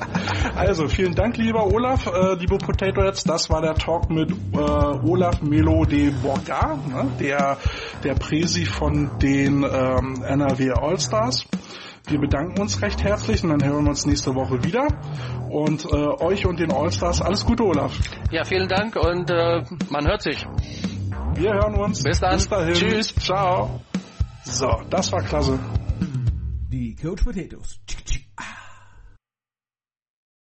[0.54, 3.24] also, vielen Dank, lieber Olaf, äh, liebe Potato Heads.
[3.24, 7.10] Das war der Talk mit äh, Olaf Melo de Borga, ne?
[7.18, 7.56] der,
[8.02, 11.46] der Präsi von den ähm, NRW Allstars.
[12.06, 14.88] Wir bedanken uns recht herzlich und dann hören wir uns nächste Woche wieder.
[15.48, 17.98] Und äh, euch und den Allstars alles Gute, Olaf.
[18.30, 20.46] Ja, vielen Dank und äh, man hört sich.
[21.34, 22.02] Wir hören uns.
[22.02, 22.34] Bis dann.
[22.34, 22.74] Bis dahin.
[22.74, 23.14] Tschüss.
[23.14, 23.80] Ciao.
[24.44, 25.58] So, das war klasse.
[26.70, 27.80] Die Coach Potatoes.